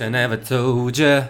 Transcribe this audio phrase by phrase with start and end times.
[0.00, 1.28] Wish I never told ya.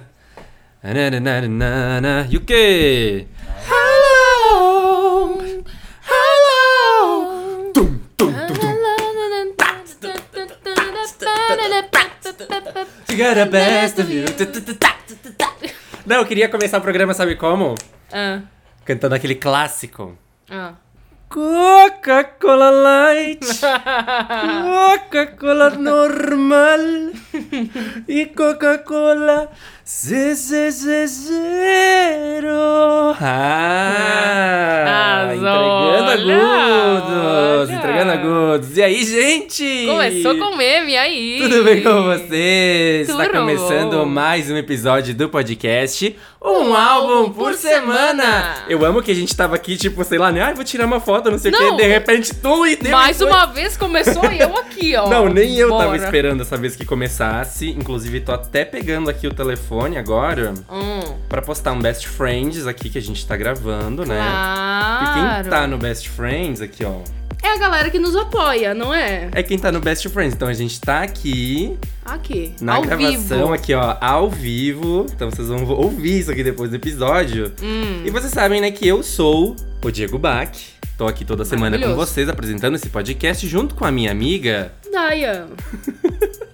[0.84, 2.24] Na, na, na, na, na.
[2.46, 3.26] Quê?
[3.66, 5.42] Hello!
[6.06, 7.72] Hello!
[7.74, 8.76] Tum, tum, tum, tum.
[13.08, 14.24] You got the best of you.
[16.06, 17.74] Não, eu queria começar o programa, sabe como?
[18.12, 18.42] Ah,
[18.84, 20.16] Cantando aquele clássico.
[20.48, 20.74] ah.
[21.30, 23.38] Coca-Cola Light,
[24.66, 27.12] Coca-Cola normal.
[28.08, 29.48] E Coca-Cola
[31.06, 32.46] zero.
[33.20, 37.74] Ah, entregando agudos, olha.
[37.74, 38.76] entregando agudos.
[38.76, 39.86] E aí, gente?
[39.86, 41.38] Começou com meme, e aí?
[41.42, 43.08] Tudo bem com vocês?
[43.08, 48.64] Está começando mais um episódio do podcast Um, álbum por semana.
[48.68, 50.40] Eu amo que a gente tava aqui, tipo, sei lá, né?
[50.40, 51.72] Ai, vou tirar uma foto, não sei o quê.
[51.76, 55.08] De repente, tu e Mais uma vez começou e eu aqui, ó.
[55.08, 55.96] Não, nem eu tava Bora.
[55.96, 57.70] esperando essa vez que começasse.
[57.70, 62.88] Inclusive, tô até pegando aqui o telefone agora Hum, pra postar um Best Friends aqui
[62.90, 64.16] que a gente tá gravando, né?
[64.16, 65.42] E claro.
[65.42, 66.98] quem tá no Best Friends aqui, ó,
[67.42, 69.28] É a galera que nos apoia, não é?
[69.32, 70.34] é quem tá no Best Friends.
[70.34, 73.52] Então a gente tá aqui Aqui, na ao gravação, vivo.
[73.52, 75.06] aqui, ó, ao vivo.
[75.14, 77.52] Então vocês vão ouvir isso aqui depois do episódio.
[77.62, 80.50] Hum, E vocês sabem, né, que eu sou o Diego Bach.
[80.98, 84.72] Tô aqui toda semana com vocês apresentando esse podcast junto com a minha amiga.
[84.92, 85.46] Daya.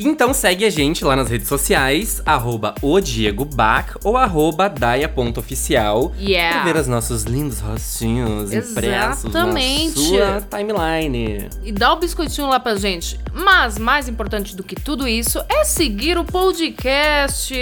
[0.00, 6.10] Então segue a gente lá nas redes sociais, arroba o Diego Bach ou arroba daia.oficial.
[6.10, 6.64] Pra Yeah.
[6.64, 9.52] ver os nossos lindos rostinhos impressos na
[9.96, 11.48] sua timeline.
[11.64, 13.18] E dá o biscoitinho lá pra gente.
[13.34, 17.52] Mas, mais importante do que tudo isso, é seguir o podcast.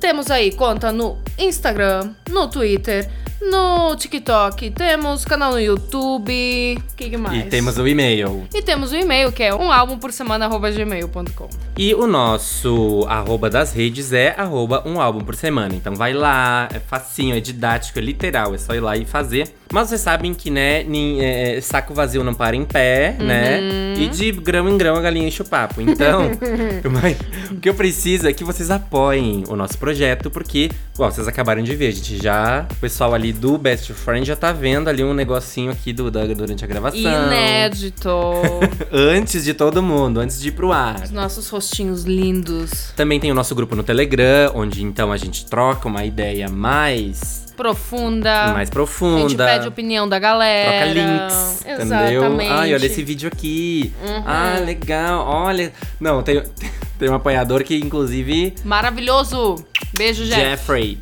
[0.00, 3.08] Temos aí conta no Instagram, no Twitter,
[3.40, 6.78] no TikTok, temos canal no YouTube.
[6.78, 7.46] O que, que mais?
[7.46, 8.46] E temos o e-mail.
[8.52, 11.48] E temos o e-mail, que é um álbum por semana, gmail.com.
[11.76, 15.74] E o nosso arroba das redes é arroba um álbum por semana.
[15.74, 19.54] Então vai lá, é facinho, é didático, é literal, é só ir lá e fazer.
[19.72, 23.60] Mas vocês sabem que, né, nin- é, saco vazio não para em pé, né?
[23.98, 25.80] E de grão em grão a galinha enche o papo.
[25.80, 26.30] Então,
[27.02, 27.16] mas
[27.50, 31.62] o que eu preciso é que vocês apoiem o nosso projeto, porque, bom, vocês acabaram
[31.62, 35.02] de ver, a gente já, o pessoal ali do Best Friend já tá vendo ali
[35.02, 37.00] um negocinho aqui do, da- durante a gravação.
[37.00, 38.10] Inédito.
[38.92, 41.02] Antes de todo mundo, antes de ir pro ar.
[41.02, 42.92] Os nossos rostinhos lindos.
[42.96, 47.45] Também tem o nosso grupo no Telegram, onde então a gente troca uma ideia mais,
[47.56, 48.30] Profunda.
[48.48, 49.44] mais A gente profunda.
[49.46, 50.70] pede opinião da galera.
[50.70, 52.14] Troca links, Exatamente.
[52.14, 52.52] entendeu?
[52.56, 53.92] Ai, olha esse vídeo aqui.
[54.06, 54.22] Uhum.
[54.26, 55.72] Ah, legal, olha.
[56.00, 56.42] Não, tem,
[56.98, 59.56] tem um apoiador que, inclusive, Maravilhoso.
[59.96, 60.40] Beijo, Jeff.
[60.40, 60.98] Jeffrey,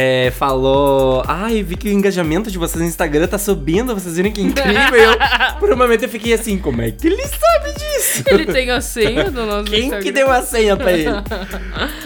[0.00, 1.24] é, falou.
[1.26, 4.94] Ai, vi que o engajamento de vocês no Instagram tá subindo, vocês viram que incrível.
[4.94, 5.18] eu,
[5.58, 8.22] por um momento eu fiquei assim, como é que ele sabe disso?
[8.28, 10.02] Ele tem a senha do nosso Quem Instagram.
[10.04, 11.08] que deu a senha pra ele?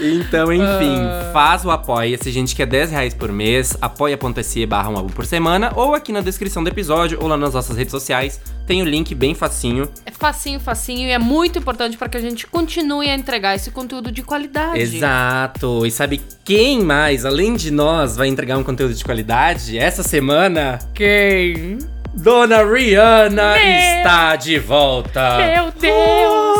[0.01, 1.29] Então, enfim, Ah.
[1.31, 2.17] faz o apoia.
[2.21, 5.93] Se a gente quer 10 reais por mês, apoia.se barra um álbum por semana, ou
[5.93, 8.39] aqui na descrição do episódio, ou lá nas nossas redes sociais.
[8.65, 9.89] Tem o link bem facinho.
[10.05, 13.69] É facinho, facinho e é muito importante para que a gente continue a entregar esse
[13.71, 14.79] conteúdo de qualidade.
[14.79, 15.85] Exato.
[15.85, 17.82] E sabe quem mais, além de nós,
[18.15, 19.77] vai entregar um conteúdo de qualidade?
[19.77, 21.79] Essa semana, Quem?
[22.13, 25.37] Dona Rihanna Meu- está de volta.
[25.37, 26.57] Meu Deus!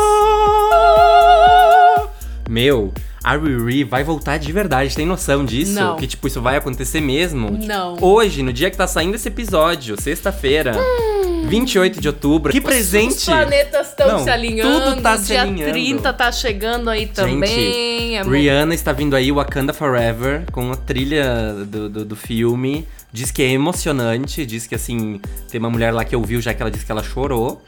[1.96, 2.08] Oh!
[2.48, 2.92] Meu,
[3.24, 5.72] a Riri vai voltar de verdade, tem noção disso?
[5.72, 5.96] Não.
[5.96, 7.50] Que, tipo, isso vai acontecer mesmo?
[7.50, 7.96] Não.
[8.00, 10.74] Hoje, no dia que tá saindo esse episódio, sexta-feira,
[11.46, 12.52] 28 de outubro.
[12.52, 13.14] Que presente!
[13.18, 14.90] Os planetas estão se alinhando.
[14.90, 15.72] tudo tá se dia alinhando.
[15.72, 18.16] 30 tá chegando aí também.
[18.16, 22.86] é mo- Rihanna está vindo aí, Wakanda Forever, com a trilha do, do, do filme.
[23.12, 26.60] Diz que é emocionante, diz que assim, tem uma mulher lá que ouviu já que
[26.60, 27.62] ela disse que ela chorou.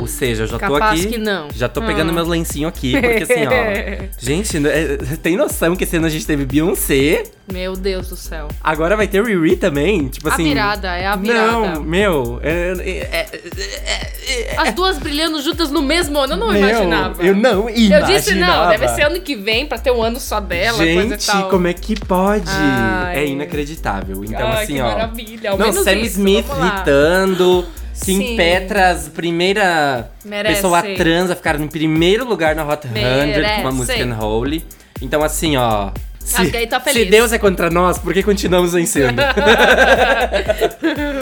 [0.00, 1.10] Ou seja, eu já tô Capaz aqui.
[1.12, 1.48] que não.
[1.54, 2.14] Já tô pegando Hum.
[2.14, 4.08] meus lencinhos aqui, porque assim, ó.
[4.18, 8.48] gente, é, tem noção que esse ano a gente teve Beyoncé, Meu Deus do céu.
[8.62, 10.08] agora vai ter Riri também?
[10.08, 10.44] Tipo A assim.
[10.44, 11.46] virada, é a virada.
[11.50, 12.40] Não, meu.
[12.42, 17.22] é- é- é- é- As duas brilhando juntas no mesmo ano, eu não meu, imaginava.
[17.22, 18.06] Eu não Eu imaginava.
[18.12, 21.18] disse não, deve ser ano que vem pra ter um ano só dela, coisa e
[21.18, 22.44] Gente, como é que pode?
[22.48, 23.18] Ai.
[23.18, 24.24] É inacreditável.
[24.24, 24.86] Então, Ai, assim, que ó.
[24.88, 25.50] maravilha.
[25.50, 27.64] Ao Não, Sam isso, Smith gritando.
[28.04, 28.36] Kim Sim.
[28.36, 30.56] Petras, primeira Merece.
[30.56, 33.62] pessoa trans a ficar em primeiro lugar na Hot 100 com a Merece.
[33.72, 34.64] música Unholy.
[35.02, 35.90] Então, assim, ó.
[36.18, 36.92] Se, feliz.
[36.92, 39.20] se Deus é contra nós, por que continuamos vencendo?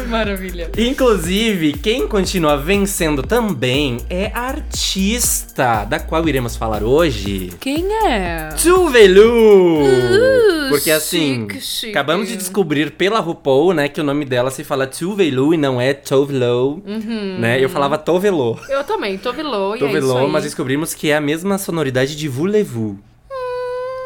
[0.09, 0.71] Maravilha.
[0.77, 7.51] Inclusive, quem continua vencendo também é a artista da qual iremos falar hoje.
[7.61, 8.51] Quem é?
[8.63, 9.85] Tuvelu!
[9.85, 10.38] Uh,
[10.71, 11.91] Porque assim, chique, chique.
[11.91, 15.81] acabamos de descobrir pela RuPaul, né, que o nome dela se fala Tuvelu e não
[15.81, 17.39] é Tovelo, Uhum.
[17.39, 17.63] né?
[17.63, 18.59] Eu falava Tovelo.
[18.69, 20.29] Eu também, Tovilô, e é Tovelo, aí.
[20.31, 22.29] mas descobrimos que é a mesma sonoridade de.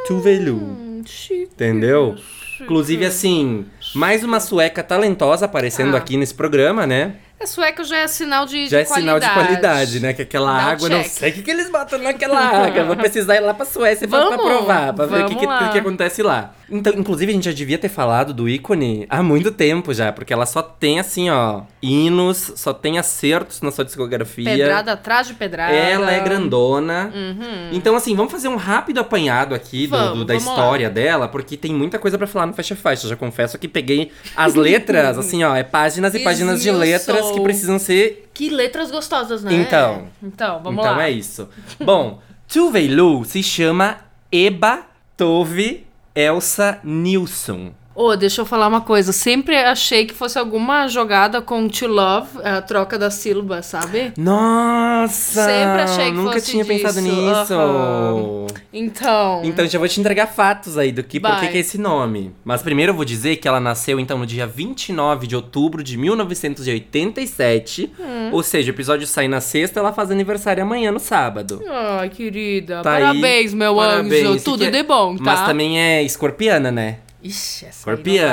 [0.07, 0.57] Tuvelu.
[0.57, 2.17] Hum, chique, Entendeu?
[2.61, 3.65] Inclusive, assim,
[3.95, 5.99] mais uma sueca talentosa aparecendo Ah.
[5.99, 7.17] aqui nesse programa, né?
[7.43, 10.13] É sueco já é sinal de, Já é de sinal de qualidade, né?
[10.13, 12.85] Que aquela Dá água, não sei o que, que eles botam naquela água.
[12.85, 15.67] Vou precisar ir lá pra Suécia pra, pra Vamos, provar, pra ver o que, vamos
[15.67, 16.55] que, que acontece lá.
[16.71, 20.33] Então, inclusive, a gente já devia ter falado do ícone há muito tempo já, porque
[20.33, 24.45] ela só tem, assim, ó, hinos, só tem acertos na sua discografia.
[24.45, 25.73] Pedrada atrás de pedrada.
[25.73, 27.13] Ela é grandona.
[27.15, 27.69] Uhum.
[27.73, 30.53] Então, assim, vamos fazer um rápido apanhado aqui Vamos, do- da vamos lá.
[30.55, 33.07] história dela, porque tem muita coisa pra falar no Faixa Faixa.
[33.09, 37.41] Já confesso que peguei as letras, assim, ó, é páginas e páginas de letras que
[37.41, 38.31] precisam ser.
[38.35, 39.55] Que letras gostosas, né?
[39.55, 40.09] Então.
[40.23, 41.05] Então, vamos então lá.
[41.05, 41.49] é isso.
[41.81, 43.99] Bom, Tuvelu se chama
[44.31, 44.87] Eba
[45.17, 47.73] Tove Elsa Nilsson.
[47.95, 49.13] Ô, deixa eu falar uma coisa.
[49.13, 54.13] Sempre achei que fosse alguma jogada com to love, a troca da sílaba, sabe?
[54.17, 55.45] Nossa!
[55.45, 57.15] Sempre achei que Nunca fosse tinha pensado disso.
[57.15, 57.55] nisso.
[57.55, 58.47] Aham.
[58.73, 59.43] Então.
[59.45, 62.33] Então já vou te entregar fatos aí do que por que é esse nome.
[62.43, 65.99] Mas primeiro eu vou dizer que ela nasceu então no dia 29 de outubro de
[65.99, 67.93] 1987.
[68.01, 68.31] Hum.
[68.33, 71.63] Ou seja, o episódio sai na sexta, ela faz aniversário amanhã no sábado.
[71.69, 72.81] Ai, querida.
[72.83, 73.03] Tá aí.
[73.03, 74.27] Parabéns, meu Parabéns.
[74.27, 74.45] anjo.
[74.45, 75.23] Tudo que é- de bom, tá?
[75.23, 76.99] Mas também é escorpiana, né?
[77.25, 77.85] Ixi, essa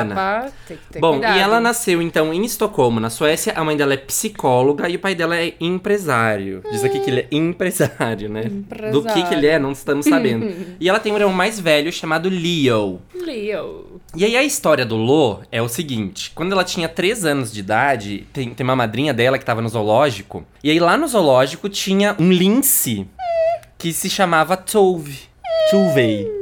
[0.09, 1.37] dá pra- Tem que ter Bom, cuidado.
[1.37, 3.53] e ela nasceu então em Estocolmo, na Suécia.
[3.55, 6.63] A mãe dela é psicóloga e o pai dela é empresário.
[6.71, 8.43] Diz aqui que ele é empresário, né?
[8.91, 10.51] Do que que ele é, não estamos sabendo.
[10.79, 12.99] e ela tem um irmão mais velho chamado Leo.
[13.13, 14.01] Leo.
[14.15, 17.59] E aí a história do Lô é o seguinte: quando ela tinha 3 anos de
[17.59, 20.43] idade, tem, tem uma madrinha dela que tava no zoológico.
[20.63, 23.05] E aí lá no zoológico tinha um lince
[23.77, 25.19] que se chamava Tove.
[25.69, 26.38] Tuvei.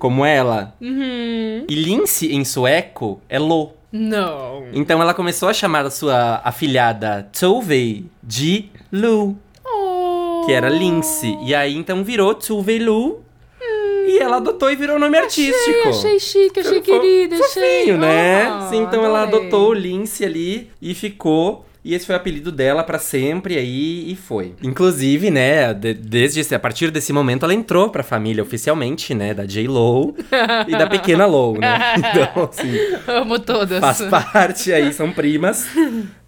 [0.00, 0.74] Como ela.
[0.80, 1.64] Uhum.
[1.68, 3.70] E lince em sueco é Lô.
[3.92, 4.64] Não.
[4.72, 10.42] Então ela começou a chamar a sua afilhada Tove de Lu, Oh.
[10.46, 11.36] que era lince.
[11.44, 13.20] E aí então virou Tove Lu.
[14.08, 15.88] E ela adotou e virou nome artístico.
[15.90, 17.80] Achei chique, achei querida, achei.
[17.80, 18.42] Fofinho, né?
[18.46, 19.46] Ah, Sim, então ela adorei.
[19.46, 21.66] adotou o Lince ali e ficou.
[21.82, 24.54] E esse foi o apelido dela pra sempre aí e foi.
[24.62, 29.46] Inclusive, né, de- desde a partir desse momento ela entrou pra família oficialmente, né, da
[29.46, 30.14] J Lo
[30.68, 31.78] e da pequena Lo, né?
[31.96, 32.72] Então, assim,
[33.08, 33.80] Amo todas.
[33.80, 35.66] faz parte aí, são primas.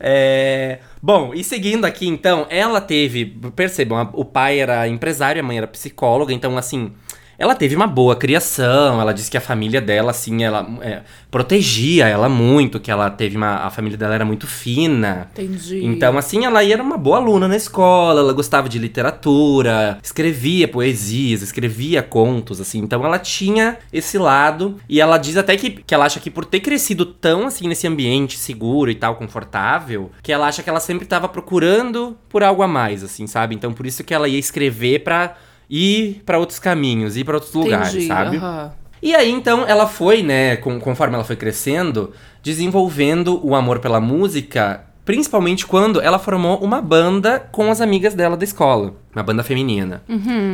[0.01, 3.25] É, Bom, e seguindo aqui, então, ela teve.
[3.57, 6.93] Percebam, a- o pai era empresário, a mãe era psicóloga, então, assim.
[7.43, 12.07] Ela teve uma boa criação, ela disse que a família dela, assim, ela é, protegia
[12.07, 13.67] ela muito, que ela teve uma.
[13.67, 15.29] A família dela era muito fina.
[15.33, 15.85] Entendi.
[15.85, 21.43] Então, assim, ela era uma boa aluna na escola, ela gostava de literatura, escrevia poesias,
[21.43, 22.79] escrevia contos, assim.
[22.79, 24.77] Então, ela tinha esse lado.
[24.89, 27.89] E ela diz até que, que ela acha que por ter crescido tão, assim, nesse
[27.89, 32.63] ambiente seguro e tal, confortável, que ela acha que ela sempre tava procurando por algo
[32.63, 33.57] a mais, assim, sabe?
[33.57, 35.35] Então, por isso que ela ia escrever pra
[35.75, 38.37] ir pra outros caminhos, ir pra outros lugares, Entendi, sabe?
[38.37, 38.73] aham.
[39.03, 44.01] E aí, então, ela foi, né, com- conforme ela foi crescendo, desenvolvendo o amor pela
[44.01, 48.95] música, principalmente quando ela formou uma banda com as amigas dela da escola.
[49.13, 50.03] Uma banda feminina.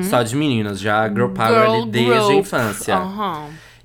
[0.04, 2.96] Só de meninas, já girl power Girl ali desde a infância.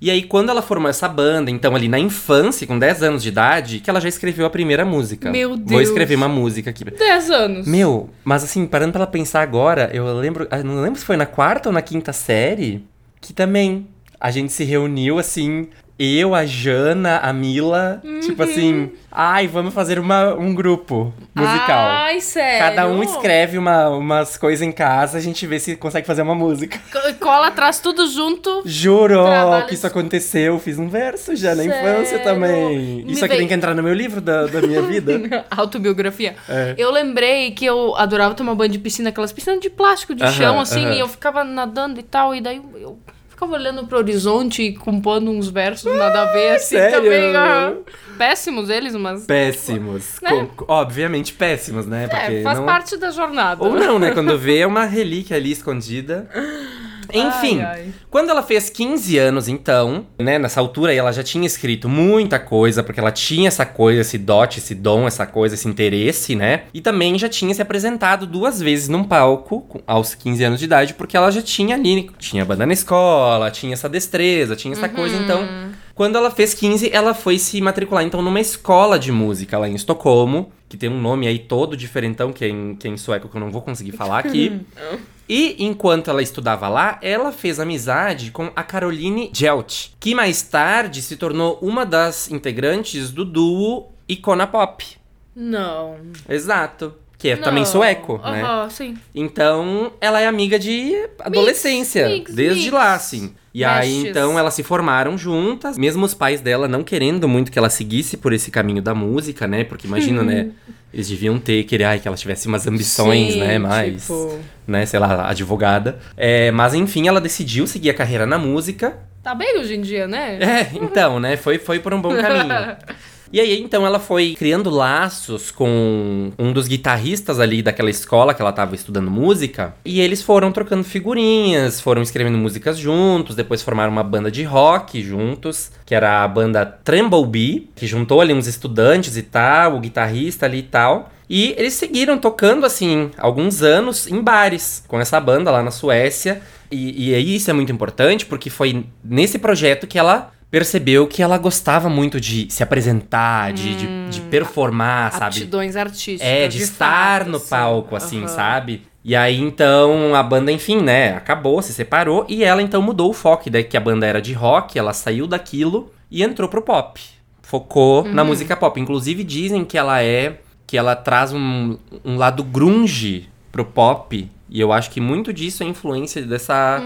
[0.03, 3.29] E aí, quando ela formou essa banda, então ali na infância, com 10 anos de
[3.29, 5.31] idade, que ela já escreveu a primeira música.
[5.31, 5.83] Meu Vou Deus.
[5.83, 6.83] escrever uma música aqui.
[6.83, 7.65] 10 anos.
[7.65, 11.15] Meu, mas assim, parando pra ela pensar agora, eu lembro, eu não lembro se foi
[11.15, 12.85] na quarta ou na quinta série,
[13.21, 13.87] que também
[14.19, 18.49] a gente se reuniu assim, eu, a Jana, a Mila, tipo Uhum.
[18.49, 21.87] assim, ai, vamos fazer uma, um grupo musical.
[21.87, 22.59] Ai, sério?
[22.59, 26.33] Cada um escreve uma, umas coisas em casa, a gente vê se consegue fazer uma
[26.35, 26.79] música.
[26.91, 28.63] Co- Cola atrás tudo junto.
[28.65, 29.19] Juro
[29.67, 31.77] que isso aconteceu, fiz um verso já na Sério?
[31.79, 33.03] infância também.
[33.05, 35.45] Me Isso aqui veio- tem que entrar no meu livro da, da minha vida.
[35.51, 36.35] Autobiografia.
[36.49, 36.75] É.
[36.77, 40.31] Eu lembrei que eu adorava tomar banho de piscina, aquelas piscinas de plástico de Aham,
[40.33, 40.93] chão, assim, aham.
[40.95, 42.97] e eu ficava nadando e tal, e daí eu
[43.43, 47.01] ficava olhando pro horizonte e compondo uns versos nada a ver, assim, sério?
[47.03, 47.35] também.
[47.35, 47.77] aham.
[48.17, 49.25] Péssimos eles, mas.
[49.25, 50.19] Péssimos.
[50.21, 50.47] Né?
[50.55, 52.07] Com- obviamente péssimos, né?
[52.07, 52.65] Porque É, faz não...
[52.65, 53.63] parte da jornada.
[53.63, 54.11] Ou não, né?
[54.11, 56.29] Quando vê é uma relíquia ali escondida.
[57.13, 57.93] Enfim, Ai, ai.
[58.09, 62.39] quando ela fez 15 anos, então, né, nessa altura aí ela já tinha escrito muita
[62.39, 66.63] coisa, porque ela tinha essa coisa, esse dote, esse dom, essa coisa, esse interesse, né?
[66.73, 70.93] E também já tinha se apresentado duas vezes num palco aos 15 anos de idade,
[70.93, 75.15] porque ela já tinha ali, tinha banda na escola, tinha essa destreza, tinha essa coisa,
[75.15, 75.47] então.
[75.95, 79.75] Quando ela fez 15, ela foi se matricular então numa escola de música lá em
[79.75, 83.29] Estocolmo, que tem um nome aí todo diferentão, que é em, que é em sueco
[83.29, 84.61] que eu não vou conseguir falar aqui.
[85.27, 91.01] E enquanto ela estudava lá, ela fez amizade com a Caroline Gelt, que mais tarde
[91.01, 94.85] se tornou uma das integrantes do duo Icona Pop.
[95.33, 95.95] Não.
[96.27, 96.93] Exato.
[97.23, 97.71] Que é também Não.
[97.71, 98.43] sueco, né?
[98.43, 98.97] Aham, sim.
[99.15, 102.73] Então, ela é amiga de adolescência, mix, desde mix.
[102.73, 103.33] lá, assim.
[103.53, 107.57] E aí, então, elas se formaram juntas, mesmo os pais dela não querendo muito que
[107.57, 109.63] ela seguisse por esse caminho da música, né?
[109.63, 110.49] Porque imagina, né?
[110.93, 113.57] Eles deviam ter, querer, ai, que ela tivesse umas ambições, Sim, né?
[113.57, 114.85] Mais, tipo- né?
[114.85, 115.99] Sei lá, advogada.
[116.17, 118.99] É, mas, enfim, ela decidiu seguir a carreira na música.
[119.23, 120.39] Tá bem hoje em dia, né?
[120.41, 121.37] É, então, né?
[121.37, 122.75] Foi, foi por um bom caminho.
[123.33, 128.39] E aí, então, ela foi criando laços com um dos guitarristas ali daquela escola que
[128.43, 129.73] ela tava estudando música.
[129.83, 135.01] E eles foram trocando figurinhas, foram escrevendo músicas juntos, depois formaram uma banda de rock
[135.01, 140.45] juntos, que era a banda Tremblebee, que juntou ali uns estudantes e tal, o guitarrista
[140.45, 141.11] ali e tal.
[141.27, 146.39] E eles seguiram tocando, assim, alguns anos em bares com essa banda lá na Suécia.
[146.69, 151.35] E, e isso é muito importante, porque foi nesse projeto que ela percebeu que ela
[151.39, 155.37] gostava muito de se apresentar, de, de, de performar, sabe?
[155.37, 156.21] Aptidões artísticas.
[156.21, 157.49] É, de, estar fato, no assim.
[157.49, 158.27] palco, assim, Aham.
[158.27, 158.83] sabe?
[159.03, 163.13] E aí, então, a banda, enfim, né, acabou, se separou, e ela, então, mudou o
[163.13, 163.49] foco.
[163.49, 167.01] Daí que a banda era de rock, ela saiu daquilo e entrou pro pop.
[167.41, 168.13] Focou Uhum.
[168.13, 168.79] na música pop.
[168.79, 170.39] Inclusive, dizem que ela é...
[170.67, 174.29] Que ela traz um, um lado grunge pro pop.
[174.47, 176.79] E eu acho que muito disso é influência dessa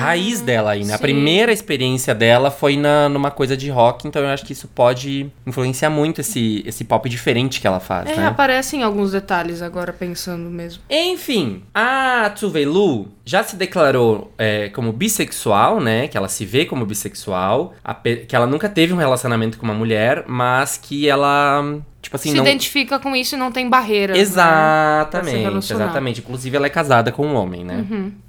[0.00, 0.94] raiz dela aí, né?
[0.94, 1.02] A sim.
[1.02, 5.30] primeira experiência dela foi na, numa coisa de rock, então eu acho que isso pode
[5.46, 8.26] influenciar muito esse, esse pop diferente que ela faz, É, né?
[8.26, 10.82] aparecem alguns detalhes agora pensando mesmo.
[10.88, 16.08] Enfim, a Tsuve Lu já se declarou é, como bissexual, né?
[16.08, 17.74] Que ela se vê como bissexual,
[18.26, 21.64] que ela nunca teve um relacionamento com uma mulher, mas que ela,
[22.00, 22.44] tipo assim, Se não...
[22.44, 24.14] identifica com isso e não tem barreira.
[24.14, 26.20] Se Exatamente, exatamente.
[26.20, 27.84] Inclusive, ela é casada com um homem, né?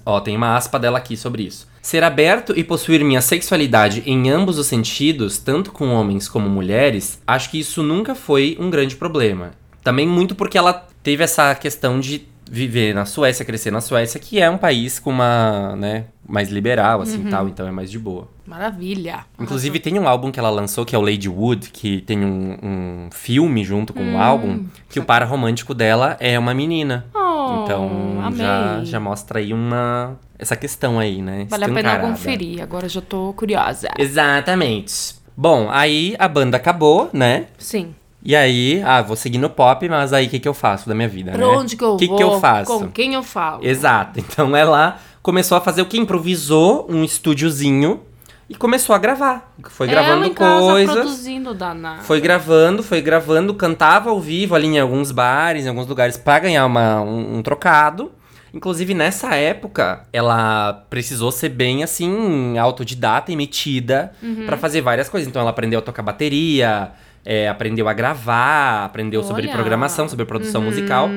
[0.06, 1.68] Ó, tem uma aspa dela aqui sobre isso.
[1.82, 7.20] Ser aberto e possuir minha sexualidade em ambos os sentidos, tanto com homens como mulheres,
[7.26, 9.52] acho que isso nunca foi um grande problema.
[9.84, 14.42] Também muito porque ela teve essa questão de viver na Suécia, crescer na Suécia, que
[14.42, 18.28] é um país com uma, né, mais liberal, assim, tal, então é mais de boa.
[18.46, 19.20] Maravilha.
[19.40, 22.58] Inclusive, tem um álbum que ela lançou, que é o Lady Wood, que tem um,
[22.62, 27.06] um filme junto com o álbum, que o par romântico dela é uma menina.
[27.16, 27.90] Oh, Então,
[28.22, 28.38] amei.
[28.40, 30.20] já, já mostra aí uma...
[30.38, 31.46] Essa questão aí, né?
[31.50, 33.88] Vale a pena conferir, agora já tô curiosa.
[33.98, 35.16] Exatamente.
[35.38, 37.46] Bom, aí a banda acabou, né?
[37.58, 37.96] Sim.
[38.24, 40.94] E aí, ah, vou seguir no pop, mas aí o que, que eu faço da
[40.94, 41.46] minha vida, Pra né?
[41.48, 42.18] onde que eu que vou?
[42.18, 42.72] que eu faço?
[42.80, 43.66] Com quem eu falo?
[43.66, 44.20] Exato.
[44.20, 45.98] Então ela começou a fazer o que?
[45.98, 48.02] Improvisou um estúdiozinho
[48.50, 49.54] e começou a gravar.
[49.70, 50.96] Foi Ela gravando em casa coisas.
[50.96, 52.04] produzindo danado.
[52.04, 56.38] Foi gravando, foi gravando, cantava ao vivo ali em alguns bares, em alguns lugares, pra
[56.40, 58.12] ganhar uma, um, um trocado.
[58.54, 64.46] Inclusive, nessa época, ela precisou ser bem, assim, autodidata e metida Uhum.
[64.46, 65.28] pra fazer várias coisas.
[65.30, 66.92] Então, ela aprendeu a tocar bateria,
[67.26, 69.54] é, aprendeu a gravar, aprendeu sobre Olha.
[69.54, 70.68] programação, sobre produção Uhum.
[70.68, 71.10] musical.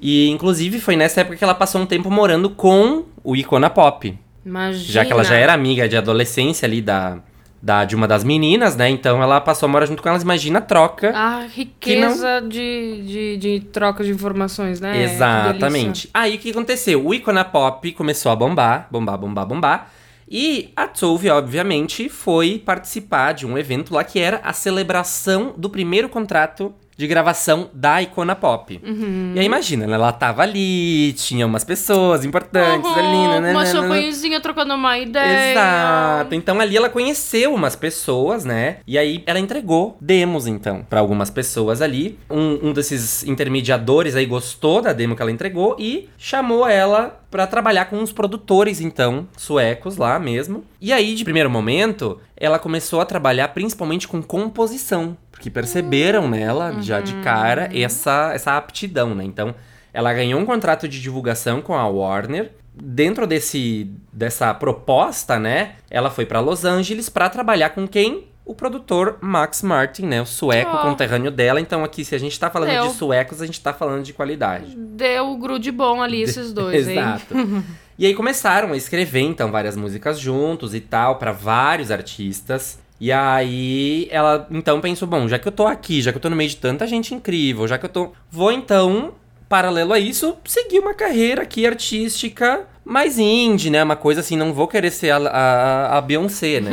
[0.00, 4.18] E, inclusive, foi nessa época que ela passou um tempo morando com o Icona Pop.
[4.44, 4.92] Imagina.
[4.92, 7.18] Já que ela já era amiga de adolescência ali da,
[7.62, 8.90] da, de uma das meninas, né?
[8.90, 10.24] Então ela passou a morar junto com elas.
[10.24, 11.16] Imagina a troca.
[11.16, 14.92] A riqueza de, de, de troca de informações, né?
[14.94, 16.10] Que Exatamente.
[16.12, 17.06] Aí o que aconteceu?
[17.06, 19.92] O Icona Pop começou a bombar, bombar, bombar, bombar.
[20.34, 25.68] E a Tove, obviamente, foi participar de um evento lá que era a celebração do
[25.68, 28.80] primeiro contrato de gravação da Icona Pop.
[28.80, 29.32] Uhum.
[29.34, 29.94] E aí imagina, né?
[29.94, 33.26] Ela tava ali, tinha umas pessoas importantes ali, né?
[33.26, 33.66] Uma né, né, né.
[33.66, 35.50] champanhezinha trocando uma ideia.
[35.50, 36.32] Exato.
[36.32, 38.76] Então ali ela conheceu umas pessoas, né?
[38.86, 42.16] E aí ela entregou demos, então, pra algumas pessoas ali.
[42.30, 47.46] Um, um desses intermediadores aí gostou da demo que ela entregou e chamou ela pra
[47.46, 50.64] trabalhar com uns produtores, então, suecos lá mesmo.
[50.80, 55.16] E aí, de primeiro momento, ela começou a trabalhar principalmente com composição.
[55.42, 59.24] Porque perceberam nela, já de cara, essa, essa aptidão, né?
[59.24, 59.52] Então,
[59.92, 62.52] ela ganhou um contrato de divulgação com a Warner.
[62.72, 65.72] Dentro desse, dessa proposta, né?
[65.90, 68.28] Ela foi pra Los Angeles pra trabalhar com quem?
[68.44, 70.22] O produtor Max Martin, né?
[70.22, 70.82] O sueco Oh.
[70.82, 71.60] conterrâneo dela.
[71.60, 74.04] Então, aqui, se a gente tá falando É, de o- suecos, a gente tá falando
[74.04, 74.76] de qualidade.
[74.76, 76.98] Deu grude bom ali esses dois, hein?
[76.98, 77.34] Exato.
[77.98, 82.80] E aí começaram a escrever, então, várias músicas juntos e tal, pra vários artistas.
[83.02, 86.30] E aí ela então pensou, bom, já que eu tô aqui, já que eu tô
[86.30, 88.12] no meio de tanta gente incrível, já que eu tô.
[88.30, 89.14] Vou então,
[89.48, 93.82] paralelo a isso, seguir uma carreira aqui artística mais indie, né?
[93.82, 96.70] Uma coisa assim, não vou querer ser a, a, a Beyoncé, né?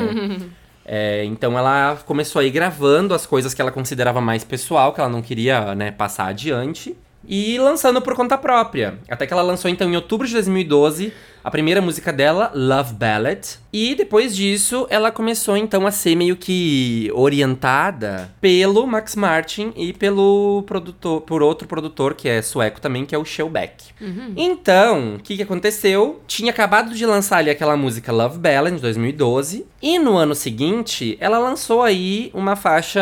[0.91, 5.07] É, então ela começou aí gravando as coisas que ela considerava mais pessoal, que ela
[5.07, 6.97] não queria, né, passar adiante.
[7.27, 8.97] E lançando por conta própria.
[9.07, 13.39] Até que ela lançou então em outubro de 2012 a primeira música dela, Love Ballad.
[13.71, 19.93] E depois disso, ela começou então a ser meio que orientada pelo Max Martin e
[19.93, 23.85] pelo produtor, por outro produtor que é sueco também, que é o Shellback.
[24.35, 26.21] Então, o que, que aconteceu?
[26.27, 29.65] Tinha acabado de lançar ali aquela música Love Ballad de 2012.
[29.81, 33.01] E no ano seguinte, ela lançou aí uma faixa,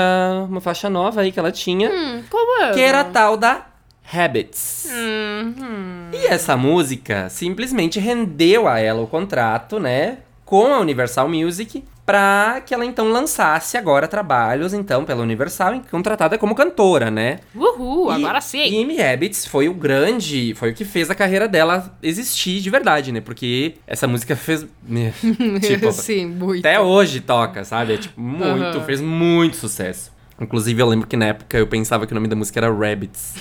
[0.50, 2.72] uma faixa nova aí que ela tinha, Hum, como é?
[2.74, 3.66] que era a tal da
[4.12, 4.88] Habits.
[4.92, 6.10] Uhum.
[6.14, 12.62] E essa música simplesmente rendeu a ela o contrato, né, com a Universal Music, pra
[12.66, 17.40] que ela então lançasse agora trabalhos, então, pela Universal, contratada como cantora, né?
[17.54, 18.60] Uhul, E- agora sim.
[18.66, 22.70] E Amy Habits foi o grande, foi o que fez a carreira dela existir de
[22.70, 23.20] verdade, né?
[23.20, 25.14] Porque essa música fez, né,
[25.62, 26.66] tipo, sim, muito.
[26.66, 27.96] até hoje toca, sabe?
[27.96, 28.84] É tipo muito, Aham.
[28.86, 30.16] fez muito sucesso.
[30.40, 33.36] Inclusive, eu lembro que na época eu pensava que o nome da música era Rabbits.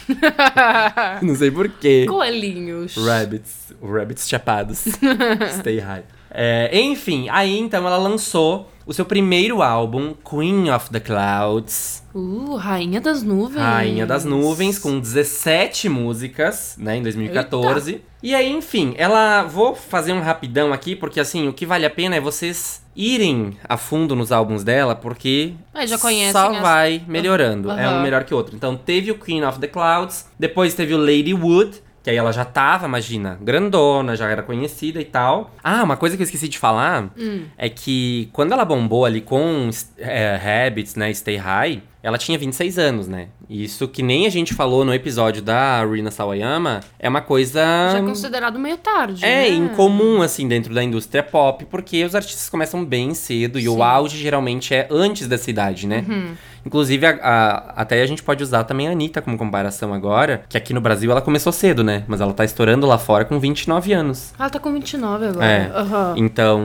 [1.23, 2.07] Não sei porquê.
[2.09, 2.97] Coelhinhos.
[2.97, 3.75] Rabbits.
[3.83, 4.85] Rabbits chapados.
[5.61, 6.05] Stay high.
[6.39, 12.05] É, enfim, aí então ela lançou o seu primeiro álbum, Queen of the Clouds.
[12.15, 13.57] Uh, Rainha das Nuvens.
[13.61, 18.03] Rainha das Nuvens, com 17 músicas, né, em 2014.
[18.23, 19.45] E aí, enfim, ela.
[19.45, 23.57] Vou fazer um rapidão aqui, porque assim, o que vale a pena é vocês irem
[23.67, 27.71] a fundo nos álbuns dela, porque Ah, já conhecem só vai melhorando.
[27.71, 27.99] É Aham.
[27.99, 28.55] um melhor que o outro.
[28.55, 31.83] Então teve o Queen of the Clouds, depois teve o Lady Wood.
[32.07, 35.51] Que aí ela já tava, imagina, grandona, já era conhecida e tal.
[35.61, 37.47] Ah, uma coisa que eu esqueci de falar Hum.
[37.59, 42.79] é que quando ela bombou ali com é, Habits, né, Stay High, ela tinha 26
[42.79, 43.27] anos, né?
[43.51, 47.61] Isso que nem a gente falou no episódio da Rina Sawayama, é uma coisa...
[47.91, 49.25] Já é considerado meio tarde.
[49.25, 49.49] É né?
[49.49, 53.69] incomum, assim, dentro da indústria pop, porque os artistas começam bem cedo e Sim.
[53.69, 56.05] o auge geralmente é antes dessa idade, né?
[56.09, 56.35] Uhum.
[56.65, 60.57] Inclusive, a- a- até a gente pode usar também a Anitta como comparação agora, que
[60.57, 62.05] aqui no Brasil ela começou cedo, né?
[62.07, 64.33] Mas ela tá estourando lá fora com 29 anos.
[64.39, 65.45] Ela tá com 29 agora.
[65.47, 65.71] É.
[65.75, 66.15] Aham.
[66.17, 66.61] Então,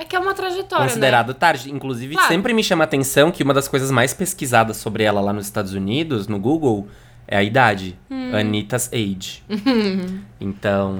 [0.00, 1.70] É que é uma trajetória, considerado tarde.
[1.70, 2.28] Inclusive, Claro.
[2.28, 5.44] sempre me chama a atenção que uma das coisas mais pesquisadas sobre ela lá nos
[5.44, 6.88] Estados Unidos, no Google,
[7.28, 7.98] é a idade.
[8.10, 8.34] Hum.
[8.34, 9.42] Anitta's age.
[10.40, 10.94] então,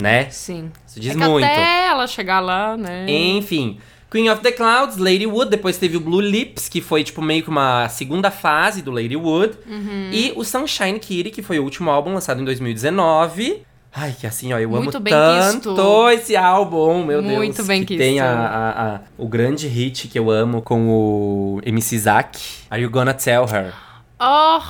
[0.00, 0.24] né?
[0.24, 0.30] né?
[0.30, 0.72] Sim.
[0.84, 1.44] Isso diz é muito.
[1.44, 3.06] até ela chegar lá, né?
[3.08, 3.78] Enfim.
[4.10, 7.44] Queen of the Clouds, Lady Wood, depois teve o Blue Lips, que foi tipo meio
[7.44, 9.56] que uma segunda fase do Lady Wood.
[9.68, 10.10] Uhum.
[10.10, 13.62] E o Sunshine Kitty, que foi o último álbum lançado em 2019.
[13.92, 17.34] Ai, que assim, ó, eu Muito amo bem tanto esse álbum, meu Deus.
[17.34, 21.60] Muito bem que tem a, a- a- o grande hit que eu amo com o
[21.64, 22.38] MC Zack.
[22.70, 23.72] Are You Gonna Tell Her?
[24.20, 24.60] Oh,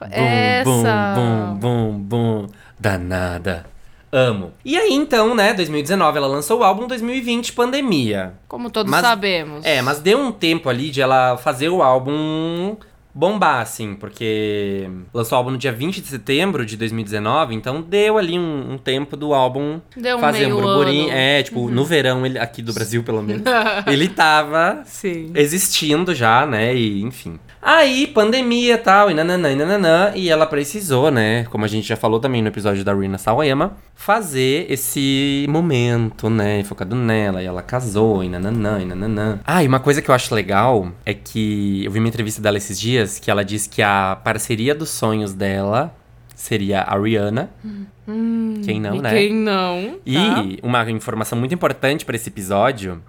[0.00, 1.14] Bum, essa.
[1.14, 2.46] Bum, bum, bum, bum.
[2.78, 3.66] Danada.
[4.12, 4.52] Amo.
[4.64, 8.34] E aí, então, né, 2019 ela lançou o álbum, 2020, pandemia.
[8.48, 9.64] Como todos Mas- sabemos.
[9.64, 12.76] É, mas deu um tempo ali de ela fazer o álbum
[13.14, 18.18] bombar, assim, porque lançou o álbum no dia 20 de setembro de 2019, então deu
[18.18, 21.04] ali um, um tempo do álbum Deu um fazer um meio burburinho.
[21.04, 21.12] ano.
[21.12, 21.18] Uhum.
[21.18, 23.42] É, tipo, no verão, ele, aqui do Brasil, pelo menos,
[23.86, 25.32] ele tava Sim.
[25.34, 26.74] existindo já, né?
[26.74, 27.38] E enfim.
[27.62, 31.44] Aí, pandemia e tal, e nananã, e nananã, e ela precisou, né?
[31.44, 36.64] Como a gente já falou também no episódio da Rina Sawayama, fazer esse momento, né?
[36.64, 39.40] Focado nela, e ela casou, e nananã, e nananã.
[39.44, 42.56] Ah, e uma coisa que eu acho legal é que eu vi uma entrevista dela
[42.56, 45.94] esses dias, que ela disse que a parceria dos sonhos dela
[46.34, 47.50] seria a Rihanna.
[48.64, 49.10] Quem não, né?
[49.10, 49.98] Quem não?
[50.06, 50.44] E tá?
[50.62, 53.02] uma informação muito importante pra esse episódio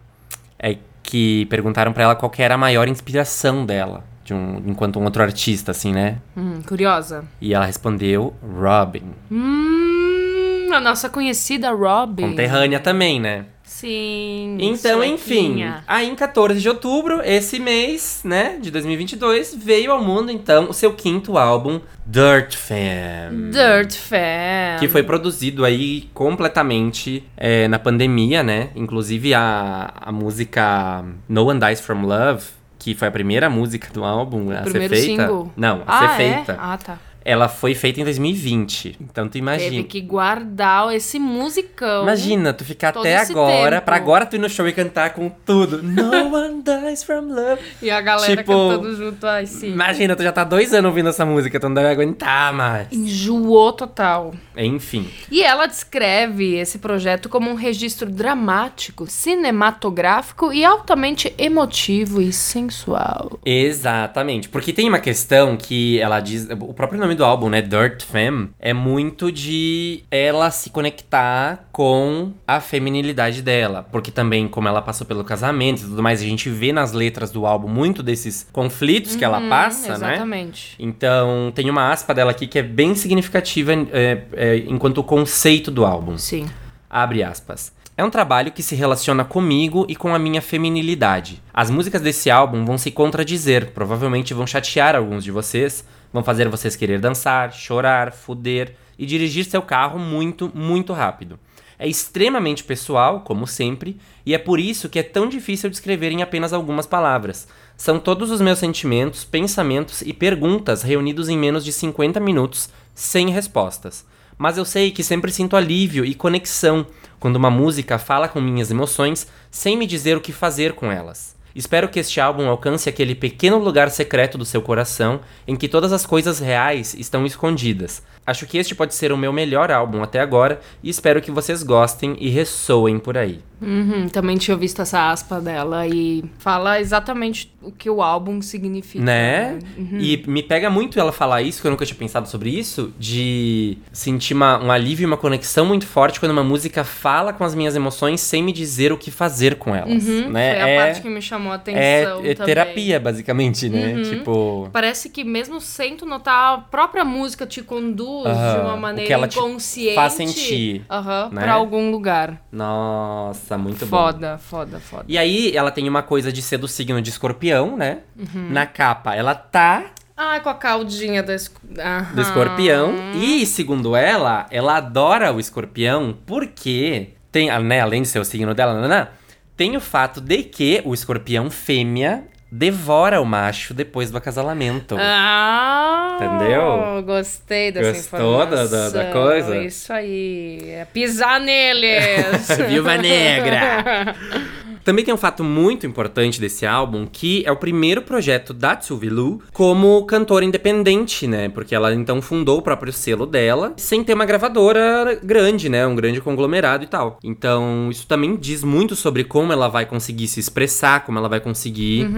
[0.59, 5.03] é que perguntaram pra ela qual era a maior inspiração dela, de um, enquanto um
[5.03, 6.17] outro artista, assim, né?
[6.35, 7.25] Hum, curiosa.
[7.41, 9.03] E ela respondeu Robin.
[9.29, 12.29] Hum, a nossa conhecida Robin.
[12.29, 13.45] Conterrânea também, né?
[13.63, 14.57] Sim.
[14.59, 20.29] Então, enfim, aí em 14 de outubro, esse mês, né, de 2022, veio ao mundo,
[20.29, 23.49] então, o seu quinto álbum, Dirt Fam.
[23.49, 24.77] Dirt Fan.
[24.77, 28.69] Que foi produzido aí completamente é, na pandemia, né?
[28.75, 32.43] Inclusive a, a música No One Dies From Love,
[32.81, 35.23] que foi a primeira música do álbum a primeiro ser feita.
[35.23, 35.51] single.
[35.55, 36.33] Não, a ah, ser é?
[36.33, 36.57] feita.
[36.59, 36.97] Ah, tá.
[37.23, 38.97] Ela foi feita em 2020.
[38.99, 39.69] Então tu imagina.
[39.71, 42.03] Teve que guardar esse musicão.
[42.03, 43.86] Imagina, tu ficar até agora, tempo.
[43.86, 45.81] pra agora tu ir no show e cantar com tudo.
[45.84, 47.62] No one dies from love.
[47.81, 49.25] E a galera Tipo, cantando junto.
[49.27, 49.71] Ai, sim.
[49.71, 52.88] Imagina, tu já tá dois anos ouvindo essa música, tu não deve aguentar mais.
[52.91, 54.34] Enjoou total.
[54.57, 55.07] Enfim.
[55.29, 63.39] E ela descreve esse projeto como um registro dramático, cinematográfico e altamente emotivo e sensual.
[63.45, 64.49] Exatamente.
[64.49, 66.47] Porque tem uma questão que ela diz.
[66.60, 67.62] O próprio nome do álbum, né?
[67.62, 73.88] Dirt Femme, é muito de ela se conectar com a feminilidade dela.
[73.91, 77.32] Porque também, como ela passou pelo casamento e tudo mais, a gente vê nas letras
[77.32, 80.13] do álbum muito desses conflitos que ela Hum, passa, né?
[80.13, 80.76] Exatamente.
[80.80, 85.86] Então, tem uma aspa dela aqui que é bem significativa é, é, enquanto conceito do
[85.86, 86.17] álbum.
[86.17, 86.45] Sim.
[86.89, 87.74] Abre aspas.
[87.97, 91.41] É um trabalho que se relaciona comigo e com a minha feminilidade.
[91.54, 96.47] As músicas desse álbum vão se contradizer, provavelmente vão chatear alguns de vocês, vão fazer
[96.50, 101.39] vocês querer dançar, chorar, fuder e dirigir seu carro muito, muito rápido.
[101.80, 106.21] É extremamente pessoal, como sempre, e é por isso que é tão difícil descrever em
[106.21, 107.47] apenas algumas palavras.
[107.76, 113.32] São todos os meus sentimentos, pensamentos e perguntas reunidos em menos de 50 minutos, sem
[113.32, 114.06] respostas.
[114.38, 116.86] Mas eu sei que sempre sinto alívio e conexão
[117.19, 121.36] quando uma música fala com minhas emoções sem me dizer o que fazer com elas.
[121.55, 125.91] Espero que este álbum alcance aquele pequeno lugar secreto do seu coração em que todas
[125.91, 128.01] as coisas reais estão escondidas.
[128.25, 131.63] Acho que este pode ser o meu melhor álbum até agora e espero que vocês
[131.63, 133.41] gostem e ressoem por aí.
[133.62, 139.04] Uhum, também tinha visto essa aspa dela e fala exatamente o que o álbum significa.
[139.04, 139.60] Né?
[139.78, 139.97] Uhum.
[140.00, 143.78] E me pega muito ela falar isso, que eu nunca tinha pensado sobre isso, de
[143.91, 147.54] sentir uma- um alívio e uma conexão muito forte quando uma música fala com as
[147.54, 150.08] minhas emoções sem me dizer o que fazer com elas.
[150.08, 150.54] Uhum, né?
[150.56, 152.36] Foi a é, parte que me chamou a atenção é, é também.
[152.36, 153.93] terapia, basicamente, né?
[153.95, 154.02] Uhum.
[154.04, 154.69] Tipo.
[154.74, 158.80] Parece que mesmo sem tu notar, a própria música te conduz de o uma que
[158.80, 159.95] maneira ela te inconsciente.
[159.95, 160.86] faz sentir,
[161.32, 161.41] né?
[161.41, 162.41] pra algum lugar.
[162.52, 163.97] Nossa, muito bom.
[163.97, 165.05] foda, foda, foda.
[165.07, 167.99] E aí, ela tem uma coisa de ser do signo de escorpião, né?
[168.17, 168.49] Uhum.
[168.49, 169.85] Na capa, ela tá
[170.15, 171.59] Ah, com a caldinha esco...
[171.79, 172.13] Aham.
[172.15, 172.93] do escorpião.
[173.15, 178.53] E, segundo ela, ela adora o escorpião porque tem, né, além de ser o signo
[178.53, 179.07] dela, nananã,
[179.55, 184.97] tem o fato de que o escorpião fêmea devora o macho depois do acasalamento.
[184.99, 187.01] Ah, Entendeu?
[187.03, 189.11] Gostei dessa Gostou da- da- da informação.
[189.13, 189.57] coisa?
[189.57, 190.59] Isso aí.
[190.69, 192.47] É pisar neles.
[192.67, 194.13] Viúva Negra.
[194.83, 199.41] Também tem um fato muito importante desse álbum, que é o primeiro projeto da Tsuvilu
[199.53, 201.49] como cantora independente, né?
[201.49, 205.85] Porque ela então fundou o próprio selo dela, sem ter uma gravadora grande, né?
[205.85, 207.19] Um grande conglomerado e tal.
[207.23, 211.39] Então, isso também diz muito sobre como ela vai conseguir se expressar, como ela vai
[211.39, 212.09] conseguir.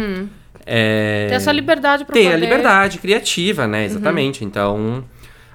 [0.66, 3.86] é, Ter essa liberdade pra ter a poder- liberdade criativa, né?
[3.86, 4.46] Exatamente.
[4.46, 5.04] Então,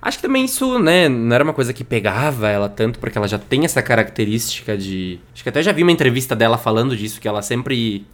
[0.00, 3.28] acho que também isso, né, não era uma coisa que pegava ela tanto, porque ela
[3.28, 5.18] já tem essa característica de.
[5.32, 8.06] Acho que até já vi uma entrevista dela falando disso, que ela sempre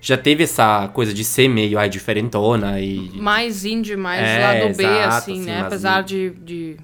[0.00, 3.10] já teve essa coisa de ser meio ai, diferentona e.
[3.14, 5.60] Mais indie, mais É, lado B, exato, assim, assim, né?
[5.60, 6.76] Apesar de, de...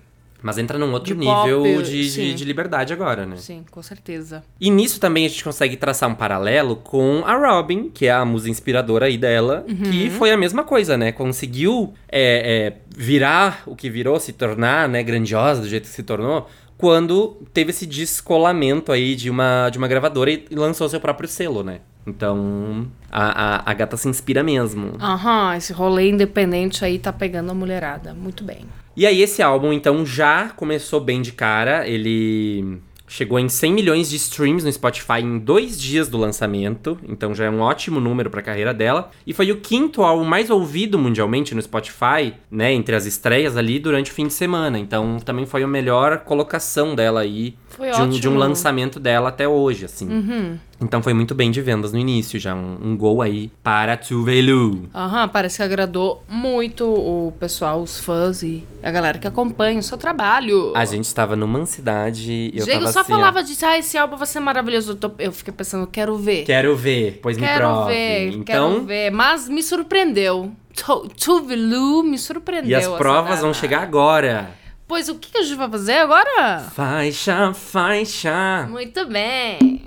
[0.43, 3.37] Mas entra num outro De nível pop, de, de, de liberdade agora, né?
[3.37, 4.43] Sim, com certeza.
[4.61, 8.25] E nisso também a gente consegue traçar um paralelo com a Robin, que é a
[8.25, 11.13] musa inspiradora aí dela, que foi a mesma coisa, né?
[11.13, 16.03] Conseguiu é, é, virar o que virou, se tornar, né, grandiosa do jeito que se
[16.03, 21.29] tornou, quando teve esse descolamento aí de uma, de uma gravadora e, lançou seu próprio
[21.29, 21.79] selo, né?
[22.05, 24.95] Então, a, a, a gata se inspira mesmo.
[25.01, 28.13] Aham, esse rolê independente aí tá pegando a mulherada.
[28.13, 28.65] Muito bem.
[28.97, 31.89] E aí esse álbum, então, já começou bem de cara.
[31.89, 32.81] Ele
[33.13, 36.99] chegou em 100 milhões de streams no Spotify em dois dias do lançamento.
[37.07, 39.11] Então já é um ótimo número pra carreira dela.
[39.27, 42.73] E foi o quinto álbum mais ouvido mundialmente no Spotify, né?
[42.73, 44.79] Entre as estreias ali durante o fim de semana.
[44.79, 47.55] Então também foi a melhor colocação dela aí.
[47.79, 50.09] De um, de um lançamento dela até hoje, assim.
[50.09, 50.59] Uhum.
[50.81, 54.89] Então foi muito bem de vendas no início, já um, um gol aí para Tuvelu.
[54.93, 59.83] Aham, parece que agradou muito o pessoal, os fãs e a galera que acompanha o
[59.83, 60.73] seu trabalho.
[60.75, 63.79] A gente estava numa cidade e eu Diego tava só assim, ó, falava disso, ah,
[63.79, 64.93] esse álbum vai ser maravilhoso.
[64.93, 66.45] Eu, tô- eu fiquei pensando, quero ver.
[66.45, 67.93] Quero ver, pois me Quero prove.
[67.93, 69.11] ver, então, quero ver.
[69.13, 70.51] Mas me surpreendeu.
[70.75, 72.71] Tu- Tuvalu me surpreendeu.
[72.71, 74.51] e as provas vão chegar agora.
[74.89, 76.59] Pois o que que a gente vai fazer agora?
[76.75, 78.67] Faixa, faixa.
[78.69, 79.85] Muito bem.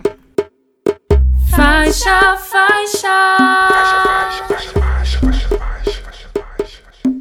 [1.65, 3.17] Faixa, faixa.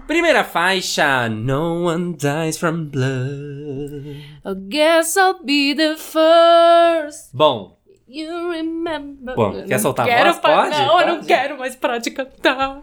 [0.06, 4.20] Primeira faixa, No One Dies From Blood.
[4.44, 7.34] I guess I'll be the first.
[7.34, 9.34] Bom, You remember.
[9.34, 10.38] Bom, quer soltar a voz?
[10.40, 10.70] Pode?
[10.76, 11.26] Não, eu não Pode?
[11.26, 12.82] quero mais parar de cantar.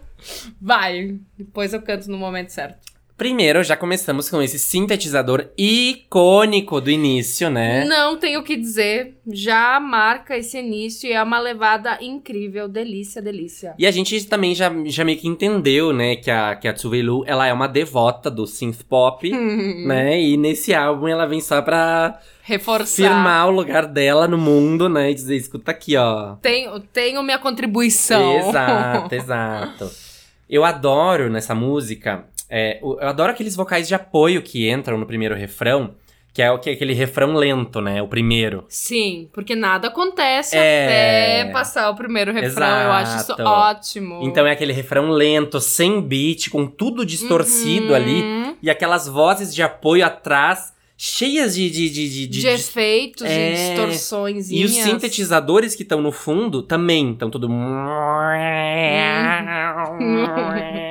[0.59, 1.19] Vai.
[1.37, 2.90] Depois eu canto no momento certo.
[3.21, 7.85] Primeiro, já começamos com esse sintetizador icônico do início, né?
[7.85, 9.15] Não tenho o que dizer.
[9.31, 12.67] Já marca esse início e é uma levada incrível.
[12.67, 13.75] Delícia, delícia.
[13.77, 17.23] E a gente também já, já meio que entendeu, né, que a, que a Tsuvelu,
[17.27, 19.29] ela é uma devota do synth pop,
[19.85, 20.19] né?
[20.19, 23.03] E nesse álbum ela vem só pra Reforçar.
[23.03, 25.11] firmar o lugar dela no mundo, né?
[25.11, 26.37] E dizer, escuta aqui, ó.
[26.41, 28.49] Tenho, tenho minha contribuição.
[28.49, 29.91] Exato, exato.
[30.49, 35.33] Eu adoro nessa música, é, eu adoro aqueles vocais de apoio que entram no primeiro
[35.35, 35.93] refrão,
[36.33, 38.01] que é o que é aquele refrão lento, né?
[38.01, 38.63] O primeiro.
[38.69, 41.41] Sim, porque nada acontece É.
[41.43, 42.67] até passar o primeiro refrão.
[42.83, 43.43] Eu acho isso Exato.
[43.43, 44.19] ótimo.
[44.23, 48.21] Então é aquele refrão lento, sem beat, com tudo distorcido ali.
[48.21, 48.55] Uhum.
[48.61, 51.69] E aquelas vozes de apoio atrás, cheias de.
[51.69, 53.51] de, de, de- De, de- efeitos, É.
[53.51, 54.49] de distorções.
[54.51, 57.49] E os sintetizadores que estão no fundo também estão tudo.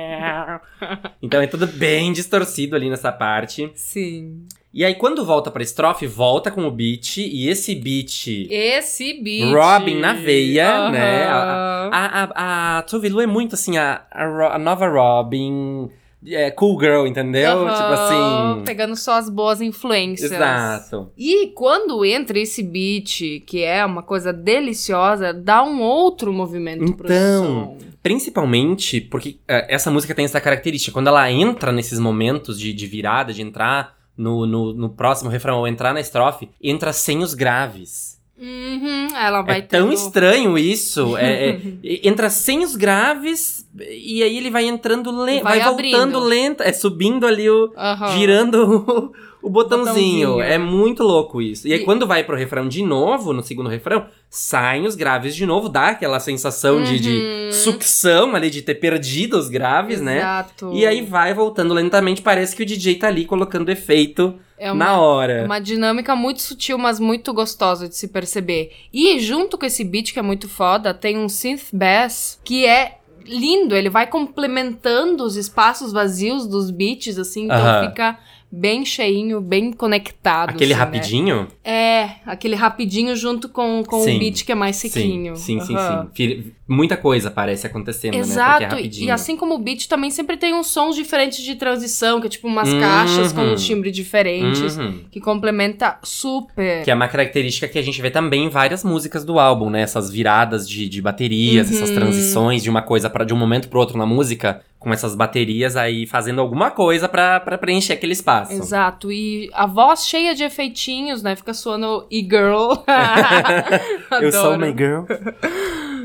[1.21, 3.71] então é tudo bem distorcido ali nessa parte.
[3.75, 4.45] Sim.
[4.73, 7.17] E aí, quando volta pra estrofe, volta com o beat.
[7.17, 8.47] E esse beat.
[8.49, 9.53] Esse beat.
[9.53, 11.25] Robin na veia, né?
[11.27, 11.89] Aham.
[11.91, 15.89] A, a, a Tove Lo é muito assim, a, a, a nova Robin.
[16.25, 17.67] É, cool girl, entendeu?
[17.67, 18.63] Aham, Tipo assim.
[18.63, 20.31] Pegando só as boas influências.
[20.31, 21.11] Exato.
[21.17, 27.07] E quando entra esse beat, que é uma coisa deliciosa, dá um outro movimento pro
[27.07, 27.77] Então, som.
[28.03, 30.91] Principalmente porque é, essa música tem essa característica.
[30.91, 35.59] Quando ela entra nesses momentos de, de virada, de entrar no, no, no próximo refrão
[35.59, 38.19] ou entrar na estrofe, entra sem os graves.
[38.37, 41.15] Uhum, ela vai é tão estranho isso.
[41.15, 41.59] é- é-
[42.07, 46.73] entra sem os graves e aí ele vai entrando lento, vai, Vai voltando lento, é
[46.73, 47.71] subindo ali o.
[47.77, 48.17] Aham.
[48.17, 50.29] Girando o, o botãozinho.
[50.33, 50.41] Botãozinho.
[50.41, 51.67] É muito louco isso.
[51.67, 55.35] E aí, E- quando vai pro refrão de novo, no segundo refrão, saem os graves
[55.35, 57.51] de novo, dá aquela sensação de, de Uhum.
[57.51, 60.17] sucção ali, de ter perdido os graves, né?
[60.19, 60.71] Exato.
[60.73, 64.85] E aí vai voltando lentamente, parece que o DJ tá ali colocando efeito É uma,
[64.85, 65.43] na hora.
[65.45, 68.71] uma dinâmica muito sutil, mas muito gostosa de se perceber.
[68.93, 72.97] E junto com esse beat que é muito foda, tem um synth bass que é
[73.25, 77.89] lindo, ele vai complementando os espaços vazios dos beats, assim, então Aham.
[77.89, 78.19] fica
[78.51, 80.49] bem cheinho, bem conectado.
[80.49, 80.85] Aquele assim, né?
[80.85, 81.47] rapidinho?
[81.63, 84.15] É, aquele rapidinho junto com, com Sim.
[84.17, 85.35] o beat que é mais sequinho.
[85.35, 86.03] Sim, sim, sim, Aham.
[86.03, 86.09] sim.
[86.13, 88.19] Fi- Muita coisa parece acontecendo, né?
[88.19, 89.07] É Exato, e- rapidinho.
[89.07, 92.29] e assim como o beat também sempre tem uns sons diferentes de transição, que é
[92.29, 92.79] tipo umas Uhum.
[92.79, 95.01] caixas com uns timbres diferentes, Uhum.
[95.11, 96.83] que complementa super.
[96.83, 99.81] Que é uma característica que a gente vê também em várias músicas do álbum, né?
[99.81, 101.75] Essas viradas de, de baterias, Uhum.
[101.75, 105.13] essas transições de uma coisa para de um momento pro outro na música, com essas
[105.13, 108.51] baterias aí fazendo alguma coisa pra pra preencher aquele espaço.
[108.51, 111.35] Exato, e a voz cheia de efeitinhos, né?
[111.35, 112.73] Fica soando e-girl.
[114.19, 115.03] Eu sou my girl.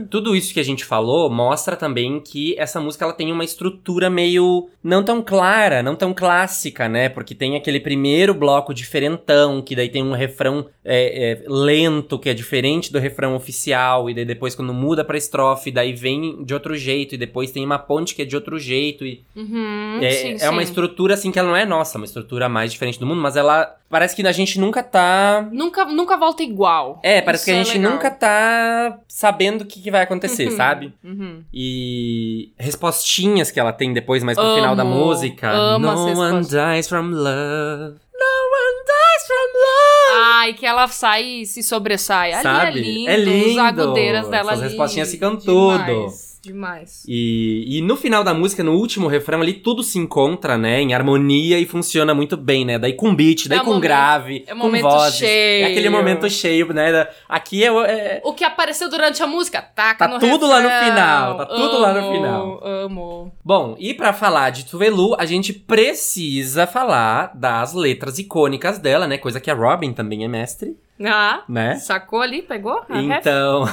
[0.05, 4.11] Tudo isso que a gente falou mostra também que essa música ela tem uma estrutura
[4.11, 7.09] meio não tão clara, não tão clássica, né?
[7.09, 12.29] Porque tem aquele primeiro bloco diferentão, que daí tem um refrão é, é, lento, que
[12.29, 16.55] é diferente do refrão oficial, e daí depois quando muda pra estrofe, daí vem de
[16.55, 20.11] outro jeito, e depois tem uma ponte que é de outro jeito, e Uhum, é,
[20.11, 23.07] sim, é uma estrutura assim que ela não é nossa, uma estrutura mais diferente do
[23.07, 27.01] mundo, mas ela parece que a gente nunca tá Nunca, nunca volta igual.
[27.03, 30.51] é, parece Isso que a é gente nunca tá sabendo o que, que vai acontecer,
[30.51, 30.93] sabe?
[31.05, 31.45] Uhum.
[31.55, 35.49] E respostinhas que ela tem depois, mais pro final da música.
[35.49, 37.95] amo as no one dies from love.
[37.95, 40.23] No one dies from love.
[40.25, 42.33] Ai, que ela sai e se sobressai.
[42.33, 42.67] Ali Sabe?
[42.67, 43.11] é lindo.
[43.11, 43.51] É lindo.
[43.51, 44.63] Os agudeiras dela ali.
[44.63, 46.09] respostinhas ficam demais, tudo.
[46.47, 47.05] Demais.
[47.09, 50.81] E, e no final da música, no último refrão ali, tudo se encontra, né?
[50.81, 52.79] Em harmonia e funciona muito bem, né?
[52.79, 55.19] Daí com beat, daí É com momento- grave, é um com momento vozes.
[55.19, 55.65] cheio.
[55.65, 57.09] É aquele momento cheio, né?
[57.29, 60.61] Aqui é, o- é, O que apareceu durante a música, taca Tá no tudo lá
[60.61, 60.89] no refrão.
[60.91, 62.61] final, tá tudo lá no Amo, final.
[62.65, 63.33] Amo.
[63.45, 69.19] Bom, e pra falar de Tuvelu, a gente precisa falar das letras icônicas dela, né?
[69.19, 71.77] Coisa que a Robin também é mestre, Ah, né?
[71.77, 72.83] sacou ali, pegou?
[72.89, 73.03] a?
[73.03, 73.65] Então,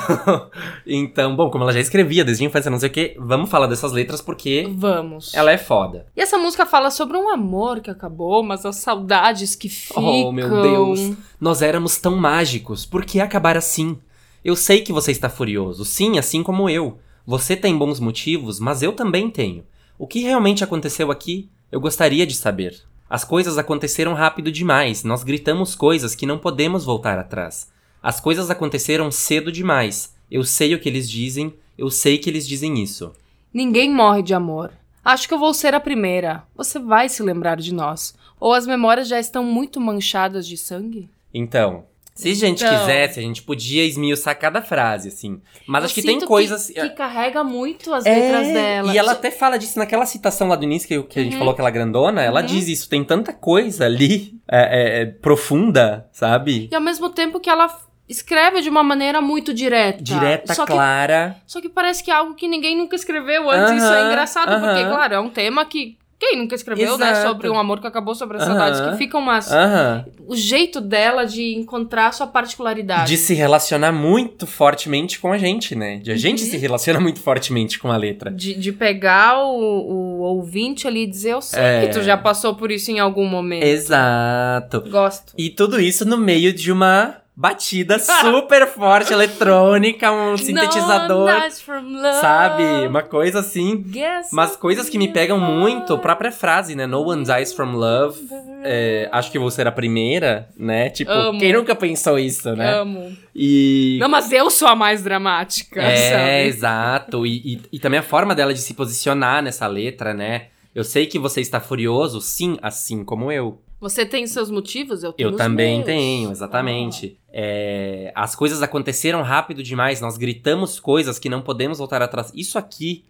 [0.86, 3.68] então, bom, como ela já escrevia desde a infância, não sei o que, vamos falar
[3.68, 5.34] dessas letras porque Vamos.
[5.34, 6.06] ela é foda.
[6.16, 10.04] E essa música fala sobre um amor que acabou, mas as saudades que ficam.
[10.04, 11.16] Oh, meu Deus.
[11.40, 13.98] Nós éramos tão mágicos, por que acabar assim?
[14.44, 16.98] Eu sei que você está furioso, sim, assim como eu.
[17.26, 19.64] Você tem bons motivos, mas eu também tenho.
[19.98, 21.50] O que realmente aconteceu aqui?
[21.72, 22.76] Eu gostaria de saber.
[23.14, 27.72] As coisas aconteceram rápido demais, nós gritamos coisas que não podemos voltar atrás.
[28.02, 30.16] As coisas aconteceram cedo demais.
[30.32, 33.14] Eu sei o que eles dizem, eu sei que eles dizem isso.
[33.54, 34.72] Ninguém morre de amor.
[35.06, 36.42] Acho que eu vou ser a primeira.
[36.56, 38.16] Você vai se lembrar de nós.
[38.40, 41.08] Ou as memórias já estão muito manchadas de sangue?
[41.32, 42.80] Então, Se a gente Então.
[42.80, 45.42] quisesse, a gente podia esmiuçar cada frase, assim.
[45.68, 46.68] Mas acho que tem coisas.
[46.68, 48.94] Que, que carrega muito as É, letras dela.
[48.94, 51.40] E ela até fala disso naquela citação lá do início, que, que a gente Uhum.
[51.40, 52.46] falou aquela grandona, ela Uhum.
[52.46, 56.70] diz isso, tem tanta coisa ali é, é, é, profunda, sabe?
[56.72, 57.68] E ao mesmo tempo que ela
[58.08, 60.04] escreve de uma maneira muito direta.
[60.04, 61.38] Direta, só que, clara.
[61.48, 63.82] só que parece que é algo que ninguém nunca escreveu antes.
[63.84, 65.98] Isso é engraçado, porque, claro, é um tema que.
[66.26, 67.12] Quem nunca escreveu, né?
[67.12, 67.28] Exato.
[67.28, 68.92] Sobre um amor que acabou, sobre as saudades, Aham.
[68.92, 69.52] que ficam umas.
[69.52, 70.06] Aham.
[70.26, 73.10] O jeito dela de encontrar sua particularidade.
[73.10, 75.98] De se relacionar muito fortemente com a gente, né?
[75.98, 76.50] De a gente Uhum.
[76.50, 78.32] se relaciona muito fortemente com a letra.
[78.32, 81.82] De, de pegar o, o ouvinte ali e dizer, eu sei É.
[81.88, 83.64] que tu já passou por isso em algum momento.
[83.66, 84.82] Exato.
[84.90, 85.34] Gosto.
[85.38, 91.42] E tudo isso no meio de uma batida super forte, eletrônica, um sintetizador, No one
[91.42, 92.22] dies from love.
[92.22, 92.64] sabe?
[92.88, 93.82] Uma coisa assim.
[93.88, 96.86] Guess Mas coisas que me pegam muito, própria frase, né?
[96.86, 98.20] No one dies from love.
[98.64, 100.90] É, acho que vou ser a primeira, né?
[100.90, 101.40] Tipo, Amo.
[101.40, 102.76] quem nunca pensou isso, né?
[102.76, 103.12] Amo.
[103.36, 103.98] E.
[104.00, 106.48] Não, mas eu sou a mais dramática, É, sabe?
[106.48, 107.26] exato.
[107.26, 110.48] E, e, e também a forma dela de se posicionar nessa letra, né?
[110.76, 113.60] Eu sei que você está furioso, sim, assim como eu.
[113.84, 115.04] Você tem seus motivos?
[115.04, 115.86] Eu tenho Eu também meus.
[115.86, 117.18] tenho, exatamente.
[117.32, 122.32] É, as coisas aconteceram rápido demais, nós gritamos coisas que não podemos voltar atrás.
[122.34, 123.04] Isso aqui,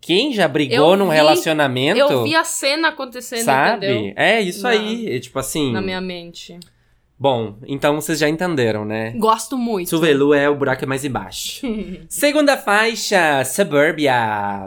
[0.00, 3.86] quem já brigou Eu num vi- relacionamento, Eu vi a cena acontecendo, sabe?
[3.86, 4.12] entendeu?
[4.16, 5.72] É isso Na- aí, é, tipo assim.
[5.72, 6.58] Na minha mente.
[7.20, 9.10] Bom, então vocês já entenderam, né?
[9.18, 9.90] Gosto muito.
[9.90, 11.66] Suvelu é o buraco mais embaixo.
[12.08, 14.64] Segunda faixa, Suburbia.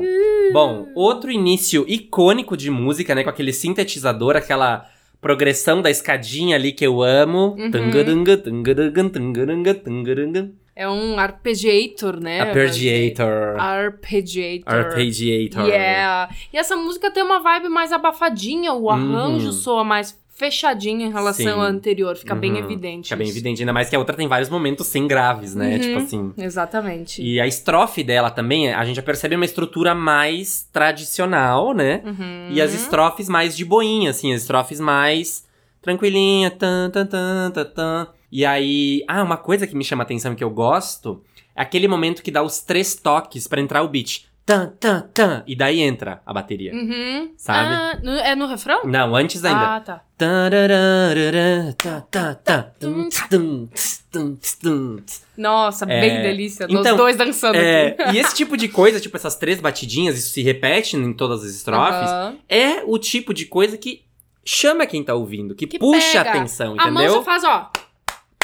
[0.53, 3.23] Bom, outro início icônico de música, né?
[3.23, 4.85] Com aquele sintetizador, aquela
[5.21, 7.55] progressão da escadinha ali que eu amo.
[7.57, 7.69] Uhum.
[10.75, 12.41] É um arpeggiator, né?
[12.41, 13.59] Arpeggiator.
[13.59, 14.73] Arpeggiator.
[14.73, 15.67] Arpeggiator.
[15.67, 16.33] Yeah.
[16.51, 19.51] E essa música tem uma vibe mais abafadinha, o arranjo Uhum.
[19.51, 21.59] soa mais fechadinho em relação Sim.
[21.61, 22.57] à anterior, fica bem Uhum.
[22.57, 23.05] evidente.
[23.09, 23.37] Fica bem isso.
[23.37, 25.75] evidente, ainda mais que a outra tem vários momentos sem graves, né?
[25.75, 25.79] Uhum.
[25.79, 26.33] Tipo assim.
[26.35, 27.21] Exatamente.
[27.21, 32.01] E a estrofe dela também, a gente já percebe uma estrutura mais tradicional, né?
[32.03, 32.47] Uhum.
[32.49, 35.45] E as estrofes mais de boinha, assim, as estrofes mais
[35.81, 38.07] tranquilinha, tan, tan, tan, tan, tan.
[38.31, 41.21] E aí, ah, uma coisa que me chama atenção que eu gosto
[41.55, 44.25] é aquele momento que dá os três toques pra entrar o beat.
[44.45, 45.43] Tan, tan, tan.
[45.47, 46.73] E daí entra a bateria.
[46.73, 47.31] Uhum.
[47.37, 47.73] Sabe?
[47.73, 48.81] Ah, no- é no refrão?
[48.85, 49.75] Não, antes ainda.
[49.75, 50.01] Ah, tá.
[55.37, 56.65] Nossa, É, bem delícia.
[56.65, 58.17] Os então, dois dançando É, aqui.
[58.17, 61.51] e esse tipo de coisa, tipo essas três batidinhas, isso se repete em todas as
[61.51, 62.35] estrofes, Aham.
[62.49, 64.03] é o tipo de coisa que
[64.43, 67.13] chama quem tá ouvindo, que, Que puxa a atenção, A mão entendeu?
[67.19, 67.71] só faz, ó.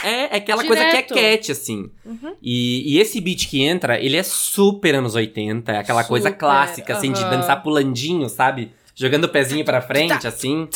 [0.04, 1.14] É, é aquela coisa que é Direto.
[1.14, 1.90] cat, assim.
[2.06, 2.34] Uhum.
[2.42, 6.40] E, e esse beat que entra, ele é super anos 80, é aquela coisa Super,
[6.40, 8.72] clássica, assim, de dançar pulandinho, sabe?
[8.96, 10.68] Jogando o pezinho pra frente, assim.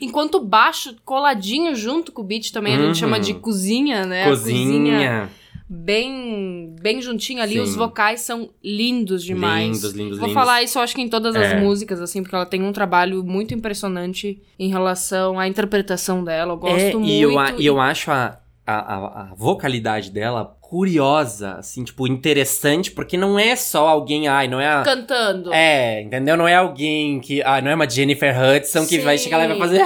[0.00, 2.86] Enquanto baixo coladinho junto com o beat também, a Uhum.
[2.86, 4.24] gente chama de cozinha, né?
[4.24, 5.30] A Cozinha.
[5.72, 7.54] Bem, bem juntinho ali.
[7.54, 7.60] Sim.
[7.60, 9.64] Os vocais são lindos demais.
[9.78, 10.42] Lindos, lindos, Vou lindos.
[10.42, 11.60] falar isso, acho que em todas as É.
[11.60, 16.52] músicas, assim, porque ela tem um trabalho muito impressionante em relação à interpretação dela.
[16.52, 17.08] Eu gosto é, muito.
[17.08, 22.90] E eu, a- e eu acho a, a, a- vocalidade dela curiosa, assim, tipo, interessante,
[22.90, 24.82] porque não é só alguém, ai, não é a.
[24.82, 25.52] Cantando.
[25.52, 26.36] É, entendeu?
[26.36, 27.42] Não é alguém que.
[27.42, 29.24] Ah, não é uma Jennifer Hudson que vai Sim.
[29.24, 29.82] chegar lá e vai fazer.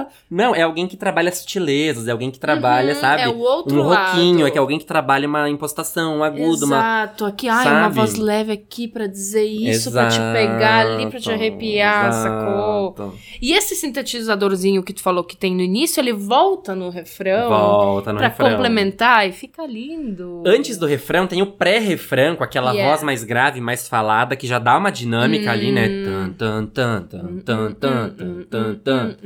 [0.00, 3.22] "Ah!" Não, é alguém que trabalha sutilezas, é alguém que trabalha, Uhum, sabe?
[3.22, 4.46] É o outro um roquinho, lado.
[4.48, 6.76] é que é alguém que trabalha uma impostação, um agudo, uma.
[6.76, 7.94] Exato, aqui, ai, uma Sabe?
[7.94, 12.94] voz leve aqui pra dizer isso, pra te pegar ali, pra te arrepiar, sacou?
[12.98, 13.14] Exato.
[13.40, 18.12] E esse sintetizadorzinho que tu falou que tem no início, ele volta no refrão Volta
[18.12, 18.50] no pra refrão.
[18.50, 20.42] complementar e fica lindo.
[20.46, 22.90] Antes do refrão tem o pré-refrão com aquela Yeah.
[22.90, 25.88] voz mais grave, mais falada, que já dá uma dinâmica ali, né?
[25.88, 26.34] Hum.
[26.36, 29.16] Tan, tan, tan, tan, tan, tan, tan, tan.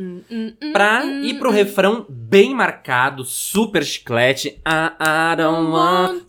[0.72, 4.48] Pra hum, ir pro refrão bem marcado, super chiclete.
[4.48, 6.22] I, I don't want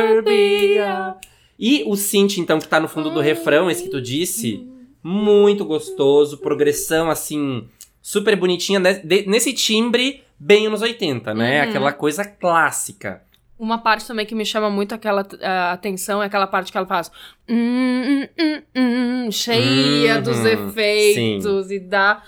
[0.00, 1.14] suburbia.
[1.58, 4.66] E o synth, então, que tá no fundo do refrão, esse que tu disse,
[5.02, 7.66] muito gostoso, progressão, assim,
[8.02, 8.78] super bonitinha,
[9.26, 11.62] nesse timbre bem anos 80, né?
[11.62, 11.68] Uhum.
[11.70, 13.22] Aquela coisa clássica.
[13.58, 16.86] Uma parte também que me chama muito aquela ah, atenção é aquela parte que ela
[16.86, 17.10] faz
[17.48, 22.22] hum, hum, hum, cheia Uhum, dos efeitos e dá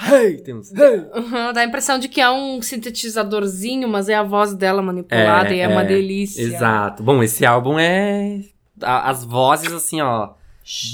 [0.00, 0.72] Hey, temos.
[0.72, 1.04] Hey.
[1.14, 5.50] Uhum, dá a impressão de que é um sintetizadorzinho, mas é a voz dela manipulada
[5.50, 6.42] É, e é, uma é, delícia.
[6.42, 7.02] Exato.
[7.02, 8.40] Bom, esse álbum é.
[8.80, 10.30] As vozes, assim, ó,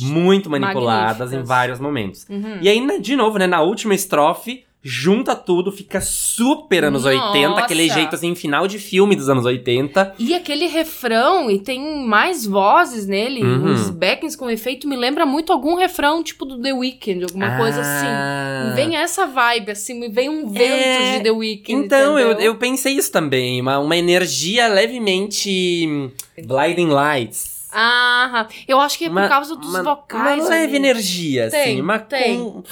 [0.02, 2.26] muito manipuladas em vários momentos.
[2.28, 2.58] Uhum.
[2.60, 7.16] E aí, né, de novo, né, na última estrofe, junta tudo, fica super anos Nossa.
[7.32, 10.14] 80, aquele jeito assim, final de filme dos anos 80.
[10.18, 13.72] E aquele refrão, e tem mais vozes nele, Uhum.
[13.72, 17.80] uns backings com efeito, me lembra muito algum refrão, tipo do The Weeknd, alguma coisa
[17.80, 18.06] assim.
[18.06, 18.72] Ah.
[18.76, 21.84] Vem essa vibe, assim, me vem um vento É, de The Weeknd.
[21.84, 22.52] Então, eu, entendeu?
[22.52, 26.10] eu pensei isso também, uma, uma energia levemente
[26.46, 27.56] blinding lights.
[27.72, 30.40] Ah, eu acho que é por Uma- causa dos uma, vocais.
[30.40, 30.76] Uma leve ali.
[30.76, 32.40] energia, Tem, assim, uma, tem.
[32.40, 32.62] Um,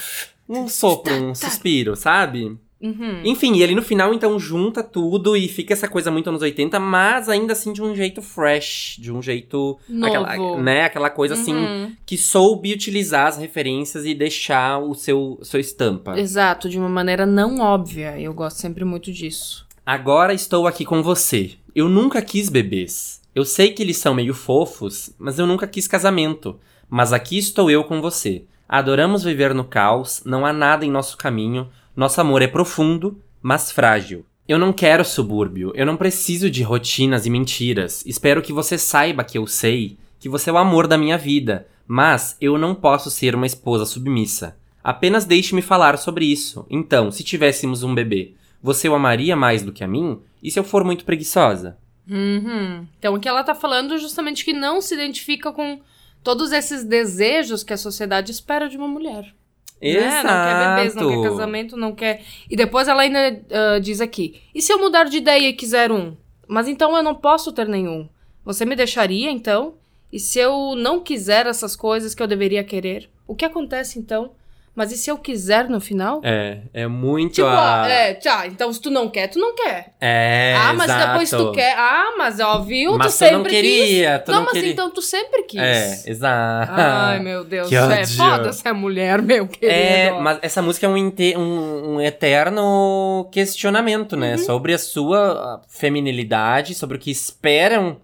[0.47, 1.49] um sopro, um Tá, tá.
[1.49, 2.57] suspiro, sabe?
[2.81, 3.21] Uhum.
[3.23, 6.79] Enfim, e ali no final, então, junta tudo e fica essa coisa muito anos 80,
[6.79, 9.79] mas ainda assim de um jeito fresh, de um jeito.
[9.89, 10.05] Novo.
[10.25, 11.91] Aquela, né, aquela coisa assim, Uhum.
[12.05, 16.19] que soube utilizar as referências e deixar o seu, sua estampa.
[16.19, 18.19] Exato, de uma maneira não óbvia.
[18.19, 19.65] Eu gosto sempre muito disso.
[19.83, 21.53] Agora estou aqui com você.
[21.73, 23.21] Eu nunca quis bebês.
[23.33, 26.59] Eu sei que eles são meio fofos, mas eu nunca quis casamento.
[26.89, 28.43] Mas aqui estou eu com você.
[28.67, 31.69] Adoramos viver no caos, não há nada em nosso caminho.
[31.95, 34.25] Nosso amor é profundo, mas frágil.
[34.47, 38.03] Eu não quero subúrbio, eu não preciso de rotinas e mentiras.
[38.05, 41.67] Espero que você saiba que eu sei que você é o amor da minha vida,
[41.87, 44.57] mas eu não posso ser uma esposa submissa.
[44.83, 46.65] Apenas deixe-me falar sobre isso.
[46.69, 50.19] Então, se tivéssemos um bebê, você o amaria mais do que a mim?
[50.41, 51.77] E se eu for muito preguiçosa?
[52.09, 52.85] Uhum.
[52.99, 55.79] Então, o que ela tá falando é justamente que não se identifica com
[56.25, 59.31] todos esses desejos que a sociedade espera de uma mulher.
[59.79, 60.23] Né?
[60.23, 62.21] Não quer bebês, não quer casamento, não quer.
[62.49, 65.91] E depois ela ainda ah, diz aqui: e se eu mudar de ideia e quiser
[65.91, 66.17] um?
[66.47, 68.09] Mas então eu não posso ter nenhum.
[68.43, 69.75] Você me deixaria então?
[70.11, 73.07] E se eu não quiser essas coisas que eu deveria querer?
[73.27, 74.31] O que acontece então?
[74.75, 76.19] Mas e se eu quiser no final?
[76.21, 77.83] É, é muito Tipo, a...
[77.83, 79.93] ah, é, tá, então se tu não quer, tu não quer.
[80.01, 81.07] É, ah, mas exato.
[81.07, 81.75] depois tu quer.
[81.77, 82.97] Ah, mas ó, viu?
[82.97, 84.25] Mas tu tu sempre não queria, quis.
[84.25, 84.71] tu não, não mas queria.
[84.73, 85.61] então tu sempre quis.
[85.61, 86.73] É, exato.
[86.75, 87.69] Ai, meu Deus.
[87.69, 89.71] Que é foda essa mulher, meu querido.
[89.71, 94.19] É, mas essa música é um, inte- um- um eterno questionamento, Uhum.
[94.19, 94.37] né?
[94.37, 97.97] Sobre a sua feminilidade, sobre o que esperam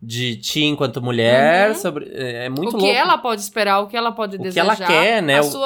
[0.00, 1.74] de ti enquanto mulher, Uhum.
[1.74, 2.10] sobre...
[2.14, 2.78] É, é muito o louco.
[2.80, 4.62] que ela pode esperar, o que ela pode O que desejar.
[4.64, 5.38] ela quer, né?
[5.38, 5.58] As O-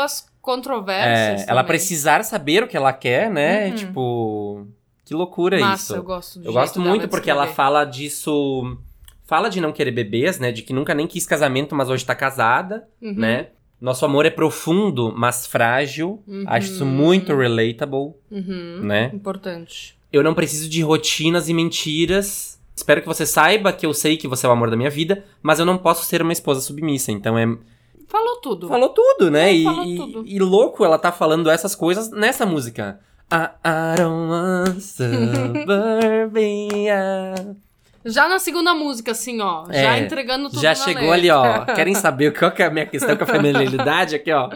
[0.42, 1.48] suas É, controvérsias.
[1.48, 3.68] ela precisar saber o que ela quer, né?
[3.68, 3.74] Uhum.
[3.74, 4.66] Tipo,
[5.04, 5.96] que loucura Massa, isso.
[5.96, 8.76] eu gosto Eu gosto muito porque ela fala disso.
[9.24, 10.50] Fala de não querer bebês, né?
[10.50, 13.14] De que nunca nem quis casamento, mas hoje tá casada, Uhum.
[13.14, 13.48] né?
[13.80, 16.22] Nosso amor é profundo, mas frágil.
[16.26, 16.44] Uhum.
[16.46, 18.80] Acho isso muito relatable, Uhum.
[18.82, 19.10] né?
[19.14, 19.96] Importante.
[20.12, 22.58] Eu não preciso de rotinas e mentiras.
[22.74, 25.24] Espero que você saiba que eu sei que você é o amor da minha vida,
[25.42, 27.12] mas eu não posso ser uma esposa submissa.
[27.12, 27.46] Então é.
[28.10, 28.66] Falou tudo.
[28.68, 29.50] Falou tudo, né?
[29.50, 30.24] É, e, falou e- tudo.
[30.26, 32.98] e louco ela tá falando essas coisas nessa música.
[33.32, 34.80] I, I don't want
[36.30, 37.56] suburbia.
[38.04, 39.66] Já na segunda música, assim, ó.
[39.68, 41.14] É, já entregando tudo Já chegou letra.
[41.14, 41.64] ali, ó.
[41.76, 44.16] Querem saber qual que é a minha questão com a feminilidade?
[44.16, 44.50] Aqui, ó.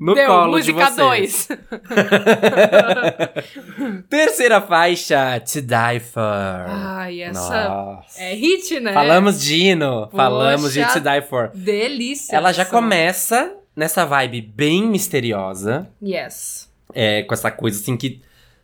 [0.00, 1.48] No Deu, colo música de vocês.
[1.48, 1.58] 2.
[4.08, 6.64] Terceira faixa, To Die For.
[6.68, 8.20] Ai, essa Nossa.
[8.22, 8.92] é hit, né?
[8.92, 11.00] Falamos de hino, falamos de Poxa.
[11.00, 11.50] To Die For.
[11.54, 12.36] Delícia.
[12.36, 16.70] Ela já começa nessa vibe bem misteriosa, Yes.
[16.94, 18.20] é, com essa coisa assim que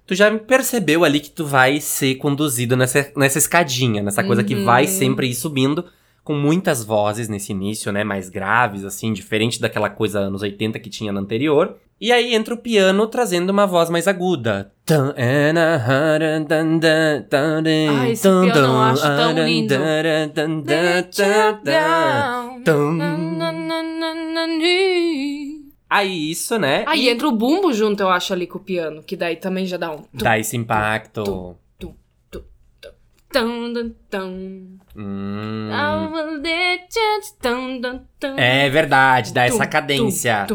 [0.07, 4.55] tu já percebeu ali que tu vai ser conduzido nessa, nessa escadinha, nessa coisa que
[4.55, 4.64] Uhum.
[4.64, 5.85] vai sempre ir subindo,
[6.25, 10.89] com muitas vozes nesse início, né, mais graves, assim, diferente daquela coisa anos 80 que
[10.91, 11.77] tinha no anterior.
[12.01, 14.72] E aí entra o piano trazendo uma voz mais aguda.
[17.89, 18.22] Ai, esse
[18.53, 19.75] piano eu acho tão lindo.
[25.89, 26.85] Aí isso, né?
[26.89, 29.64] Aí e entra o bumbo junto, eu acho, ali com o piano, que daí também
[29.66, 30.05] já dá um.
[30.12, 31.22] dá esse impacto.
[31.22, 31.95] tum, tum,
[32.31, 32.43] tum,
[32.81, 32.91] tum.
[33.33, 34.79] I will let you- tum, tum,
[38.20, 38.36] tum.
[38.36, 40.47] É verdade, dá essa cadência.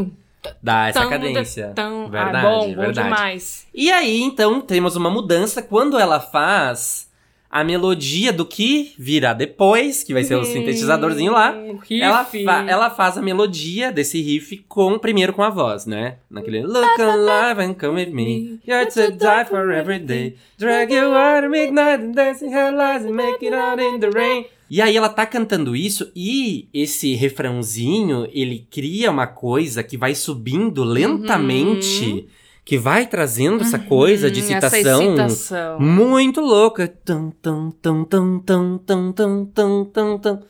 [0.63, 1.73] Dá essa cadência.
[1.75, 2.09] tum.
[2.09, 3.09] Verdade, ah, bom, bom verdade.
[3.09, 3.67] demais.
[3.73, 7.08] E aí, então, temos uma mudança quando ela faz
[7.51, 11.51] a melodia do que virá depois, que vai ser o sintetizadorzinho lá.
[11.87, 11.99] Riff.
[12.01, 16.17] Ela, fa- ela faz a melodia desse riff com primeiro com a voz, né?
[16.29, 18.59] Naquele Look alive and come with me.
[18.67, 20.35] You're to die for every day.
[20.59, 24.09] Drag you out of midnight and dancing her lies and make it out in the
[24.09, 24.45] rain.
[24.71, 30.13] E aí ela tá cantando isso e esse refrãozinho, ele cria uma coisa que vai
[30.13, 32.27] subindo lentamente,
[32.69, 36.87] que vai trazendo essa coisa de Hum, citação muito louca.
[36.87, 40.41] Tum, tum, tum, tum, tum, tum, tum, tum, tum, tum,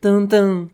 [0.00, 0.68] tum, tum.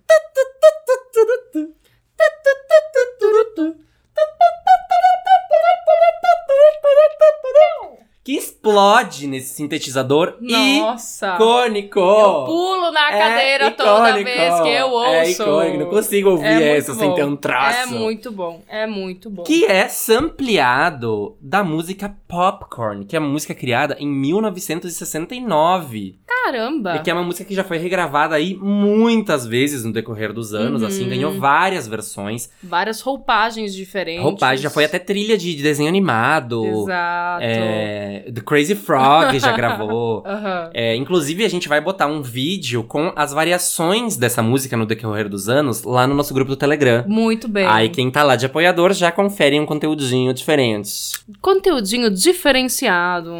[8.60, 11.34] Explode nesse sintetizador Nossa!
[11.34, 11.98] icônico.
[11.98, 14.24] Eu pulo na É cadeira toda icônico.
[14.24, 15.14] vez que eu ouço.
[15.14, 17.94] É icônico, não consigo ouvir É essa sem ter um traço.
[17.94, 19.44] É muito bom, é muito bom.
[19.44, 26.18] Que é sampleado da música Popcorn, que é uma música criada em 1969.
[26.50, 26.96] Caramba!
[26.96, 30.52] E que é uma música que já foi regravada aí muitas vezes no decorrer dos
[30.54, 30.88] anos, Uhum.
[30.88, 32.50] assim, ganhou várias versões.
[32.62, 34.22] Várias roupagens diferentes.
[34.24, 36.64] Roupagem já foi até trilha de de desenho animado.
[36.64, 37.42] Exato.
[37.44, 40.22] É, The Crazy Frog já gravou.
[40.26, 40.70] Aham.
[40.74, 45.28] É, inclusive, a gente vai botar um vídeo com as variações dessa música no decorrer
[45.28, 47.04] dos anos lá no nosso grupo do Telegram.
[47.06, 47.66] Muito bem.
[47.66, 50.90] Aí quem tá lá de apoiador já confere um conteúdinho diferente.
[51.40, 53.36] Conteúdinho diferenciado.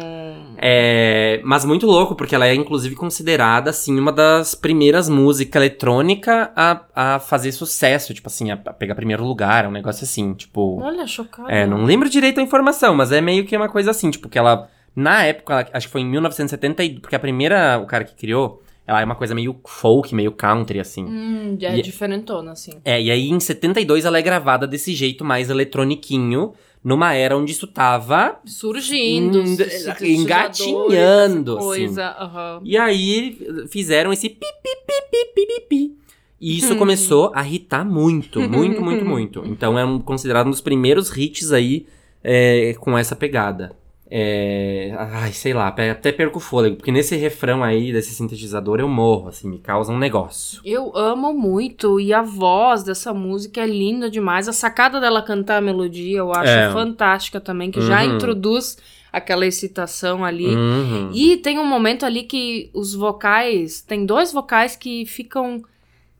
[0.57, 6.51] É, mas muito louco, porque ela é inclusive considerada, assim, uma das primeiras músicas eletrônica
[6.55, 10.79] a, a fazer sucesso, tipo assim, a, a pegar primeiro lugar, um negócio assim, tipo...
[10.79, 11.51] Olha, chocada.
[11.51, 14.37] É, não lembro direito a informação, mas é meio que uma coisa assim, tipo, que
[14.37, 14.69] ela...
[14.95, 18.13] Na época, ela- acho que foi em 1970, e- porque a primeira, o cara que
[18.13, 21.03] criou, ela é uma coisa meio folk, meio country, assim.
[21.05, 22.73] Hum, é E- diferentona, assim.
[22.85, 27.51] É, e aí em 72 ela é gravada desse jeito mais eletroniquinho, numa era onde
[27.51, 29.39] isso tava Surgindo.
[29.41, 29.57] Hum,
[30.01, 31.65] engatinhando, assim.
[31.67, 32.61] Coisa, aham.
[32.63, 33.37] E aí
[33.69, 35.97] fizeram esse pi, pi, pi, pi, pi, pi.
[36.39, 36.77] E isso Hum.
[36.77, 39.43] começou a hitar muito, muito, muito, muito.
[39.45, 41.85] Então é um- considerado um dos primeiros hits aí
[42.23, 43.75] é, com essa pegada.
[44.13, 48.87] É, ai, sei lá, até perco o fôlego, porque nesse refrão aí desse sintetizador eu
[48.89, 50.59] morro, assim, me causa um negócio.
[50.65, 54.49] Eu amo muito e a voz dessa música é linda demais.
[54.49, 56.69] A sacada dela cantar a melodia eu acho É.
[56.73, 58.15] fantástica também, que já Uhum.
[58.15, 58.77] introduz
[59.13, 60.53] aquela excitação ali.
[60.55, 61.11] Uhum.
[61.13, 65.61] E tem um momento ali que os vocais, tem dois vocais que ficam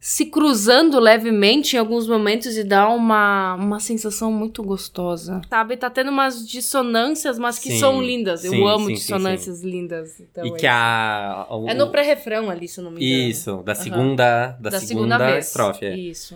[0.04, 5.40] se cruzando levemente em alguns momentos e dá uma, uma sensação muito gostosa.
[5.48, 8.42] Sabe, tá tendo umas dissonâncias, mas que Sim, são lindas.
[8.42, 10.20] sim, Eu amo sim, sim, dissonâncias lindas.
[10.20, 11.46] Então e é que a.
[11.52, 13.30] o- É no pré-refrão ali, se não me engano.
[13.30, 15.46] Isso, da segunda, da segunda, vez.
[15.48, 15.86] estrofe.
[15.86, 15.96] é.
[15.96, 16.36] Isso.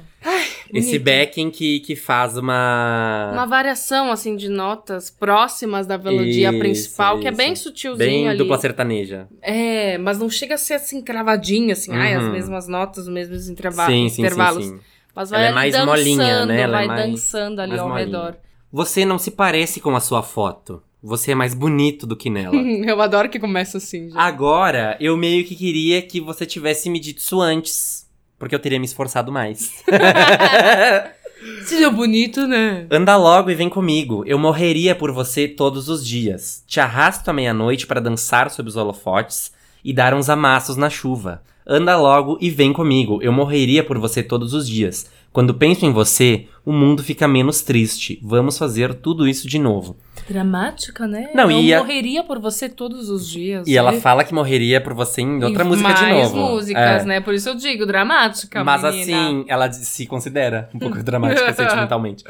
[0.74, 1.04] Esse bonito.
[1.04, 3.32] backing que, que faz uma.
[3.34, 7.38] Uma variação, assim, de notas próximas da melodia Isso, principal, que é isso.
[7.38, 8.38] bem sutilzinho Bem ali.
[8.38, 9.28] dupla sertaneja.
[9.42, 12.32] É, mas não chega a ser assim, cravadinho, assim, ai, as Uhum.
[12.32, 14.64] mesmas notas, os mesmos interva- Sim, sim, intervalos.
[14.66, 14.80] sim, sim.
[15.16, 16.62] Mas Ela vai é ali mais dançando, molinha, né?
[16.62, 18.06] Ela é vai mais- dançando ali ao molinha.
[18.06, 18.36] redor.
[18.72, 20.82] Você não se parece com a sua foto.
[21.02, 22.56] Você é mais bonito do que nela.
[22.86, 24.18] Eu adoro que começa assim, gente.
[24.18, 28.05] Agora, eu meio que queria que você tivesse me dito isso antes.
[28.46, 29.84] Porque eu teria me esforçado mais.
[31.66, 32.86] Seja bonito, né?
[32.92, 34.24] Anda logo e vem comigo.
[34.28, 36.64] Eu morreria por você todos os dias.
[36.68, 39.52] Te arrasto à meia-noite para dançar sob os holofotes
[39.84, 41.42] e dar uns amassos na chuva.
[41.66, 43.18] Anda logo e vem comigo.
[43.20, 45.10] Eu morreria por você todos os dias.
[45.34, 48.20] Quando penso em você, o mundo fica menos triste.
[48.22, 49.98] Vamos fazer tudo isso de novo.
[50.28, 51.30] Dramática, né?
[51.34, 53.68] Não, Eu e a- morreria por você todos os dias.
[53.68, 56.54] E ela E- fala que morreria por você em outra música de mais novo.
[56.54, 57.06] músicas, É.
[57.06, 57.22] né?
[57.22, 59.02] Por isso eu digo, dramática, Mas menina.
[59.28, 62.24] assim, ela se considera um pouco dramática sentimentalmente.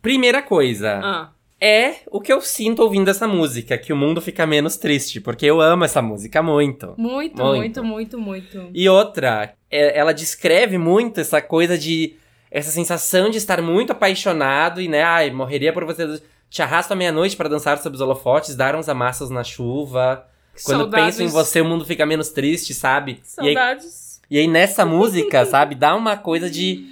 [0.00, 1.00] Primeira coisa.
[1.02, 1.28] Ah,
[1.60, 5.44] é o que eu sinto ouvindo essa música, que o mundo fica menos triste, porque
[5.44, 6.94] eu amo essa música muito.
[6.96, 7.82] muito, Muito.
[7.84, 8.70] muito, muito, muito.
[8.72, 12.14] E outra, é- ela descreve muito essa coisa de.
[12.52, 16.20] Essa sensação de estar muito apaixonado e, né, ai, morreria por você.
[16.50, 20.26] Te arrasto à meia-noite para dançar sob os holofotes, dar uns amassos na chuva.
[20.64, 23.12] Quando Saudades- penso em você, o mundo fica menos triste, sabe?
[23.40, 24.20] E aí, Saudades.
[24.30, 26.84] e aí nessa música, sabe, dá uma coisa de.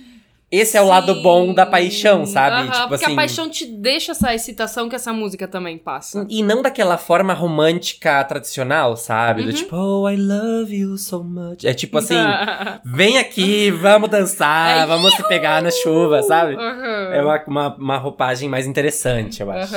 [0.50, 2.56] Esse é o lado bom da paixão, sabe?
[2.56, 3.12] Aham, tipo porque assim.
[3.12, 6.24] a paixão te deixa essa excitação que essa música também passa.
[6.28, 9.42] E não daquela forma romântica tradicional, sabe?
[9.42, 9.54] Do Uhum.
[9.54, 11.64] tipo, oh, I love you so much.
[11.64, 12.14] É tipo assim,
[12.82, 16.54] vem aqui, vamos dançar, É, vamos se pegar na chuva, sabe?
[16.54, 17.10] Aham.
[17.12, 19.74] É uma, uma, uma roupagem mais interessante, eu acho.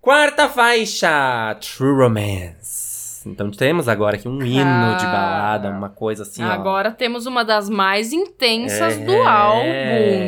[0.00, 2.87] Quarta faixa, True Romance.
[3.26, 6.48] Então temos agora aqui um hino de balada, uma coisa assim, ó.
[6.50, 9.04] Agora temos uma das mais intensas É.
[9.04, 9.62] do álbum.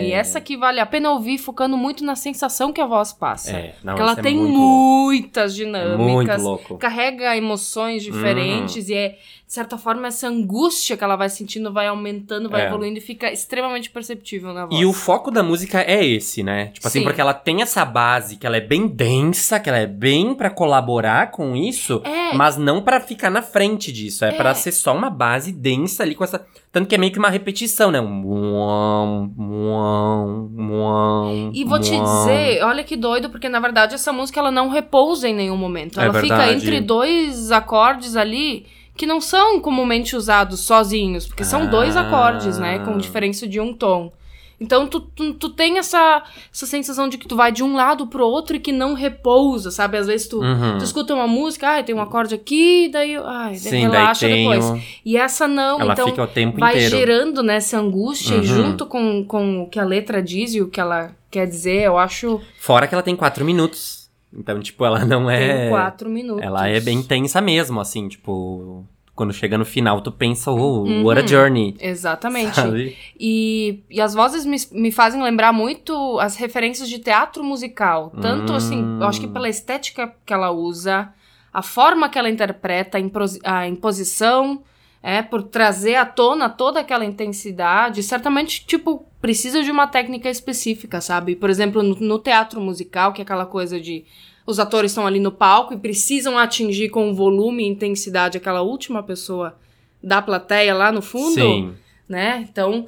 [0.03, 3.53] E essa que vale a pena ouvir, focando muito na sensação que a voz passa.
[3.57, 5.05] É, não, Porque ela é tem muito louco.
[5.07, 6.03] muitas É dinâmicas.
[6.09, 6.79] muito louco.
[6.79, 9.19] Carrega emoções diferentes e é,
[9.51, 12.67] de certa forma, essa angústia que ela vai sentindo vai aumentando, vai É.
[12.69, 14.81] evoluindo e fica extremamente perceptível na voz.
[14.81, 16.67] E o foco da música é esse, né?
[16.67, 17.05] Tipo assim, Sim.
[17.05, 20.51] porque ela tem essa base que ela é bem densa, que ela é bem pra
[20.51, 22.33] colaborar com isso, É.
[22.33, 24.25] mas não pra ficar na frente disso.
[24.25, 24.33] É, É.
[24.35, 26.47] pra ser só uma base densa ali com essa.
[26.71, 28.01] Tanto que é meio que uma repetição, né?
[28.01, 28.07] Um.
[28.07, 34.39] muam, muam, muam, E vou te dizer, olha que doido, porque na verdade essa música
[34.39, 35.99] ela não repousa em nenhum momento.
[35.99, 38.65] É Ela fica entre dois acordes ali
[39.01, 42.03] que não são comumente usados sozinhos, porque são dois Ah.
[42.03, 44.13] acordes, né, com diferença de um tom.
[44.61, 46.23] Então tu, tu, tu tem essa,
[46.53, 49.71] essa sensação de que tu vai de um lado pro outro e que não repousa,
[49.71, 49.97] sabe?
[49.97, 50.77] Às vezes tu, Uhum.
[50.77, 54.67] tu escuta uma música, ai, tem um acorde aqui, daí, ai, Sim, relaxa daí depois.
[54.67, 56.91] o- E essa não, Ela então fica o tempo vai inteiro.
[56.99, 58.43] gerando nessa angústia Uhum.
[58.45, 61.97] junto com, com o que a letra diz e o que ela quer dizer, eu
[61.97, 64.00] acho Fora que ela tem quatro minutos.
[64.33, 65.63] Então, tipo, ela não é.
[65.63, 66.43] tem quatro minutos.
[66.43, 68.85] Ela é bem intensa mesmo, assim, tipo.
[69.15, 71.05] Quando chega no final, tu pensa, oh, Uhum.
[71.05, 71.77] what a journey.
[71.79, 72.55] Exatamente.
[72.55, 72.97] Sabe?
[73.19, 78.13] E, e as vozes me, me fazem lembrar muito as referências de teatro musical.
[78.23, 78.57] Tanto Hum.
[78.57, 81.13] assim, eu acho que pela estética que ela usa,
[81.53, 82.97] a forma que ela interpreta,
[83.45, 84.63] a, a imposição,
[85.03, 88.03] é, por trazer à tona toda aquela intensidade.
[88.03, 91.35] Certamente, tipo, precisa de uma técnica específica, sabe?
[91.37, 94.05] Por exemplo, no, no teatro musical, que é aquela coisa de.
[94.47, 99.03] Os atores estão ali no palco e precisam atingir com volume e intensidade aquela última
[99.03, 99.57] pessoa
[100.03, 101.75] da plateia lá no fundo Sim.
[102.09, 102.47] né?
[102.51, 102.85] Então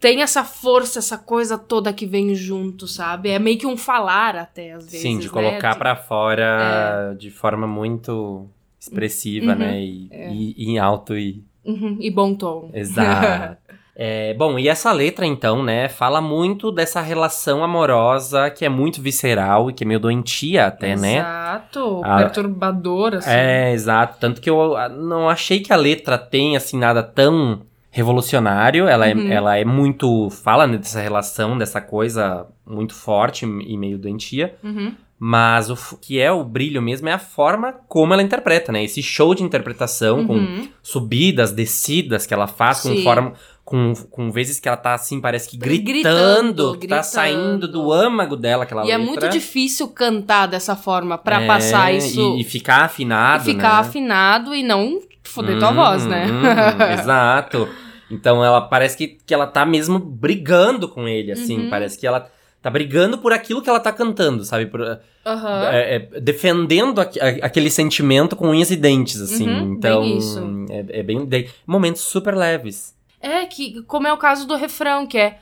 [0.00, 3.28] tem essa força, essa coisa toda que vem junto, sabe?
[3.30, 5.00] É meio que um falar até às vezes.
[5.02, 5.32] Sim, de né?
[5.32, 8.48] colocar De- pra fora de forma muito
[8.80, 9.58] expressiva, Uhum.
[9.58, 9.80] né?
[9.80, 11.42] E, e- e em alto e.
[11.64, 12.70] Uhum, e bom tom.
[12.74, 13.56] Exato.
[13.94, 19.02] É, bom, e essa letra, então, né, fala muito dessa relação amorosa que é muito
[19.02, 21.18] visceral e que é meio doentia até, né?
[21.18, 23.28] Exato, A- perturbador, assim.
[23.30, 24.16] É, exato.
[24.18, 27.60] Tanto que eu ah, não achei que a letra tem, assim, nada tão
[27.90, 28.88] revolucionário.
[28.88, 29.30] Ela, Uhum.
[29.30, 30.30] é, ela é muito.
[30.30, 34.54] Fala né, dessa relação, dessa coisa muito forte e meio doentia.
[34.64, 34.94] Uhum.
[35.24, 38.82] Mas o que é o brilho mesmo é a forma como ela interpreta, né?
[38.82, 40.68] Esse show de interpretação com Uhum.
[40.82, 43.04] subidas, descidas que ela faz, com Sim.
[43.04, 43.32] forma.
[43.64, 47.02] Com, com vezes que ela tá assim, parece que gritando, tá gritando.
[47.04, 49.00] saindo do âmago dela aquela E letra.
[49.00, 53.54] é muito difícil cantar dessa forma pra É, passar isso E, e ficar afinado, e
[53.54, 53.88] ficar né?
[53.88, 56.26] afinado e não foder tua Hum, voz, né?
[56.26, 57.68] hum, exato.
[58.10, 61.60] Então ela parece que, que ela tá mesmo brigando com ele, assim.
[61.60, 61.70] Uhum.
[61.70, 62.28] Parece que ela
[62.62, 64.66] tá brigando por aquilo que ela tá cantando, sabe?
[64.66, 64.80] Por,
[65.26, 65.64] Aham.
[65.72, 69.48] é, é, defendendo aqu- a- aquele sentimento com unhas e dentes, assim.
[69.48, 70.66] Uhum, então, bem.
[70.70, 71.24] É, é bem.
[71.26, 72.94] de- momentos super leves.
[73.20, 75.38] É, que, como é o caso do refrão, que é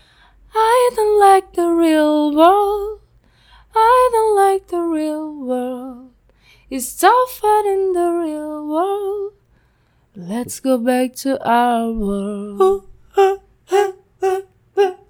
[0.55, 3.01] I don't like the real world.
[3.75, 6.11] I don't like the real world.
[6.71, 9.35] It's tougher in the real world.
[10.17, 12.85] Let's go back to our world.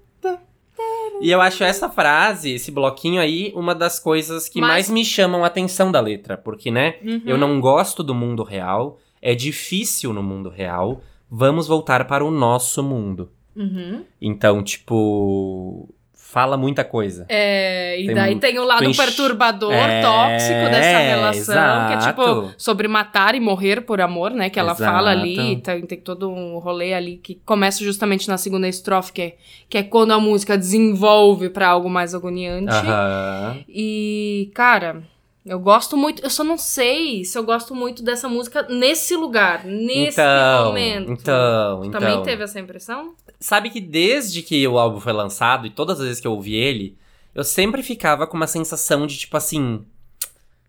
[1.21, 5.05] E eu acho essa frase, esse bloquinho aí, uma das coisas que Mas- mais me
[5.05, 6.35] chamam a atenção da letra.
[6.37, 6.95] Porque, né?
[7.03, 7.21] Uhum.
[7.25, 12.31] Eu não gosto do mundo real, é difícil no mundo real, vamos voltar para o
[12.31, 13.31] nosso mundo.
[13.55, 14.03] Uhum.
[14.19, 15.93] Então, tipo,
[16.31, 17.25] fala muita coisa.
[17.27, 21.97] É, e Tem daí um- tem o lado perturbador, É, tóxico dessa relação, que é
[21.97, 22.07] exato.
[22.23, 24.49] tipo sobre matar e morrer por amor, né?
[24.49, 24.89] Que ela Exato.
[24.91, 29.21] fala ali, tem, tem todo um rolê ali que começa justamente na segunda estrofe, que
[29.21, 29.35] é,
[29.69, 32.71] que é quando a música desenvolve pra algo mais agoniante.
[32.73, 33.57] Aham.
[33.67, 35.03] E, cara,
[35.45, 39.65] eu gosto muito, eu só não sei se eu gosto muito dessa música nesse lugar,
[39.65, 41.11] nesse Então, momento.
[41.11, 41.99] então, Tu então.
[41.99, 43.13] Também teve essa impressão?
[43.39, 46.53] Sabe que desde que o álbum foi lançado e todas as vezes que eu ouvi
[46.55, 46.97] ele,
[47.33, 49.83] eu sempre ficava com uma sensação de tipo assim,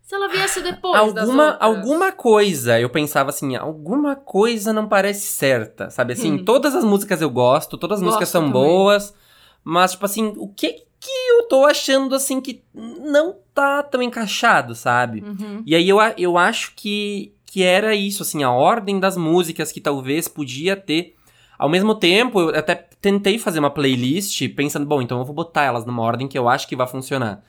[0.01, 5.89] Se ela viesse depois alguma alguma coisa, eu pensava assim, alguma coisa não parece certa,
[5.91, 6.45] sabe assim, Hum.
[6.45, 8.53] todas as músicas eu gosto, todas as Gosto músicas são também.
[8.53, 9.13] boas,
[9.63, 14.75] mas tipo assim, o que que eu tô achando assim que não tá tão encaixado,
[14.75, 15.21] sabe?
[15.21, 15.63] Uhum.
[15.65, 19.79] E aí eu, eu acho que, que era isso, assim, a ordem das músicas que
[19.81, 21.15] talvez podia ter.
[21.57, 25.63] Ao mesmo tempo, eu até tentei fazer uma playlist pensando, bom, então eu vou botar
[25.63, 27.43] elas numa ordem que eu acho que vai funcionar.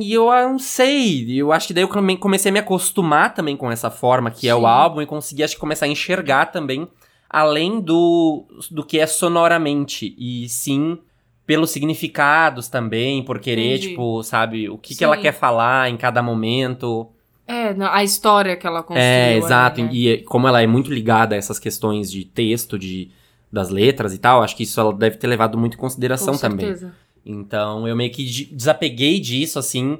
[0.00, 3.32] E eu ah, não sei, eu acho que daí eu come- comecei a me acostumar
[3.32, 4.66] também com essa forma que é o Sim.
[4.66, 6.88] álbum e consegui, acho que, começar a enxergar também,
[7.30, 10.98] além do, do que é sonoramente, e sim
[11.46, 13.88] pelos significados também, por querer, Entendi.
[13.90, 17.08] tipo, sabe, o que, que ela quer falar em cada momento.
[17.46, 19.04] É, a história que ela construiu.
[19.04, 19.82] É, exato.
[19.82, 19.90] né?
[19.92, 23.10] E como ela é muito ligada a essas questões de texto, de,
[23.50, 26.40] das letras e tal, acho que isso ela deve ter levado muito em consideração Com
[26.40, 26.66] também.
[26.66, 26.94] certeza.
[27.26, 29.98] Então eu meio que de- desapeguei disso, assim.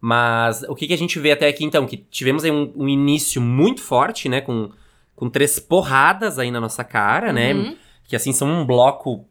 [0.00, 1.86] Mas o que, que a gente vê até aqui, então?
[1.86, 4.40] Que tivemos aí um, um início muito forte, né?
[4.40, 4.70] Com,
[5.16, 7.54] com três porradas aí na nossa cara, né?
[7.54, 7.76] Uhum.
[8.06, 9.24] Que assim são um bloco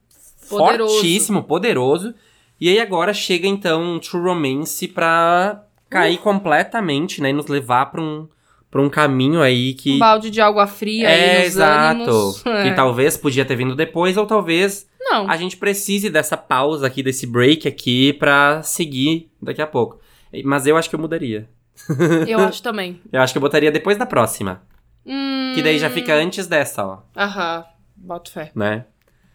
[0.49, 0.93] Poderoso.
[0.95, 2.13] fortíssimo, poderoso.
[2.59, 7.29] E aí agora chega então True Romance pra cair completamente, né?
[7.29, 8.27] E nos levar pra um,
[8.71, 9.93] pra um caminho aí que.
[9.95, 11.91] Um balde de água fria aí é, nos exato.
[12.01, 12.43] ânimos.
[12.43, 12.73] Que É.
[12.73, 15.29] talvez podia ter vindo depois, ou talvez Não.
[15.29, 19.99] a gente precise dessa pausa aqui, desse break aqui, pra seguir daqui a pouco.
[20.43, 21.49] Mas eu acho que eu mudaria.
[22.27, 23.01] Eu acho também.
[23.11, 24.61] Eu acho que eu botaria depois da próxima.
[25.05, 25.51] Hum...
[25.55, 27.65] Que daí já fica antes dessa, ó, Aham.
[27.95, 28.51] Boto fé.
[28.55, 28.85] né?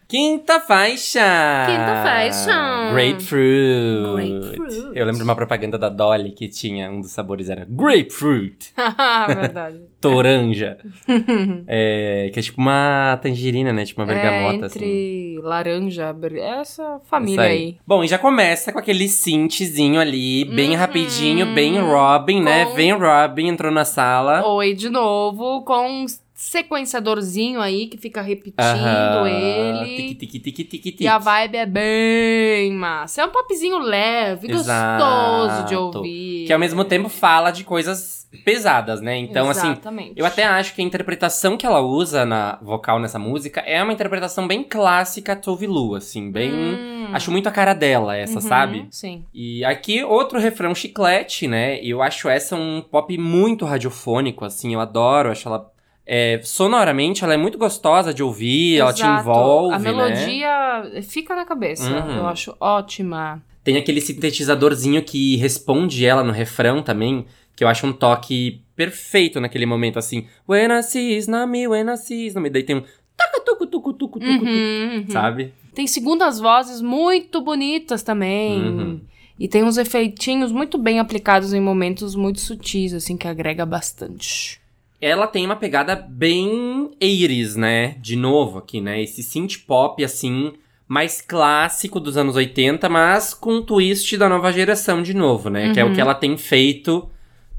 [0.09, 1.19] Quinta faixa!
[1.67, 2.91] Quinta faixa!
[2.91, 4.15] Grapefruit.
[4.15, 4.97] Grapefruit.
[4.97, 8.73] Eu lembro de uma propaganda da Dolly que tinha um dos sabores era grapefruit,
[9.27, 9.81] Verdade.
[10.01, 10.79] toranja.
[11.67, 13.85] é, que é tipo uma tangerina, né?
[13.85, 14.79] Tipo uma bergamota, é, assim.
[14.79, 17.77] entre laranja, ber- essa Isso família aí.
[17.85, 20.75] Bom, e já começa com aquele synthzinho ali, bem Uhum.
[20.77, 22.65] rapidinho, bem Robin, né?
[22.65, 24.43] Com- Vem Robin, entrou na sala.
[24.55, 26.03] Oi, de novo, com
[26.39, 29.27] sequenciadorzinho aí que fica repetindo Aham.
[29.27, 29.95] ele.
[29.97, 31.03] Tiqui, tiqui, tiqui, tiqui, tiqui.
[31.03, 33.21] E a vibe é bem massa.
[33.21, 35.03] É um popzinho leve, Exato.
[35.03, 36.45] gostoso de ouvir.
[36.47, 39.17] Que ao mesmo tempo fala de coisas pesadas, né?
[39.17, 40.13] Então, assim, Exatamente.
[40.15, 43.91] eu até acho que a interpretação que ela usa na vocal nessa música é uma
[43.91, 46.53] interpretação bem clássica Tove Lu, assim, bem.
[46.53, 47.09] Hum.
[47.11, 48.87] Acho muito a cara dela, essa, Uhum, sabe?
[48.91, 49.25] Sim.
[49.33, 51.83] E aqui, outro refrão chiclete, né?
[51.83, 55.69] E eu acho essa um pop muito radiofônico, assim, eu adoro, acho ela.
[56.11, 59.21] É, sonoramente, ela é muito gostosa de ouvir, ela te Exato.
[59.21, 59.91] envolve, A né?
[59.91, 61.87] melodia fica na cabeça.
[61.87, 62.17] Uhum.
[62.17, 63.43] Eu acho ótima.
[63.63, 69.39] Tem aquele sintetizadorzinho que responde ela no refrão também, que eu acho um toque perfeito
[69.39, 70.25] naquele momento, assim.
[70.47, 72.49] When I see me, when I see me.
[72.49, 72.83] Daí tem um
[73.15, 75.05] taca tucu tucu tucu tucu, Uhum, uhum.
[75.09, 75.53] sabe?
[75.75, 78.59] Tem segundas vozes muito bonitas também.
[78.59, 79.01] Uhum.
[79.37, 84.58] E tem uns efeitinhos muito bem aplicados em momentos muito sutis, assim, que agrega bastante.
[85.01, 87.95] Ela tem uma pegada bem 80s, né?
[88.01, 89.01] De novo aqui, né?
[89.01, 90.53] Esse synth pop, assim,
[90.87, 95.73] mais clássico dos anos 80, mas com um twist da nova geração de novo, né?
[95.73, 95.93] Que é o Uhum.
[95.93, 97.09] que ela tem feito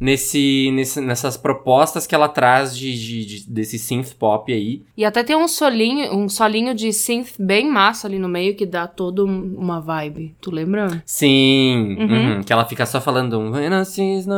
[0.00, 4.82] nesse, nesse- nessas propostas que ela traz de, de- de- desse synth pop aí.
[4.96, 8.64] E até tem um solinho, um solinho de synth bem massa ali no meio que
[8.64, 10.34] dá toda um- uma vibe.
[10.40, 11.02] Tu lembra?
[11.04, 12.34] Sim, Uhum.
[12.36, 13.50] uhum, que ela fica só falando um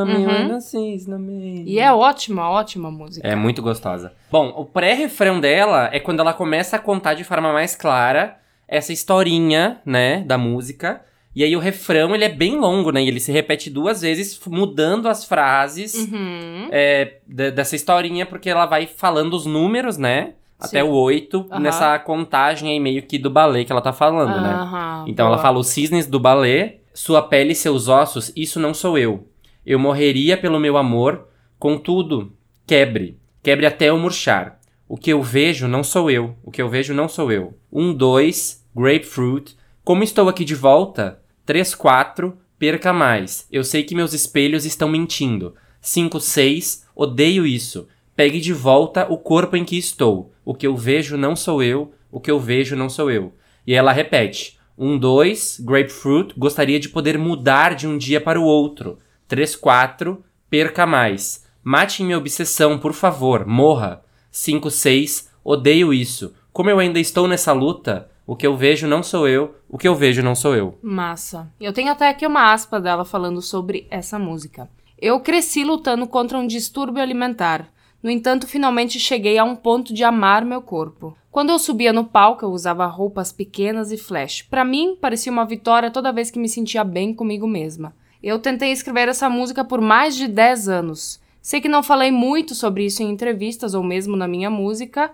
[0.04, 1.64] Uhum.
[1.66, 3.26] E é ótima, ótima música.
[3.26, 4.12] É muito gostosa.
[4.30, 8.36] Bom, o pré-refrão dela é quando ela começa a contar de forma mais clara
[8.66, 11.02] essa historinha, né, da música.
[11.34, 13.02] E aí o refrão, ele é bem longo, né?
[13.02, 16.68] E ele se repete duas vezes, mudando as frases Uhum.
[16.70, 20.34] é, de- dessa historinha, porque ela vai falando os números, né?
[20.60, 20.88] Até Sim.
[20.88, 21.60] o 8, Aham.
[21.60, 24.50] nessa contagem aí meio que do balé que ela tá falando, né?
[24.52, 25.34] Aham, Então boa.
[25.36, 29.26] ela fala os cisnes do balé, sua pele e seus ossos, isso não sou eu.
[29.66, 31.26] Eu morreria pelo meu amor,
[31.58, 32.32] contudo,
[32.66, 34.60] quebre, quebre até eu murchar.
[34.88, 37.54] O que eu vejo não sou eu, o que eu vejo não sou eu.
[37.72, 39.56] Um, dois, grapefruit.
[39.84, 41.18] Como estou aqui de volta?
[41.44, 43.46] Três, quatro, perca mais.
[43.50, 45.54] Eu sei que meus espelhos estão mentindo.
[45.80, 47.88] Cinco, seis, odeio isso.
[48.14, 50.32] Pegue de volta o corpo em que estou.
[50.44, 53.34] O que eu vejo não sou eu, o que eu vejo não sou eu.
[53.66, 58.44] E ela repete: um, dois, grapefruit, gostaria de poder mudar de um dia para o
[58.44, 58.98] outro.
[59.26, 61.44] Três, quatro, perca mais.
[61.64, 64.04] Mate minha obsessão, por favor, morra.
[64.30, 66.32] Cinco, seis, odeio isso.
[66.52, 69.88] Como eu ainda estou nessa luta, o que eu vejo não sou eu, o que
[69.88, 70.78] eu vejo não sou eu.
[70.82, 71.50] Massa.
[71.60, 74.70] Eu tenho até aqui uma aspa dela falando sobre essa música.
[74.98, 77.68] Eu cresci lutando contra um distúrbio alimentar.
[78.02, 81.16] No entanto, finalmente cheguei a um ponto de amar meu corpo.
[81.30, 84.42] Quando eu subia no palco, eu usava roupas pequenas e flash.
[84.42, 87.94] Pra mim, parecia uma vitória toda vez que me sentia bem comigo mesma.
[88.22, 91.20] Eu tentei escrever essa música por mais de 10 anos.
[91.40, 95.10] Sei que não falei muito sobre isso em entrevistas ou mesmo na minha música,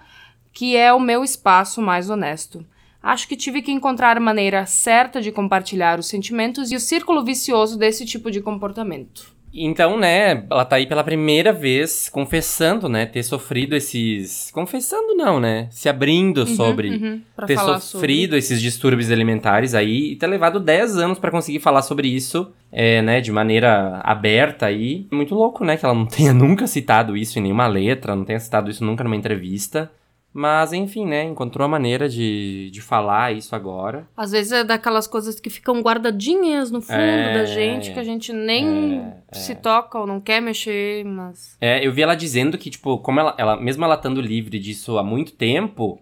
[0.53, 2.67] que é o meu espaço mais honesto.
[3.03, 7.25] Acho que tive que encontrar a maneira certa de compartilhar os sentimentos e o círculo
[7.25, 9.39] vicioso desse tipo de comportamento.
[9.53, 14.51] Então, né, ela tá aí pela primeira vez confessando, né, ter sofrido esses.
[14.53, 15.69] Confessando não, né?
[15.71, 21.19] Se abrindo sobre Uhum, ter sofrido esses distúrbios alimentares aí e ter levado 10 anos
[21.19, 25.07] pra conseguir falar sobre isso, é, né, de maneira aberta aí.
[25.11, 28.41] Muito louco, né, que ela não tenha nunca citado isso em nenhuma letra, não tenha
[28.41, 29.91] citado isso nunca numa entrevista.
[30.33, 34.07] Mas, enfim, né, encontrou a maneira de, de falar isso agora.
[34.17, 38.05] Às vezes é daquelas coisas que ficam guardadinhas no fundo É, da gente, que a
[38.05, 41.57] gente nem é, se toca ou não quer mexer, mas.
[41.61, 44.99] É, eu vi ela dizendo que, tipo, como ela, ela mesmo ela estando livre disso
[44.99, 46.01] há muito tempo,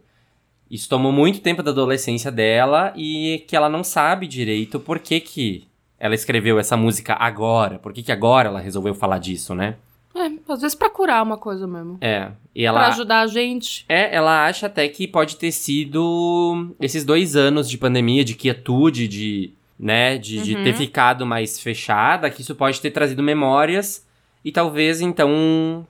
[0.69, 5.21] isso tomou muito tempo da adolescência dela e que ela não sabe direito por que
[5.21, 5.69] que
[5.99, 9.77] ela escreveu essa música agora, por que que agora ela resolveu falar disso, né?
[10.17, 11.99] É, às vezes pra curar uma coisa mesmo.
[12.01, 12.89] É, e Pra ela...
[12.89, 13.85] ajudar a gente.
[13.89, 19.07] É, ela acha até que pode ter sido esses dois anos de pandemia, de quietude,
[19.07, 20.65] de, né, de, de Uhum.
[20.65, 24.07] ter ficado mais fechada, que isso pode ter trazido memórias
[24.45, 25.87] e talvez, então,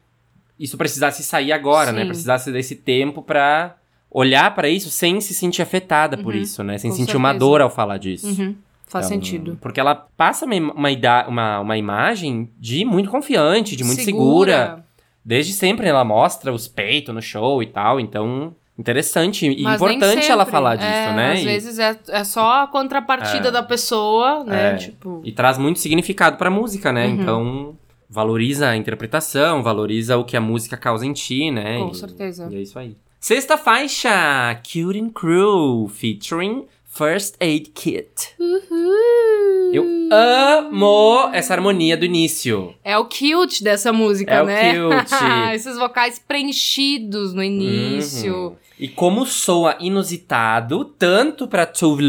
[0.58, 2.00] isso precisasse sair agora, né?
[2.02, 2.08] Sim.
[2.08, 3.76] Precisasse desse tempo pra
[4.10, 6.78] olhar pra isso sem se sentir afetada por Uhum, isso, né?
[6.78, 7.38] Sem com sentir uma certeza.
[7.50, 8.26] dor ao falar disso.
[8.28, 8.54] Uhum,
[8.86, 9.58] faz Então, sentido.
[9.60, 14.84] Porque ela passa uma, uma, uma, uma imagem de muito confiante, de muito segura.
[15.24, 20.30] Desde sempre ela mostra os peitos no show e tal, então Interessante e Mas importante
[20.30, 21.32] ela falar disso, É, né?
[21.32, 23.50] Às E- vezes é, é só a contrapartida É.
[23.50, 24.72] da pessoa, né?
[24.72, 24.76] É.
[24.76, 25.22] Tipo.
[25.24, 27.06] E traz muito significado pra música, né?
[27.06, 27.14] Uhum.
[27.14, 27.76] Então,
[28.06, 31.78] valoriza a interpretação, valoriza o que a música causa em ti, né?
[31.78, 32.48] Com E- certeza.
[32.50, 32.94] E é isso aí.
[33.18, 36.66] Sexta faixa, Cute and Crew, featuring
[36.96, 38.34] First Aid Kit.
[38.40, 39.70] Uhul.
[39.74, 42.74] Eu amo essa harmonia do início.
[42.82, 44.72] É o cute dessa música, É o né?
[44.72, 45.14] cute.
[45.54, 48.34] Esses vocais preenchidos no início.
[48.34, 48.56] Uhum.
[48.78, 52.02] E como soa inusitado, tanto pra Tove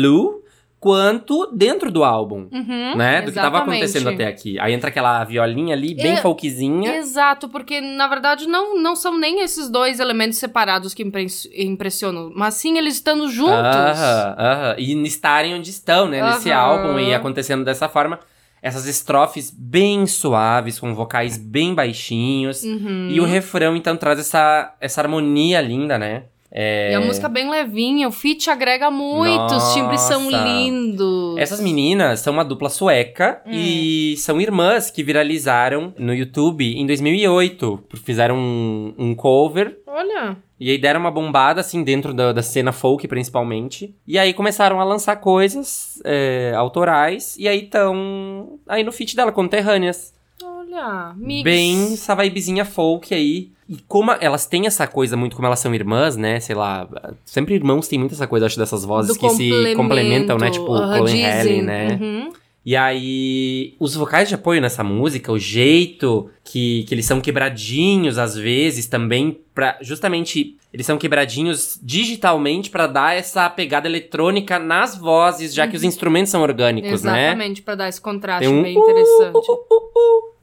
[0.80, 3.22] quanto dentro do álbum, Uhum, né?
[3.22, 3.78] Do que tava exatamente.
[3.84, 4.60] acontecendo até aqui.
[4.60, 6.98] Aí entra aquela violinha ali, bem É- folkzinha.
[6.98, 11.26] Exato, porque na verdade não, não são nem esses dois elementos separados que impre-
[11.56, 13.54] impressionam, mas sim eles estando juntos.
[13.54, 14.76] Aham, aham.
[14.78, 16.22] E estarem onde estão, né?
[16.22, 16.60] Nesse Aham.
[16.62, 18.20] álbum e acontecendo dessa forma.
[18.62, 22.64] Essas estrofes bem suaves, com vocais bem baixinhos.
[22.64, 23.08] Uhum.
[23.10, 26.24] E o refrão, então, traz essa, essa harmonia linda, né?
[26.52, 26.92] É...
[26.92, 30.44] E a música bem levinha, o feat agrega muito, os timbres são Nossa.
[30.46, 31.38] lindos.
[31.38, 33.52] Essas meninas são uma dupla sueca Hum.
[33.52, 37.84] e são irmãs que viralizaram no YouTube em 2008.
[38.04, 42.72] Fizeram um, um cover Olha, e aí deram uma bombada, assim, dentro da, da cena
[42.72, 43.94] folk, principalmente.
[44.08, 47.36] E aí começaram a lançar coisas é, autorais.
[47.38, 50.14] E aí estão aí no feat dela, conterrâneas.
[50.44, 51.44] olha, mix.
[51.44, 53.52] Bem essa vibezinha folk aí.
[53.70, 56.40] E como elas têm essa coisa muito, como elas são irmãs, né?
[56.40, 56.88] Sei lá,
[57.26, 60.50] sempre irmãos têm muito essa coisa, acho, dessas vozes Do que se complementam, né?
[60.50, 61.26] Tipo, Aham, Colin.
[61.26, 62.00] Haley, né?
[62.02, 62.32] Uhum.
[62.66, 68.18] E aí, os vocais de apoio nessa música, o jeito que, que eles são quebradinhos
[68.18, 74.98] às vezes também, pra, justamente, eles são quebradinhos digitalmente pra dar essa pegada eletrônica nas
[74.98, 77.28] vozes, já que os instrumentos são orgânicos, né?
[77.28, 79.48] Exatamente, pra dar esse contraste um bem interessante.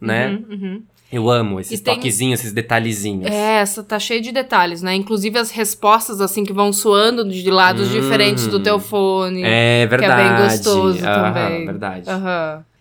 [0.01, 0.29] Né?
[0.29, 0.83] Uhum, uhum.
[1.13, 3.31] Eu amo esses tem- toquezinhos, esses detalhezinhos.
[3.31, 4.95] É, essa tá cheia de detalhes, né?
[4.97, 8.01] Inclusive as respostas, assim, que vão soando de lados Hum.
[8.01, 9.43] diferentes do teu fone.
[9.45, 10.29] É Que é verdade.
[10.41, 11.65] bem gostoso Aham, também.
[11.67, 12.07] verdade.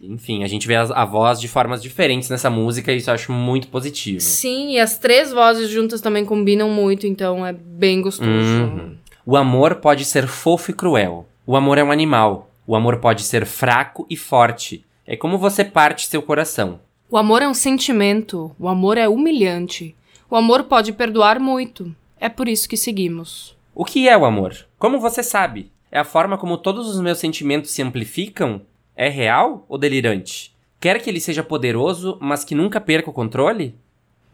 [0.01, 3.13] Enfim, a gente vê a, a voz de formas diferentes nessa música e isso eu
[3.13, 4.19] acho muito positivo.
[4.19, 8.29] Sim, e as três vozes juntas também combinam muito, então é bem gostoso.
[8.29, 8.95] Uhum.
[9.25, 11.25] O amor pode ser fofo e cruel.
[11.45, 12.49] O amor é um animal.
[12.65, 14.83] O amor pode ser fraco e forte.
[15.05, 16.79] É como você parte seu coração.
[17.13, 19.95] O amor é um sentimento, o amor é humilhante.
[20.31, 21.95] O amor pode perdoar muito.
[22.19, 23.55] É por isso que seguimos.
[23.75, 24.65] O que é o amor?
[24.79, 25.71] Como você sabe?
[25.91, 28.63] É a forma como todos os meus sentimentos se amplificam?
[28.95, 30.55] É real ou delirante?
[30.79, 33.75] Quer que ele seja poderoso, mas que nunca perca o controle?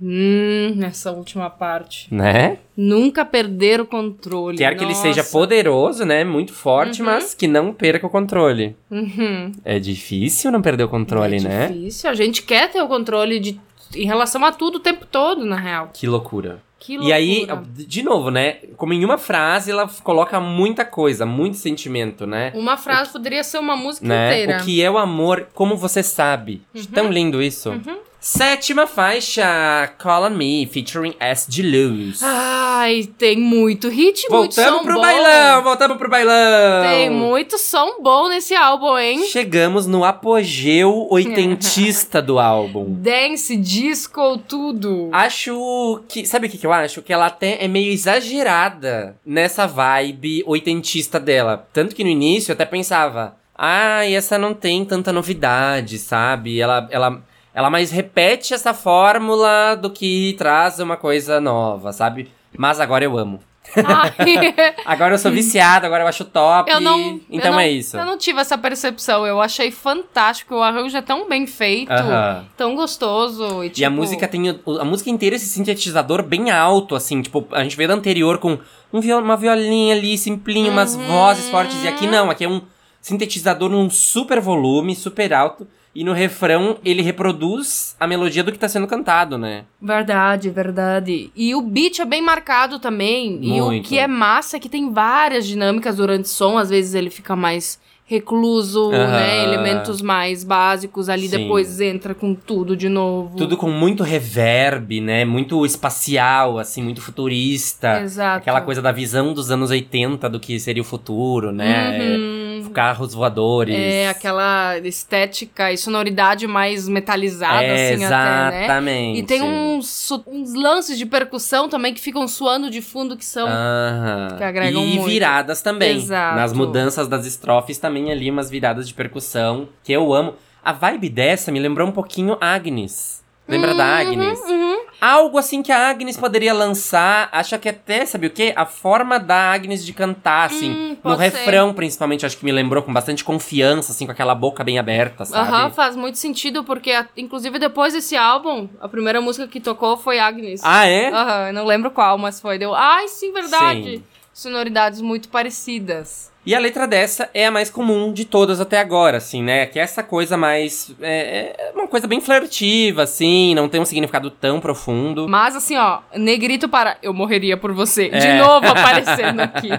[0.02, 2.08] Hum, nessa última parte.
[2.14, 2.58] Né?
[2.76, 4.58] Nunca perder o controle.
[4.58, 6.24] Quer que ele seja poderoso, né?
[6.24, 7.08] Muito forte, Uhum.
[7.08, 8.76] mas que não perca o controle.
[8.90, 9.52] Uhum.
[9.66, 11.68] É difícil não perder o controle, é né?
[11.68, 12.10] difícil.
[12.10, 13.60] A gente quer ter o controle de,
[13.96, 15.90] em relação a tudo o tempo todo, na real.
[15.94, 16.62] Que loucura.
[16.80, 17.16] Que E loucura.
[17.16, 17.48] aí,
[17.86, 18.54] de novo, né?
[18.78, 22.54] Como em uma frase, ela coloca muita coisa, muito sentimento, né?
[22.56, 24.32] Uma frase poderia ser uma música né?
[24.44, 24.62] inteira.
[24.62, 26.62] O que é o amor, como você sabe.
[26.74, 26.84] Uhum.
[26.94, 27.74] Tão lindo isso.
[28.22, 31.50] Sétima faixa, Call on Me, featuring S.
[31.50, 32.20] de Luz.
[32.22, 35.02] Ai, tem muito hit, Ah, muito voltamos som pro bom.
[35.02, 36.84] bailão, voltamos pro bailão.
[36.84, 39.26] Tem muito som bom nesse álbum, hein?
[39.26, 42.88] Chegamos no apogeu oitentista do álbum.
[43.00, 45.08] Dance, disco, tudo.
[45.14, 46.26] Acho que.
[46.28, 47.02] Sabe o que, que eu acho?
[47.02, 51.70] Que ela até é meio exagerada nessa vibe oitentista dela.
[51.72, 56.60] Tanto que no início eu até pensava, ah, essa não tem tanta novidade, sabe?
[56.60, 57.22] Ela, ela,
[57.60, 62.32] ela mais repete essa fórmula do que traz uma coisa nova, sabe?
[62.58, 63.40] Mas agora eu amo.
[64.86, 66.72] Agora eu sou viciada, agora eu acho top.
[66.72, 67.20] eu não.
[67.30, 67.98] então eu não- é isso.
[67.98, 69.28] Eu não tive essa percepção.
[69.28, 70.56] Eu achei fantástico.
[70.56, 72.46] O arranjo é tão bem feito, Aham.
[72.58, 73.64] tão gostoso.
[73.64, 74.50] E, E a tipo, música tem.
[74.80, 77.22] A música inteira esse sintetizador bem alto, assim.
[77.22, 78.58] Tipo, a gente veio da anterior com
[78.92, 81.06] um viol, uma violinha ali, simplinho, umas Uhum.
[81.06, 81.84] vozes fortes.
[81.84, 82.62] E aqui não, aqui é um
[83.02, 85.68] sintetizador num super volume, super alto.
[85.96, 89.66] E no refrão ele reproduz a melodia do que tá sendo cantado, né?
[89.82, 91.32] Verdade, verdade.
[91.36, 93.40] E o beat é bem marcado também.
[93.42, 93.88] E o Muito.
[93.88, 96.58] que é massa é que tem várias dinâmicas durante o som.
[96.58, 97.80] Às vezes ele fica mais
[98.10, 99.08] recluso, Aham.
[99.12, 99.44] né?
[99.44, 101.10] Elementos mais básicos.
[101.10, 101.38] Ali Sim.
[101.38, 103.38] depois entra com tudo de novo.
[103.38, 105.24] Tudo com muito reverb, né?
[105.26, 108.02] Muito espacial, assim, muito futurista.
[108.02, 108.40] Exato.
[108.40, 112.00] Aquela coisa da visão dos anos 80 do que seria o futuro, né?
[112.00, 112.49] Uhum.
[112.70, 113.76] Carros voadores.
[113.76, 118.16] É, aquela estética e sonoridade mais metalizada, É, assim, até,
[118.52, 118.58] né?
[118.64, 119.20] exatamente.
[119.20, 123.48] E tem uns, uns lances de percussão também que ficam suando de fundo, que são...
[123.48, 124.36] Aham.
[124.38, 125.06] que agregam e muito.
[125.10, 125.98] viradas também.
[125.98, 126.36] Exato.
[126.36, 130.34] Nas mudanças das estrofes também ali umas viradas de percussão que eu amo.
[130.64, 133.19] A vibe dessa me lembrou um pouquinho Agnes.
[133.50, 134.40] Lembra da Agnes?
[134.42, 134.80] Uhum.
[135.02, 137.30] Algo assim que a Agnes poderia lançar.
[137.32, 138.54] Acho que até, sabe o quê?
[138.56, 140.72] A forma da Agnes de cantar, assim.
[140.72, 141.24] Hum, no ser.
[141.24, 145.26] refrão, principalmente, acho que me lembrou com bastante confiança, assim, com aquela boca bem aberta,
[145.26, 145.50] sabe?
[145.50, 150.20] Aham, faz muito sentido, porque, inclusive, depois desse álbum, a primeira música que tocou foi
[150.20, 150.62] Agnes.
[150.64, 151.10] Ah, é?
[151.10, 152.58] Aham, eu não lembro qual, mas foi.
[152.58, 153.98] Deu, ai, sim, verdade.
[153.98, 154.04] Sim.
[154.40, 156.32] Sonoridades muito parecidas.
[156.46, 159.66] E a letra dessa é a mais comum de todas até agora, assim, né?
[159.66, 160.96] Que é essa coisa mais.
[161.02, 165.28] É, é uma coisa bem flertiva, assim, não tem um significado tão profundo.
[165.28, 168.08] Mas, assim, ó, negrito para eu morreria por você.
[168.08, 168.38] De É.
[168.38, 169.70] novo aparecendo aqui.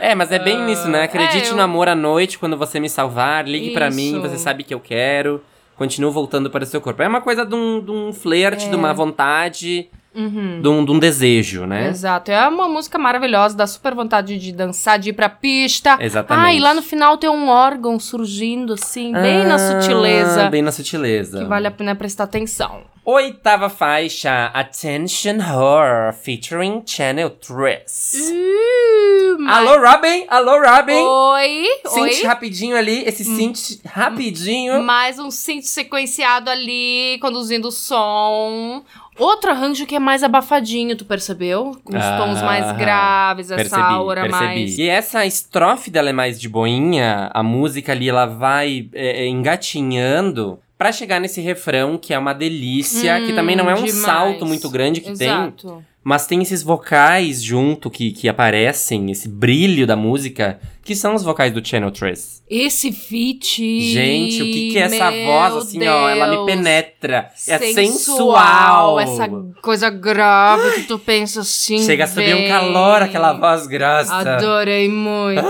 [0.00, 1.02] É, mas é bem isso, né?
[1.02, 4.38] Acredite é, eu- no amor à noite quando você me salvar, ligue pra mim, você
[4.38, 5.44] sabe que eu quero.
[5.76, 7.02] Continuo voltando para o seu corpo.
[7.02, 10.60] É uma coisa de um, de um flerte, de uma vontade, Uhum.
[10.62, 11.88] de, um, de um desejo, né?
[11.88, 15.96] Exato, é uma música maravilhosa, dá super vontade de dançar, de ir pra pista.
[16.00, 16.46] Exatamente.
[16.46, 20.48] Ah, e lá no final tem um órgão surgindo, assim, bem na Ah, sutileza.
[20.50, 21.38] Bem na sutileza.
[21.40, 22.82] Que vale a pena prestar atenção.
[23.06, 28.14] Oitava faixa, Attention Horror, featuring Channel 3.
[28.30, 30.24] Uh, mas- Alô, Robin?
[30.26, 30.94] Alô, Robin?
[31.04, 32.22] Oi, Synth oi.
[32.24, 32.26] Hum.
[32.28, 34.82] rapidinho ali, esse synth rapidinho.
[34.82, 38.82] Mais um synth sequenciado ali, conduzindo o som.
[39.18, 41.76] Outro arranjo que é mais abafadinho, tu percebeu?
[41.84, 44.44] Com os Ah, tons mais graves, essa Percebi, aura percebi.
[44.44, 44.78] mais.
[44.78, 49.28] E essa estrofe dela é mais de boinha, a música ali ela vai é, é,
[49.28, 53.84] engatinhando pra chegar nesse refrão que é uma delícia, que Hum, também não é um
[53.84, 53.94] demais.
[54.04, 55.82] salto muito grande que tem, Exato.
[56.02, 61.22] mas tem esses vocais junto que, que aparecem, esse brilho da música, que são os
[61.22, 62.42] vocais do Channel 3.
[62.50, 63.90] Esse feat.
[63.94, 66.06] Gente, o que, que é essa voz assim, ó?
[66.10, 66.44] Ela me Deus.
[66.44, 67.30] penetra.
[67.48, 69.00] É Sensual, sensual.
[69.00, 69.28] Essa
[69.62, 71.78] coisa grave que tu pensa assim.
[71.78, 74.14] Chega a subir um calor aquela voz grossa.
[74.14, 75.40] Adorei muito.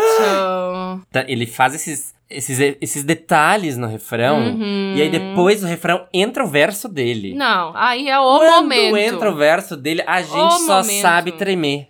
[1.11, 4.39] Tá, Ele faz esses, esses, esses detalhes no refrão.
[4.39, 4.95] Uhum.
[4.97, 7.35] E aí depois do refrão entra o verso dele.
[7.35, 8.97] Não, aí é o Quando momento.
[8.97, 11.01] entra o verso dele, a gente O só momento.
[11.03, 11.89] sabe tremer.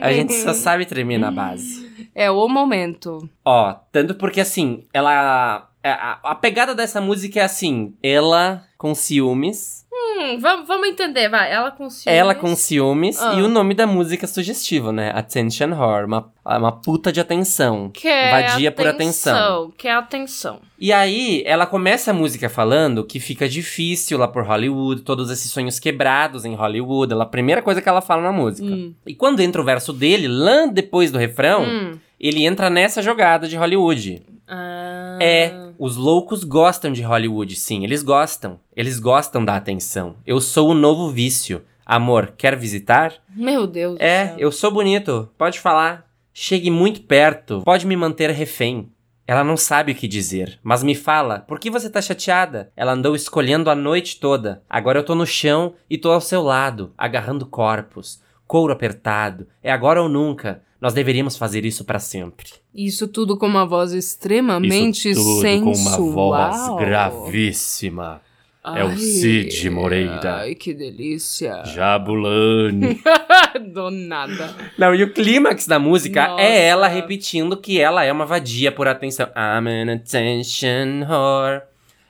[0.00, 1.84] A gente só sabe tremer na base.
[2.14, 3.28] É o momento.
[3.44, 5.68] Ó, tanto porque assim, ela.
[5.86, 9.83] A, a pegada dessa música é assim: ela com ciúmes,
[10.16, 11.50] Hum, vamos, vamos entender, vai.
[11.52, 12.06] Ela com ciúmes.
[12.20, 13.34] ela com ciúmes Ah.
[13.34, 15.10] e o nome da música sugestivo, né?
[15.14, 17.90] Attention Whore, uma, uma puta de atenção.
[17.92, 19.72] Quer Vadia por atenção.
[19.76, 20.60] Quer atenção.
[20.78, 25.50] E aí, ela começa a música falando que fica difícil lá por Hollywood, todos esses
[25.50, 27.12] sonhos quebrados em Hollywood.
[27.12, 28.68] Ela, a primeira coisa que ela fala na música.
[28.68, 28.94] Hum.
[29.06, 31.98] E quando entra o verso dele, lá depois do refrão, Hum.
[32.20, 34.22] ele entra nessa jogada de Hollywood.
[34.46, 35.18] Ah.
[35.20, 35.52] É,
[35.84, 38.58] os loucos gostam de Hollywood, sim, eles gostam.
[38.74, 40.16] Eles gostam da atenção.
[40.26, 41.62] Eu sou o novo vício.
[41.84, 43.12] Amor, quer visitar?
[43.36, 44.36] Meu Deus do É, céu.
[44.38, 46.06] eu sou bonito, pode falar.
[46.32, 48.88] Chegue muito perto, pode me manter refém.
[49.26, 52.72] Ela não sabe o que dizer, mas me fala, por que você tá chateada?
[52.74, 54.62] Ela andou escolhendo a noite toda.
[54.70, 58.22] Agora eu tô no chão e tô ao seu lado, agarrando corpos.
[58.46, 59.46] Couro apertado.
[59.62, 60.62] É agora ou nunca.
[60.84, 62.44] Nós deveríamos fazer isso pra sempre.
[62.74, 66.76] Isso tudo com uma voz extremamente sensual.
[66.76, 68.20] gravíssima.
[68.62, 70.40] É o Ai, Cid Moreira.
[70.40, 71.64] Ai, que delícia.
[71.64, 73.00] Jabulani.
[73.72, 74.54] Do nada.
[74.76, 76.42] Não, e o clímax da música Nossa.
[76.42, 79.28] é ela repetindo que ela é uma vadia por atenção.
[79.28, 81.62] I'm an attention whore.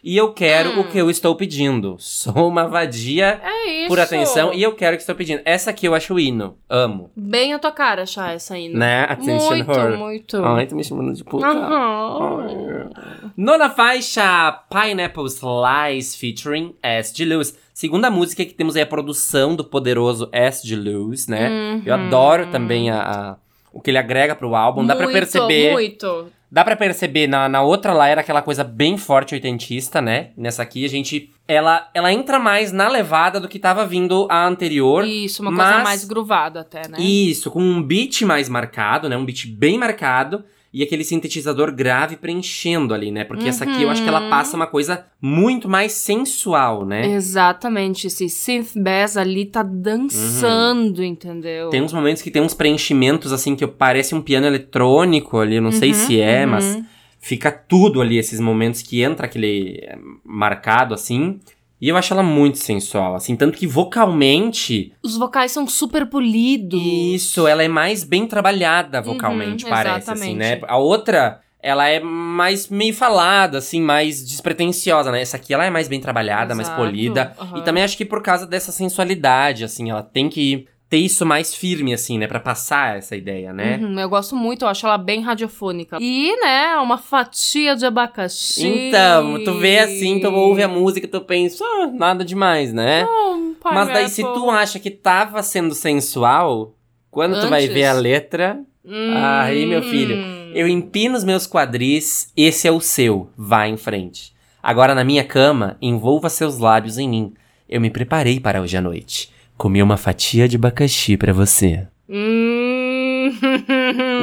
[0.06, 0.80] E eu quero Hum.
[0.80, 1.96] o que eu estou pedindo.
[1.98, 5.40] Sou uma vadia É por atenção e eu quero o que estou pedindo.
[5.46, 6.58] Essa aqui eu acho o hino.
[6.68, 7.10] Amo.
[7.16, 8.68] Bem a tua cara achar essa aí.
[8.68, 9.04] Né?
[9.08, 9.96] Attention Muito, whore.
[9.96, 10.44] muito.
[10.44, 11.46] Ai, tá me chamando de puta.
[11.46, 12.90] Aham.
[13.36, 17.24] Nona faixa, Pineapple Slice featuring S.G.
[17.24, 17.58] Lewis.
[17.72, 20.76] Segunda música que temos aí a produção do poderoso S.G.
[20.76, 21.80] Lewis, né?
[21.84, 22.06] Eu Uhum.
[22.06, 23.36] adoro também a, a-
[23.72, 24.84] o que ele agrega pro álbum.
[24.86, 25.72] Dá pra Muito, perceber.
[25.72, 26.26] Muito.
[26.50, 30.30] Dá pra perceber, na, na outra lá era aquela coisa bem forte oitentista, né?
[30.36, 31.30] Nessa aqui a gente.
[31.48, 35.04] Ela, ela entra mais na levada do que tava vindo a anterior.
[35.06, 36.98] Isso, uma mas- coisa mais gruvada até, né?
[36.98, 39.16] Isso, com um beat mais marcado, né?
[39.16, 40.44] Um beat bem marcado.
[40.76, 43.22] E aquele sintetizador grave preenchendo ali, né?
[43.22, 44.28] Porque essa aqui eu acho que ela Uhum.
[44.30, 47.06] passa uma coisa muito mais sensual, né?
[47.14, 51.70] Exatamente, esse synth bass ali tá dançando, entendeu?
[51.70, 55.60] Tem uns momentos que tem uns preenchimentos, assim, que parece um piano eletrônico ali.
[55.60, 56.50] Não sei Uhum, se é, uhum.
[56.50, 56.78] mas
[57.20, 61.38] fica tudo ali, esses momentos que entra aquele eh, marcado, assim.
[61.80, 63.36] E eu acho ela muito sensual, assim.
[63.36, 66.80] Tanto que vocalmente, Os vocais são super polidos.
[66.82, 70.52] isso, ela é mais bem trabalhada vocalmente, Uhum, parece, assim, né?
[70.52, 70.72] exatamente.
[70.72, 75.20] A outra, ela é mais meio falada, assim, mais despretensiosa, né?
[75.20, 77.34] Essa aqui, ela é mais bem trabalhada, mais Exato, polida.
[77.38, 77.58] aham.
[77.58, 81.54] E também acho que por causa dessa sensualidade, assim, ela tem que ter isso mais
[81.54, 82.26] firme, assim, né?
[82.26, 83.78] Pra passar essa ideia, né?
[83.82, 85.98] Uhum, eu gosto muito, eu acho ela bem radiofônica.
[86.00, 88.66] E, né, uma fatia de abacaxi.
[88.66, 93.04] Então, tu vê assim, tu ouve a música, tu pensa, ah, nada demais, né?
[93.04, 96.74] Um Mas daí, se tu acha que tava sendo sensual,
[97.10, 97.74] quando tu vai Antes.
[97.74, 100.52] ver a letra, Aí, meu filho, Hum.
[100.54, 104.34] eu empino os meus quadris, esse é o seu, vá em frente.
[104.62, 107.34] Agora na minha cama, envolva seus lábios em mim.
[107.68, 109.32] Eu me preparei para hoje à noite.
[109.64, 111.88] Comi uma fatia de abacaxi pra você.
[112.06, 113.32] Hum.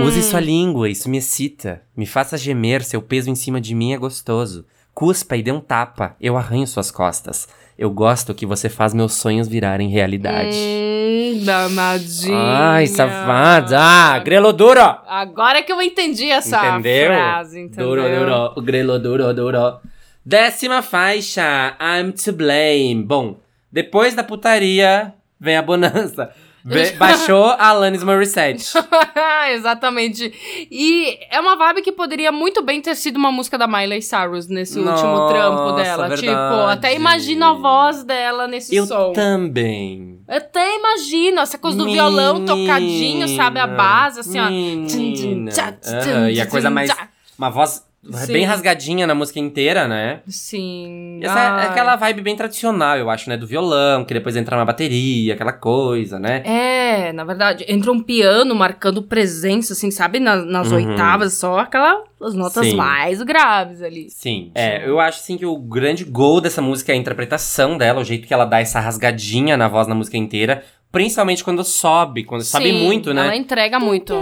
[0.06, 1.82] Use sua língua, isso me excita.
[1.98, 4.68] Me faça gemer, seu peso em cima de mim é gostoso.
[4.94, 7.48] Cuspa e dê um tapa, eu arranho suas costas.
[7.76, 10.56] Eu gosto que você faz meus sonhos virarem realidade.
[10.56, 12.38] Hum, danadinha.
[12.38, 13.80] Ai, safada!
[13.80, 14.80] Ah, grelo duro!
[15.08, 17.08] Agora que eu entendi essa Entendeu?
[17.08, 17.88] frase, entendeu?
[17.88, 19.80] Duro, duro, o grelo duro, duro.
[20.24, 23.02] Décima faixa, I'm to blame.
[23.04, 23.40] Bom,
[23.72, 26.30] depois da putaria, vem a bonança.
[26.64, 28.72] Ve- Baixou a Alanis Morissette.
[29.52, 30.32] Exatamente.
[30.70, 34.48] E é uma vibe que poderia muito bem ter sido uma música da Miley Cyrus
[34.48, 36.10] nesse último Nossa, trampo dela.
[36.16, 36.72] Tipo, verdade.
[36.74, 39.12] até imagino a voz dela nesse Eu som.
[39.12, 40.20] também.
[40.28, 43.60] Eu até imagino essa coisa do violão tocadinho, sabe?
[43.60, 44.48] A base, assim, ó.
[44.50, 45.52] Menina.
[45.88, 46.92] Aham, e a coisa mais.
[47.38, 48.34] Uma voz Sim.
[48.34, 50.22] bem rasgadinha na música inteira, né?
[50.28, 51.20] Sim.
[51.22, 51.68] Essa é Ai.
[51.68, 53.38] aquela vibe bem tradicional, eu acho, né?
[53.38, 56.42] Do violão, que depois entra uma bateria, aquela coisa, né?
[56.44, 60.20] É, na verdade, entra um piano marcando presença, assim, sabe?
[60.20, 60.78] Nas, nas Uhum.
[60.90, 62.76] oitavas, só aquela, as notas Sim.
[62.76, 64.10] mais graves ali.
[64.10, 64.52] Sim.
[64.56, 68.04] É, eu acho assim que o grande gol dessa música é a interpretação dela, o
[68.04, 70.64] jeito que ela dá essa rasgadinha na voz na música inteira.
[70.92, 73.22] Principalmente quando sobe, quando sobe Sim, muito, né?
[73.28, 74.14] Ela entrega muito.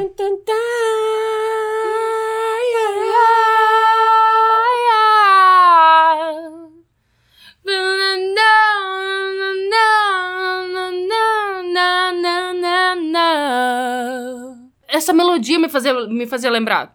[15.00, 16.94] Essa melodia me fazia, me fazia lembrar.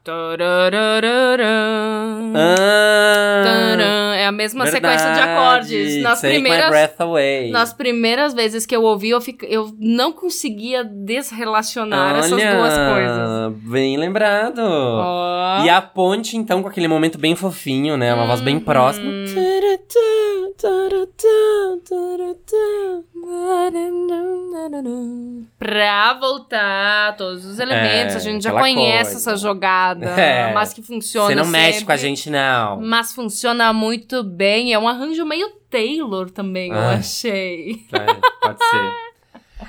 [2.35, 4.15] Ah.
[4.19, 5.31] É a mesma sequência de verdade.
[5.39, 6.03] acordes.
[6.03, 7.51] Nas Take my primeiras, breath away.
[7.51, 12.75] nas primeiras vezes que eu ouvi, eu, fic- eu não conseguia desrelacionar essas Olha, duas
[12.75, 13.53] coisas.
[13.71, 14.61] Bem lembrado.
[14.63, 15.63] Ó.
[15.65, 18.13] E a ponte, então, com aquele momento bem fofinho, né?
[18.15, 18.61] Uma voz bem Uhum.
[18.65, 19.11] próxima.
[25.59, 29.31] Pra voltar todos os elementos, É, a gente já conhece coisa.
[29.31, 30.53] essa jogada, É.
[30.53, 32.81] mas que funciona Você não mexe sempre, com a gente, não.
[32.81, 36.91] Mas funciona muito bem, é um arranjo meio Taylor também, eu Ah.
[36.95, 37.85] achei.
[37.93, 39.14] É, pode ser.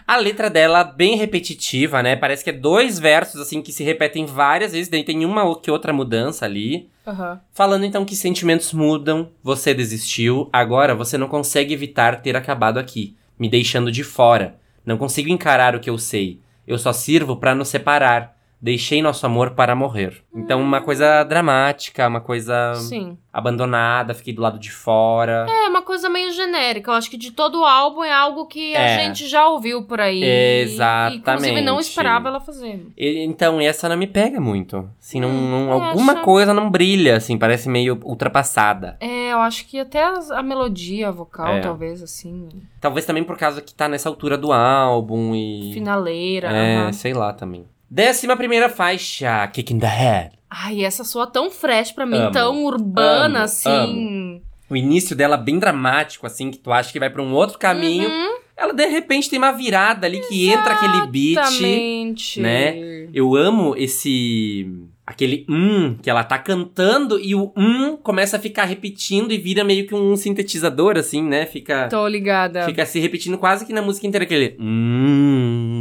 [0.07, 2.15] A letra dela bem repetitiva, né?
[2.15, 4.89] Parece que é dois versos, assim, que se repetem várias vezes.
[4.89, 6.89] Daí tem uma ou que outra mudança ali.
[7.05, 7.39] Aham.
[7.53, 13.15] Falando então que sentimentos mudam, você desistiu, agora você não consegue evitar ter acabado aqui,
[13.37, 14.55] me deixando de fora.
[14.85, 16.39] Não consigo encarar o que eu sei.
[16.67, 18.34] Eu só sirvo pra nos separar.
[18.65, 20.23] Deixei nosso amor para morrer.
[20.35, 23.15] Então, uma coisa dramática, uma coisa Sim.
[23.31, 25.45] abandonada, fiquei do lado de fora.
[25.47, 26.89] É uma coisa meio genérica.
[26.89, 28.95] Eu acho que de todo o álbum é algo que É.
[28.95, 30.23] a gente já ouviu por aí.
[30.23, 31.15] Exatamente.
[31.15, 32.87] E, inclusive, não esperava ela fazer.
[32.97, 34.89] E- Então, essa não me pega muito.
[34.99, 38.97] Assim, não, Hum, não- eu alguma acho- coisa não brilha, assim, parece meio ultrapassada.
[38.99, 41.59] É, eu acho que até as- a melodia vocal, É.
[41.59, 42.49] talvez, assim,
[42.81, 45.71] Talvez também por causa que tá nessa altura do álbum e.
[45.73, 46.47] finaleira.
[46.51, 46.91] É, aham.
[46.93, 47.63] sei lá também.
[47.89, 50.31] Décima primeira faixa, Kick in the Head.
[50.49, 54.41] Ai, essa soa tão fresh pra mim, Amo, tão urbana, amo, assim.
[54.69, 58.09] O início dela bem dramático, assim, que tu acha que vai pra um outro caminho.
[58.09, 61.37] Uhum, Ela, de repente, tem uma virada ali que entra aquele beat.
[61.37, 62.39] exatamente.
[62.41, 63.07] né?
[63.13, 64.67] Eu amo esse.
[65.05, 69.63] Aquele hum que ela tá cantando e o hum começa a ficar repetindo e vira
[69.63, 71.45] meio que um sintetizador, assim, né?
[71.45, 71.87] Fica.
[71.89, 72.65] Tô ligada.
[72.65, 74.57] Fica se repetindo quase que na música inteira, aquele.
[74.59, 75.74] Hum,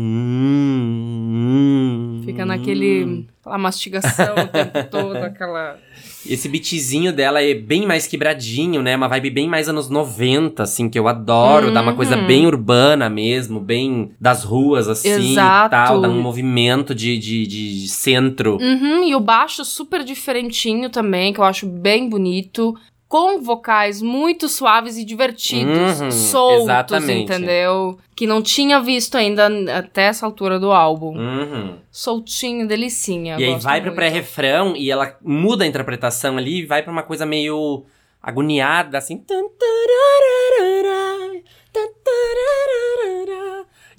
[2.35, 2.47] Fica hum.
[2.47, 3.27] naquele.
[3.41, 5.79] aquela mastigação o tempo todo, aquela.
[6.27, 8.97] Esse beatzinho dela é bem mais quebradinho, né?
[8.97, 11.71] Uma vibe bem mais anos 90, assim, que eu adoro.
[11.71, 12.27] Dá uma coisa Uhum.
[12.27, 15.67] bem urbana mesmo, bem das ruas, assim Exato.
[15.67, 16.01] e tal.
[16.01, 18.57] Dá um movimento de, de, de centro.
[18.57, 22.75] Uhum, e o baixo super diferentinho também, que eu acho bem bonito.
[23.15, 27.23] Com vocais muito suaves e divertidos, Uhum, soltos, exatamente.
[27.33, 27.97] entendeu?
[28.17, 29.47] Que não tinha visto ainda
[29.79, 31.17] até essa altura do álbum.
[31.17, 31.79] Uhum.
[31.93, 33.37] Soltinho, delicinha.
[33.39, 33.95] E aí vai pro muito.
[34.01, 37.85] pré-refrão e ela muda a interpretação ali e vai pra uma coisa meio
[38.21, 39.23] agoniada, assim.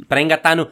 [0.09, 0.67] Pra engatar no.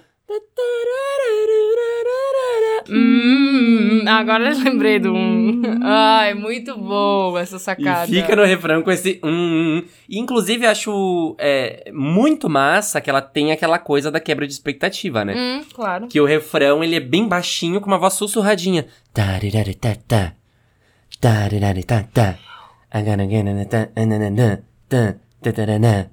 [2.90, 5.62] Hum, agora eu lembrei do um.
[5.84, 8.10] Ai, muito bom essa sacada.
[8.12, 9.20] E fica no refrão com esse.
[9.24, 9.84] Hum, hum.
[10.10, 15.34] Inclusive, acho é, muito massa que ela tem aquela coisa da quebra de expectativa, né?
[15.36, 16.08] Hum, claro.
[16.08, 18.86] Que o refrão ele é bem baixinho com uma voz sussurradinha.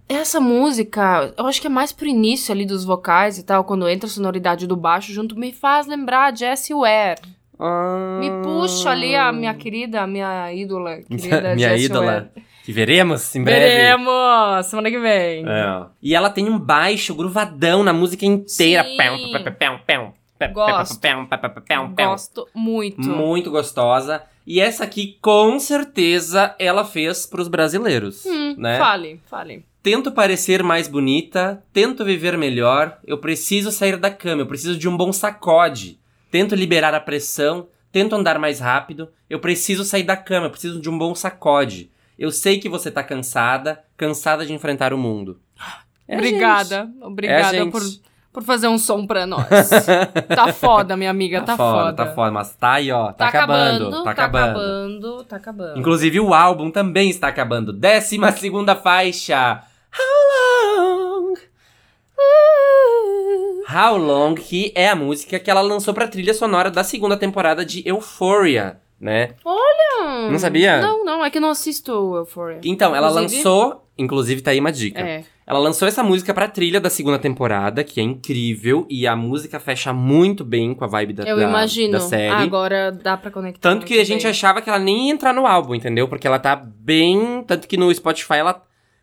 [0.09, 3.89] Essa música, eu acho que é mais pro início ali dos vocais e tal, quando
[3.89, 7.21] entra a sonoridade do baixo junto, me faz lembrar Jessie Ware.
[8.19, 12.07] Me puxa ali a minha querida, a minha ídola, querida Minha Jessie ídola.
[12.07, 12.31] Ware.
[12.65, 13.61] Que veremos em breve.
[13.61, 14.67] Veremos!
[14.67, 15.45] Semana que vem.
[15.47, 15.87] É.
[16.03, 18.85] E ela tem um baixo gruvadão na música inteira.
[18.85, 18.97] Sim.
[18.97, 21.01] Pão, pão, pão, pão, pão, pão, Gosto.
[21.01, 22.11] pão, pão, pão, pão, pão.
[22.11, 23.01] Gosto muito.
[23.01, 24.23] Muito gostosa.
[24.47, 28.79] E essa aqui, com certeza, ela fez pros brasileiros, Hum, né?
[28.79, 29.65] Fale, fale.
[29.83, 34.89] Tento parecer mais bonita, tento viver melhor, eu preciso sair da cama, eu preciso de
[34.89, 35.99] um bom sacode.
[36.31, 40.81] Tento liberar a pressão, tento andar mais rápido, eu preciso sair da cama, eu preciso
[40.81, 41.91] de um bom sacode.
[42.19, 45.41] Eu sei que você tá cansada, cansada de enfrentar o mundo.
[46.07, 46.91] É obrigada.
[47.01, 47.81] Obrigada É por.
[48.33, 49.47] Por fazer um som pra nós.
[50.35, 51.93] tá foda, minha amiga, tá, foda.
[51.93, 53.07] Tá foda, mas tá aí, ó.
[53.09, 54.49] Tá, Tá acabando, Tá tá acabando.
[54.51, 55.79] acabando, tá acabando.
[55.79, 57.73] Inclusive, o álbum também está acabando.
[57.73, 59.63] Décima segunda faixa.
[59.93, 61.35] How long?
[63.73, 67.65] How Long, que é a música que ela lançou pra trilha sonora da segunda temporada
[67.65, 69.31] de Euphoria, né?
[69.47, 69.60] Hum,
[70.31, 70.81] Não sabia?
[70.81, 72.61] Não, não, é que eu não assisto Euphoria.
[72.65, 75.01] Então, ela Inclusive- lançou, inclusive tá aí uma dica.
[75.01, 75.25] É.
[75.47, 79.59] Ela lançou essa música pra trilha da segunda temporada, que é incrível, e a música
[79.59, 81.93] fecha muito bem com a vibe da, Eu da, imagino.
[81.93, 82.31] da série.
[82.45, 83.69] Agora dá pra conectar.
[83.69, 84.31] Tanto que a gente bem.
[84.31, 86.07] achava que ela nem ia entrar no álbum, entendeu?
[86.07, 87.43] Porque ela tá bem.
[87.47, 88.63] Tanto que no Spotify ela.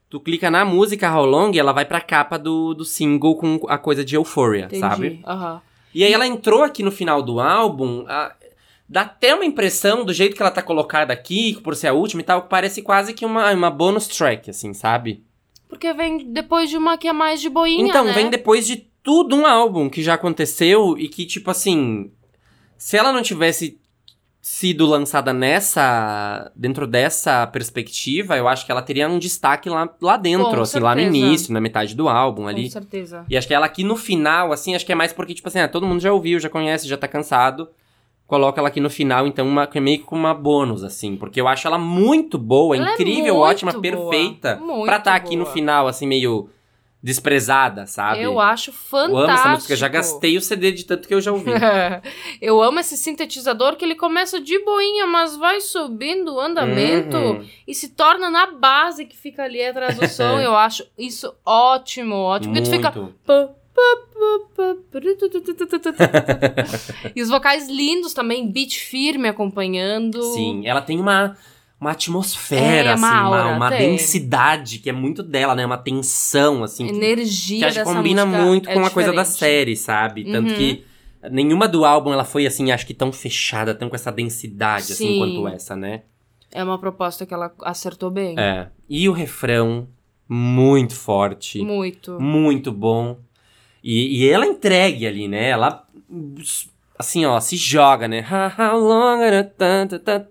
[0.10, 3.60] Tu clica na música How Long e ela vai pra capa do, do single com
[3.68, 4.80] a coisa de Euphoria, Entendi.
[4.80, 5.22] sabe?
[5.28, 5.60] Aham.
[5.94, 8.06] E aí ela entrou aqui no final do álbum.
[8.88, 12.22] Dá até uma impressão, do jeito que ela tá colocada aqui, por ser a última
[12.22, 15.24] e tal, que parece quase que uma, uma bonus track, assim, sabe?
[15.68, 18.14] Porque vem depois de uma que é mais de boinha, então, né?
[18.14, 22.12] vem depois de tudo um álbum que já aconteceu e que, tipo assim.
[22.78, 23.80] Se ela não tivesse
[24.42, 26.52] sido lançada nessa.
[26.56, 30.80] dentro dessa perspectiva, eu acho que ela teria um destaque lá, lá dentro, Com assim,
[30.80, 31.18] lá no certeza.
[31.18, 32.64] início, na metade do álbum ali.
[32.64, 33.26] Com certeza.
[33.30, 35.60] E acho que ela aqui no final, assim, acho que é mais porque, tipo assim,
[35.60, 37.68] ah, todo mundo já ouviu, já conhece, já tá cansado.
[38.28, 41.16] Coloca ela aqui no final, então, uma, é meio que uma bônus, assim.
[41.16, 44.58] Porque eu acho ela muito boa, Ela é incrível, muito ótima, boa, perfeita.
[44.58, 46.50] muito pra estar aqui no final, assim, meio
[47.02, 48.22] desprezada, sabe?
[48.24, 49.16] Eu acho fantástico.
[49.16, 51.52] Eu amo essa música, já gastei o CD de tanto que eu já ouvi.
[52.42, 57.46] eu amo esse sintetizador que ele começa de boinha, mas vai subindo o andamento Uhum.
[57.68, 60.38] e se torna na base que fica ali atrás do som.
[60.42, 62.54] eu acho isso ótimo, ótimo.
[62.54, 62.94] Porque tu fica.
[67.16, 70.22] E os vocais lindos também, beat firme acompanhando.
[70.34, 71.36] Sim, ela tem uma,
[71.80, 73.92] uma atmosfera, É, uma assim, uma, aura, uma tem.
[73.92, 75.66] densidade que é muito dela, né?
[75.66, 76.88] Uma tensão, assim.
[76.88, 80.24] Energia que acho que dessa combina muito é com a coisa da série, sabe?
[80.26, 80.56] Tanto Uhum.
[80.58, 80.84] que
[81.32, 85.08] nenhuma do álbum ela foi assim, acho que tão fechada, tão com essa densidade assim
[85.08, 85.18] Sim.
[85.20, 86.04] quanto essa, né?
[86.52, 88.36] É uma proposta que ela acertou bem.
[88.40, 88.70] É.
[88.90, 89.88] E o refrão
[90.30, 92.20] muito forte, Muito.
[92.20, 93.18] muito bom.
[93.84, 95.50] E, e ela entregue ali, né?
[95.50, 95.86] Ela
[96.98, 98.26] assim, ó, se joga, né?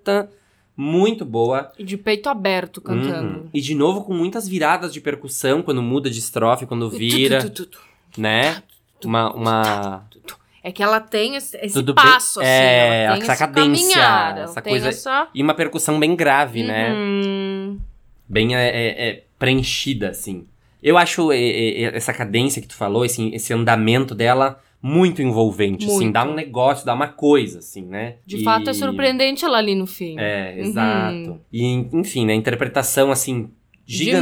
[0.02, 0.28] Tan.
[0.76, 1.72] Muito boa.
[1.78, 3.38] E de peito aberto cantando.
[3.40, 3.48] Uhum.
[3.52, 7.38] E de novo com muitas viradas de percussão, quando muda de estrofe, quando vira,
[8.18, 8.62] né?
[9.04, 10.04] Uma, uma.
[10.62, 12.48] É que ela tem esse, esse Tudo bem- passo, assim.
[12.48, 14.02] é, ela tem essa cadência,
[14.42, 15.28] essa coisa- essa...
[15.32, 16.92] E uma percussão bem grave, né?
[16.92, 17.78] Uhum.
[18.28, 20.44] Bem é, é- é preenchida, assim.
[20.82, 25.94] Eu acho essa cadência que tu falou, esse, esse andamento dela, muito envolvente, assim.
[26.04, 26.12] Muito.
[26.12, 28.16] Dá um negócio, dá uma coisa, assim, né?
[28.26, 30.16] De E- fato, é surpreendente ela ali no fim.
[30.18, 30.64] É, Uhum.
[30.68, 31.40] exato.
[31.52, 32.34] E, enfim, né?
[32.34, 33.50] Interpretação, assim,
[33.84, 34.20] gigantesca,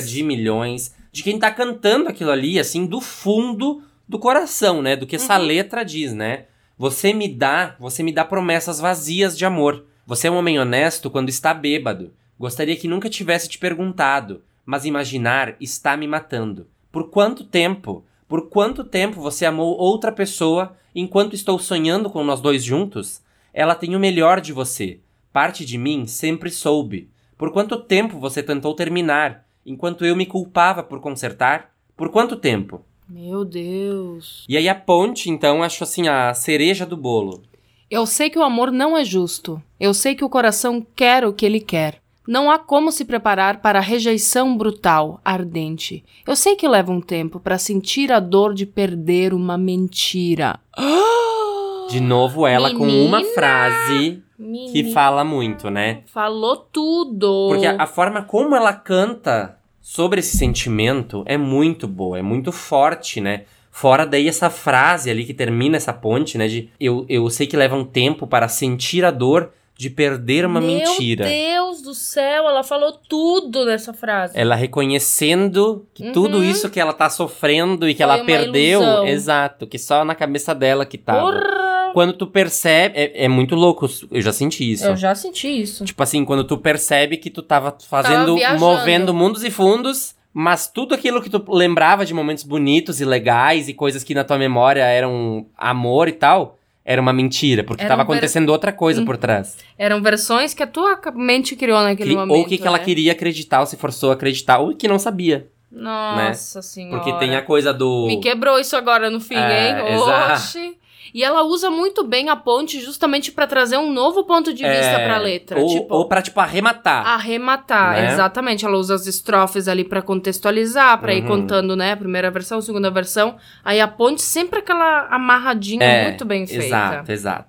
[0.00, 0.10] milhões.
[0.10, 0.94] de milhões.
[1.12, 4.94] De quem tá cantando aquilo ali, assim, do fundo do coração, né?
[4.96, 5.44] Do que essa Uhum.
[5.46, 6.44] letra diz, né?
[6.78, 9.86] Você me dá, você me dá promessas vazias de amor.
[10.06, 12.12] Você é um homem honesto quando está bêbado.
[12.38, 16.66] Gostaria que nunca tivesse te perguntado, mas imaginar está me matando.
[16.90, 18.04] Por quanto tempo?
[18.28, 23.22] Por quanto tempo você amou outra pessoa enquanto estou sonhando com nós dois juntos?
[23.54, 24.98] Ela tem o melhor de você.
[25.32, 27.08] Parte de mim sempre soube.
[27.38, 31.72] Por quanto tempo você tentou terminar, enquanto eu me culpava por consertar?
[31.96, 32.84] Por quanto tempo?
[33.08, 34.44] Meu Deus.
[34.48, 37.42] E aí a ponte, então, acho assim, a cereja do bolo.
[37.88, 39.62] Eu sei que o amor não é justo.
[39.78, 42.02] Eu sei que o coração quer o que ele quer.
[42.26, 46.04] Não há como se preparar para a rejeição brutal, ardente.
[46.26, 50.58] Eu sei que leva um tempo para sentir a dor de perder uma mentira.
[51.88, 53.34] De novo, ela com uma Menina!
[53.34, 56.02] frase que Menina, fala muito, né?
[56.06, 57.48] Falou tudo.
[57.50, 62.50] Porque a, a forma como ela canta sobre esse sentimento é muito boa, é muito
[62.50, 63.44] forte, né?
[63.70, 66.48] Fora daí essa frase ali que termina essa ponte, né?
[66.48, 70.60] De eu, eu sei que leva um tempo para sentir a dor de perder uma
[70.60, 71.26] Meu mentira.
[71.26, 74.32] Deus do céu, ela falou tudo nessa frase.
[74.38, 76.44] Ela reconhecendo que tudo Uhum.
[76.44, 79.06] isso que ela tá sofrendo e que Foi ela perdeu, ilusão.
[79.06, 81.20] exato, que só na cabeça dela que tava.
[81.32, 81.90] Porra!
[81.92, 84.84] Quando tu percebe, é, é muito louco, eu já senti isso.
[84.86, 85.84] Eu já senti isso.
[85.84, 88.60] Tipo assim, quando tu percebe que tu tava fazendo, viajando.
[88.60, 93.68] movendo mundos e fundos, mas tudo aquilo que tu lembrava de momentos bonitos e legais
[93.68, 97.88] e coisas que na tua memória eram amor e tal, era uma mentira, porque Era
[97.90, 99.58] tava um ver- acontecendo outra coisa por trás.
[99.76, 102.36] Eram versões que a tua mente criou naquele Que- momento.
[102.36, 102.84] ou o que, que ela né?
[102.84, 105.48] queria acreditar, ou se forçou a acreditar, ou que não sabia.
[105.70, 106.96] Nossa senhora.
[107.02, 108.06] Porque tem a coisa do.
[108.06, 109.94] Me quebrou isso agora no fim, É, hein?
[109.96, 110.32] exato.
[110.34, 110.74] Oxi.
[111.16, 114.84] E ela usa muito bem a ponte justamente pra trazer um novo ponto de vista
[115.00, 115.58] É, pra letra.
[115.58, 117.06] Ou, tipo, ou pra, tipo, arrematar.
[117.06, 118.12] arrematar, Né?
[118.12, 118.66] exatamente.
[118.66, 121.28] Ela usa as estrofes ali pra contextualizar, pra ir Uhum.
[121.28, 121.92] contando, né?
[121.92, 123.36] A primeira versão, segunda versão.
[123.64, 126.64] Aí a ponte sempre aquela amarradinha É, muito bem feita.
[126.66, 127.48] Exato, exato.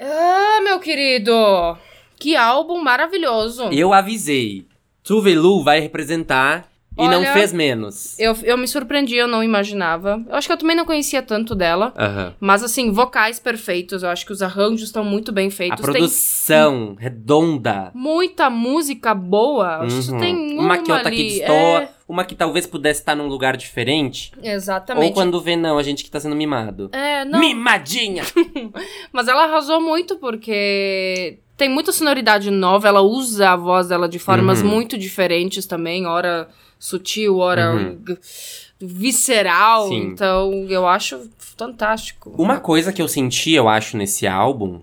[0.00, 1.76] Ah, meu querido!
[2.18, 3.64] Que álbum maravilhoso!
[3.70, 4.66] Eu avisei.
[5.04, 8.18] Tuvelu vai representar e não Olha, fez menos.
[8.18, 10.22] Eu, eu me surpreendi, eu não imaginava.
[10.28, 11.94] Eu acho que eu também não conhecia tanto dela.
[11.96, 12.34] Aham.
[12.40, 14.02] Mas, assim, vocais perfeitos.
[14.02, 15.80] Eu acho que os arranjos estão muito bem A feitos.
[15.80, 17.90] produção redonda.
[17.92, 19.78] Tem muita música boa.
[19.78, 20.20] Acho que Uhum.
[20.20, 21.16] tem uma, uma que outra ali.
[21.16, 24.32] que destoa, É, uma que talvez pudesse estar num lugar diferente.
[24.42, 25.06] exatamente.
[25.06, 26.90] Ou quando vê, não, a gente que tá sendo mimado.
[26.92, 27.38] É, não.
[27.38, 28.24] Mimadinha!
[29.12, 32.88] Mas ela arrasou muito porque tem muita sonoridade nova.
[32.88, 34.68] Ela usa a voz dela de formas Uhum.
[34.68, 36.06] muito diferentes também.
[36.06, 36.48] Hora
[36.80, 38.02] sutil, hora Uhum.
[38.80, 39.88] visceral.
[39.88, 39.98] Sim.
[40.08, 42.34] Então, eu acho fantástico.
[42.38, 44.80] Uma coisa que eu senti, eu acho, nesse álbum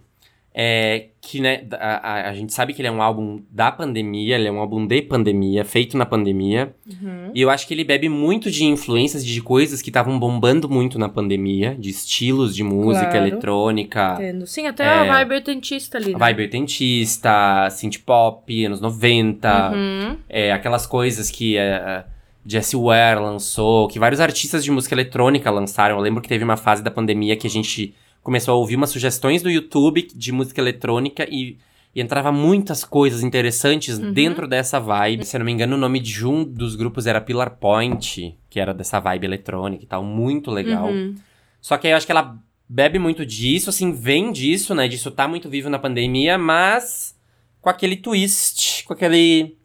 [0.59, 4.47] é que, né, a, a- gente sabe que ele é um álbum da pandemia, ele
[4.47, 6.73] é um álbum de pandemia, feito na pandemia.
[6.89, 7.29] Uhum.
[7.35, 10.97] E eu acho que ele bebe muito de influências de coisas que estavam bombando muito
[10.97, 13.27] na pandemia, de estilos de música Claro.
[13.27, 14.47] eletrônica, Entendo.
[14.47, 14.87] Sim, até É.
[14.87, 16.13] a vibe oitentista ali.
[16.13, 16.17] Né?
[16.17, 20.17] vibe oitentista, synth pop, anos 90, Uhum.
[20.27, 22.03] é, aquelas coisas que é,
[22.45, 25.97] Jessie Ware lançou, que vários artistas de música eletrônica lançaram.
[25.97, 27.93] Eu lembro que teve uma fase da pandemia que a gente
[28.27, 31.57] começou a ouvir umas sugestões do YouTube de música eletrônica e,
[31.95, 34.11] e entrava muitas coisas interessantes Uhum.
[34.11, 35.23] dentro dessa vibe.
[35.23, 38.59] Se eu não me engano, o nome de um dos grupos era Pillar Point, que
[38.59, 40.89] era dessa vibe eletrônica e tal, muito legal.
[40.89, 41.15] Uhum.
[41.61, 42.37] Só que aí eu acho que ela
[42.67, 44.89] bebe muito disso, assim, vem disso, né?
[44.89, 47.17] Disso tá muito vivo na pandemia, mas
[47.61, 49.55] com aquele twist, com aquele.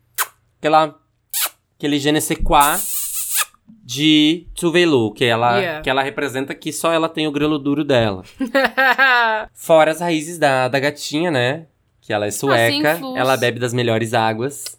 [0.60, 0.96] aquela.
[1.76, 2.91] aquele je ne sais quoi
[3.84, 5.82] de Tuvelu, que ela, Yeah.
[5.82, 8.22] que ela representa que só ela tem o grelo duro dela.
[9.52, 11.66] Fora as raízes da, da gatinha, né?
[12.00, 13.16] Que ela é sueca, influs.
[13.16, 14.78] ela bebe das melhores águas.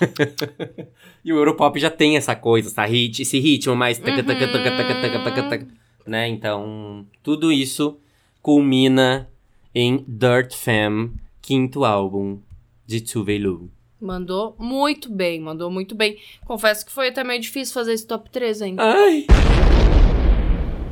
[1.24, 4.70] e o Europop já tem essa coisa, essa hit, esse ritmo mais taca, taca, taca,
[4.76, 5.66] taca, taca, taca, taca,
[6.06, 6.28] né?
[6.28, 7.98] Então, tudo isso
[8.42, 9.28] culmina
[9.74, 12.38] em Dirt Fam, quinto álbum
[12.86, 13.70] de Tuvelu.
[14.00, 16.18] Mandou muito bem, mandou muito bem.
[16.44, 18.82] Confesso que foi até meio difícil fazer esse top 3 ainda.
[18.82, 19.26] Ai!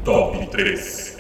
[0.03, 1.19] Top 3.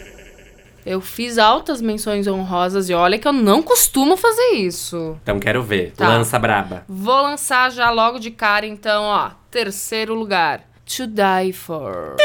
[0.86, 5.18] Eu fiz altas menções honrosas e olha que eu não costumo fazer isso.
[5.22, 5.92] Então quero ver.
[5.92, 6.08] Tá.
[6.08, 6.84] Lança braba.
[6.88, 9.30] Vou lançar já logo de cara, então, ó.
[9.50, 10.60] Terceiro lugar.
[10.86, 12.16] To Die For.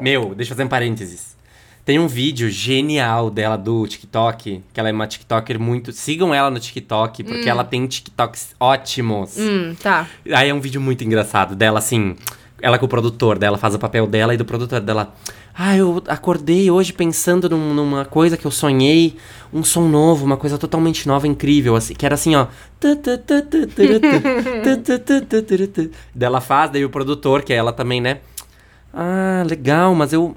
[0.00, 1.36] Meu, deixa eu fazer um parênteses.
[1.84, 5.90] Tem um vídeo genial dela do TikTok, que ela é uma TikToker muito.
[5.92, 9.36] Sigam ela no TikTok, porque ela tem TikToks ótimos.
[9.36, 10.06] Hum, tá.
[10.32, 12.14] Aí é um vídeo muito engraçado dela, assim.
[12.60, 15.12] Ela com o produtor dela, faz o papel dela e do produtor dela.
[15.52, 19.16] Ah, eu acordei hoje pensando num- numa coisa que eu sonhei,
[19.52, 22.46] um som novo, uma coisa totalmente nova, incrível, assim, que era assim, ó.
[26.14, 28.18] Daí ela faz, daí o produtor, que é ela também, né?
[28.94, 30.36] Ah, legal, mas eu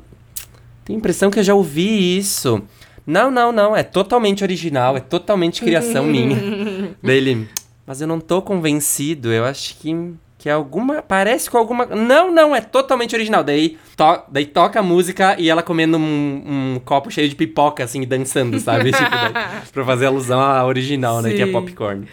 [0.86, 2.62] tenho a impressão que eu já ouvi isso.
[3.06, 6.38] Não, não, não, é totalmente original, é totalmente criação minha.
[7.04, 7.48] Daí ele,
[7.86, 11.04] mas eu não tô convencido, eu acho que, que é alguma.
[11.04, 11.86] Parece com alguma.
[11.86, 13.44] Não, não, é totalmente original.
[13.44, 17.84] Daí, to, daí toca a música e ela comendo um, um copo cheio de pipoca,
[17.84, 18.90] assim, e dançando, sabe?
[18.94, 19.34] tipo, daí,
[19.72, 21.34] pra fazer alusão à original, né?
[21.34, 21.52] Que é Sim.
[21.52, 22.08] popcorn.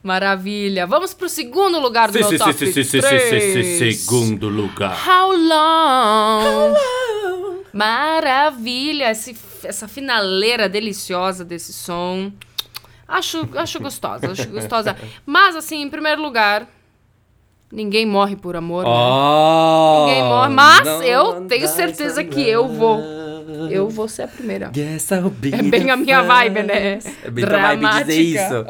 [0.00, 0.86] Maravilha.
[0.86, 3.96] Vamos pro segundo lugar do meu top 3.
[4.06, 4.96] segundo lugar.
[5.04, 6.74] How long?
[7.76, 9.10] Maravilha.
[9.10, 12.32] Esse, essa finaleira deliciosa desse som.
[13.08, 14.96] Acho, acho gostosa, acho gostosa.
[15.24, 16.66] Mas, assim, em primeiro lugar,
[17.70, 18.84] ninguém morre por amor.
[18.84, 18.90] né?
[18.90, 23.00] Oh, Ninguém morre, mas eu tenho certeza que eu vou.
[23.70, 24.70] Eu vou ser a primeira.
[25.54, 26.98] É bem a minha vibe, né?
[27.24, 28.64] É bem tua vibe dizer isso.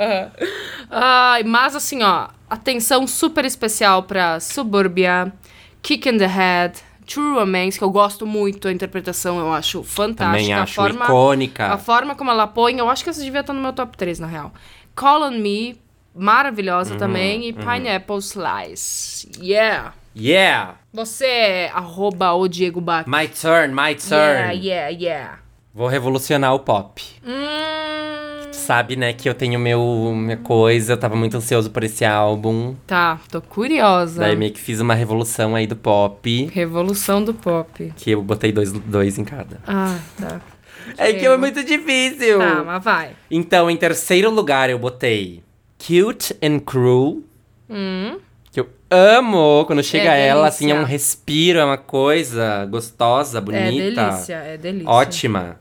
[1.46, 5.32] Mas assim, ó, atenção super especial pra Suburbia,
[5.80, 6.74] Kick in the Head,
[7.06, 10.38] True Romance, que eu gosto muito, a interpretação eu acho fantástica.
[10.38, 11.66] Também a acho forma, icônica.
[11.66, 14.18] A forma como ela põe, eu acho que essa devia estar no meu top 3,
[14.18, 14.52] na real.
[14.94, 15.80] Call on Me,
[16.14, 17.46] maravilhosa Uhum, também.
[17.48, 19.28] E Pineapple Slice.
[19.40, 19.94] Yeah!
[20.18, 20.76] Yeah!
[20.92, 23.06] Você é arroba o Diego Bach.
[23.06, 24.64] My turn, my Yeah, turn.
[24.66, 25.38] yeah, yeah.
[25.74, 27.02] Vou revolucionar o pop.
[27.22, 28.35] Hum,
[28.66, 32.74] Sabe, né, que eu tenho meu, minha coisa, eu tava muito ansioso por esse álbum.
[32.86, 34.20] tá, tô curiosa.
[34.20, 36.50] Daí meio que fiz uma revolução aí do pop.
[36.52, 37.92] Revolução do pop.
[37.96, 39.60] Que eu botei dois, dois em cada.
[39.66, 40.40] Ah, tá.
[40.98, 42.38] É que é muito difícil.
[42.38, 43.10] Tá, mas vai.
[43.28, 45.42] Então, em terceiro lugar, eu botei
[45.78, 47.22] Cute and Cruel.
[47.68, 48.18] Hum,
[48.52, 49.64] Que eu amo.
[49.66, 54.06] Quando chega É ela, assim, é um respiro, é uma coisa gostosa, é bonita.
[54.06, 54.88] delícia, é delícia.
[54.88, 55.56] Ótima.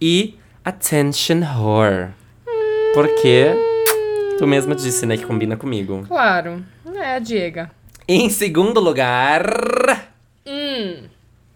[0.00, 2.08] E Attention Horror.
[2.94, 3.46] Porque
[4.38, 6.04] tu mesma disse, né, que combina comigo.
[6.06, 6.62] Claro.
[6.94, 7.70] É a Diega.
[8.06, 9.42] Em segundo lugar,
[10.46, 11.04] Hum.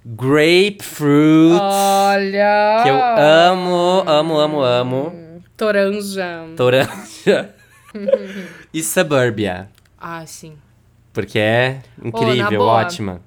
[0.04, 1.58] Grapefruit.
[1.60, 2.80] Olha.
[2.82, 5.42] Que eu amo, amo, amo, amo.
[5.56, 6.44] Toranja.
[6.56, 7.54] Toranja.
[8.72, 9.68] e Suburbia.
[9.98, 10.56] Ah, sim.
[11.12, 12.72] Porque é incrível, boa.
[12.74, 13.20] ótima.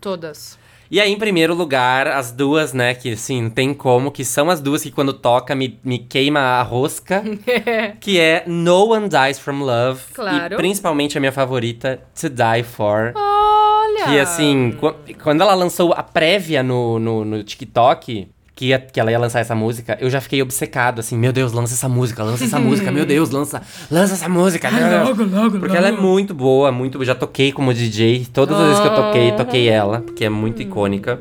[0.00, 0.58] Todas.
[0.94, 4.48] E aí, em primeiro lugar, as duas, né, que assim, não tem como, que são
[4.48, 7.20] as duas que quando toca me, me queima a rosca,
[7.98, 10.00] que é No One Dies From Love.
[10.14, 10.54] Claro.
[10.54, 13.12] E principalmente a minha favorita, To Die For.
[13.16, 14.04] Olha.
[14.04, 19.00] Que assim, qu- quando ela lançou a prévia no, no, no TikTok, que, ia- que
[19.00, 22.22] ela ia lançar essa música, eu já fiquei obcecado, assim, meu Deus, lança essa música,
[22.22, 23.60] lança essa música, meu Deus, lança,
[23.90, 24.70] lança essa música.
[24.70, 25.08] Deus.
[25.08, 26.98] logo, logo, Porque ela é muito boa, muito.
[26.98, 28.26] Eu já toquei como DJ.
[28.32, 31.20] Todas as vezes que eu toquei, toquei ela, porque é muito icônica.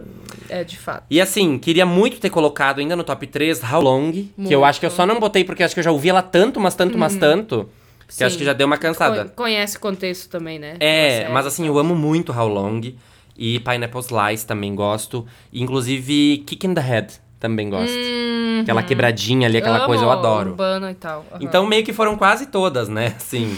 [0.49, 1.03] É, de fato.
[1.09, 4.79] E assim, queria muito ter colocado ainda no top 3 How Long, que eu acho
[4.79, 6.95] que eu só não botei porque acho que eu já ouvi ela tanto, mas tanto,
[6.95, 7.67] mas tanto,
[8.07, 8.39] que eu acho Sim.
[8.39, 9.25] que já deu uma cansada.
[9.25, 10.75] Con- Conhece o contexto também, né?
[10.79, 12.81] É, mas assim, eu amo muito How Long.
[13.35, 15.25] E Pineapple Slice também gosto.
[15.51, 17.93] Inclusive, Kick in the Head também gosto.
[18.61, 20.51] Aquela quebradinha ali, aquela Amo coisa eu adoro.
[20.51, 21.25] Urbana e tal.
[21.29, 21.39] Aham.
[21.41, 23.13] Então, meio que foram quase todas, né?
[23.17, 23.53] Assim.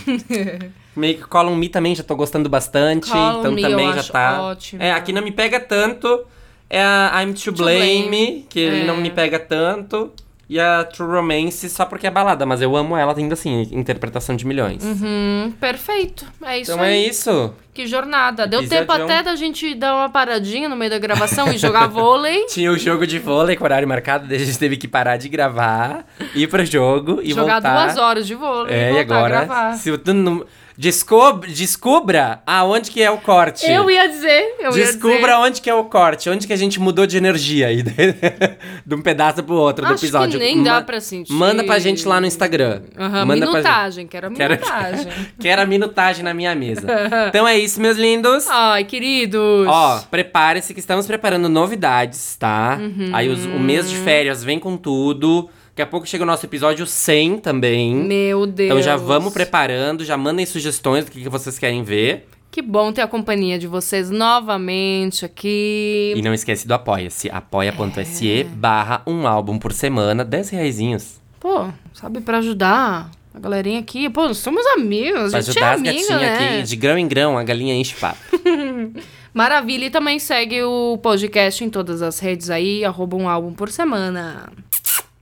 [0.97, 3.11] meio que Call on Me também já tô gostando bastante.
[3.11, 4.41] Call on então Me também já tá.
[4.41, 4.81] ótimo.
[4.81, 6.25] É, aqui não me pega tanto.
[6.67, 8.45] É a I'm to, To Blame, Blame.
[8.49, 8.85] que ele É.
[8.85, 10.11] não me pega tanto.
[10.47, 14.35] E a True Romance só porque é balada, mas eu amo ela, ainda assim, interpretação
[14.35, 14.83] de milhões.
[14.83, 16.23] Hum, perfeito.
[16.43, 16.93] É isso Então aí.
[16.93, 17.53] é isso.
[17.73, 18.45] Que jornada.
[18.47, 19.05] Deu tempo Episodião.
[19.05, 22.45] até da gente dar uma paradinha no meio da gravação e jogar vôlei.
[22.47, 25.27] Tinha o jogo de vôlei com horário marcado, daí a gente teve que parar de
[25.27, 26.05] gravar,
[26.35, 27.83] ir pro jogo e jogar voltar.
[27.85, 30.45] duas horas de vôlei É, e e agora, se não...
[30.77, 31.47] Descob...
[31.47, 33.65] descubra aonde que é o corte.
[33.69, 35.33] Eu ia dizer, eu ia Descubra dizer.
[35.35, 37.81] onde que é o corte, onde que a gente mudou de energia aí,
[38.85, 40.37] de um pedaço pro outro do Acho que episódio.
[40.39, 41.31] nem dá Ma- pra sentir.
[41.33, 42.81] Manda pra gente lá no Instagram.
[42.97, 45.11] Aham, Manda pra minutagem, quero a Quero- minutagem.
[45.39, 46.85] Quero a minutagem na minha mesa.
[47.29, 48.45] então é isso, meus lindos.
[48.49, 49.67] Ai, queridos.
[49.67, 52.77] Ó, prepare-se que estamos preparando novidades, tá?
[52.81, 53.11] Uhum.
[53.13, 55.49] Aí os- o mês de férias vem com tudo.
[55.75, 57.93] Daqui a pouco chega o nosso episódio 100 também.
[57.93, 58.69] Meu Deus.
[58.69, 62.29] Então já vamos preparando, já mandem sugestões do que, que vocês querem ver.
[62.49, 66.13] Que bom ter a companhia de vocês novamente aqui.
[66.15, 71.19] E não esquece do Apoia-se, apoia.se barra um álbum por semana, 10 reaisinhos.
[71.41, 74.09] Pô, sabe, pra ajudar a galerinha aqui.
[74.09, 76.55] Pô, somos amigos, Pra a gente é ajudar as amiga, gatinhas né?
[76.55, 78.19] aqui, de grão em grão, a galinha enche papo.
[79.35, 79.87] Maravilha.
[79.87, 84.49] E também segue o podcast em todas as redes aí, arroba um álbum por semana.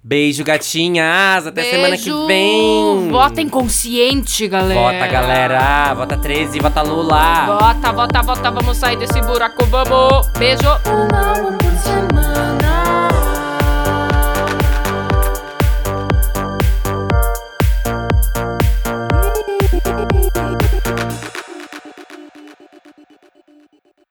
[0.06, 1.48] Beijo, gatinhas!
[1.48, 2.28] Até semana que Beijo!
[2.28, 3.10] vem!
[3.10, 4.82] Votem consciente, galera.
[5.00, 5.94] Vota, galera!
[5.94, 7.46] Vota 13, vota Lula!
[7.58, 8.52] Vota, vota, vota.
[8.52, 10.28] Vamos sair desse buraco, vamos.
[10.38, 10.68] Beijo.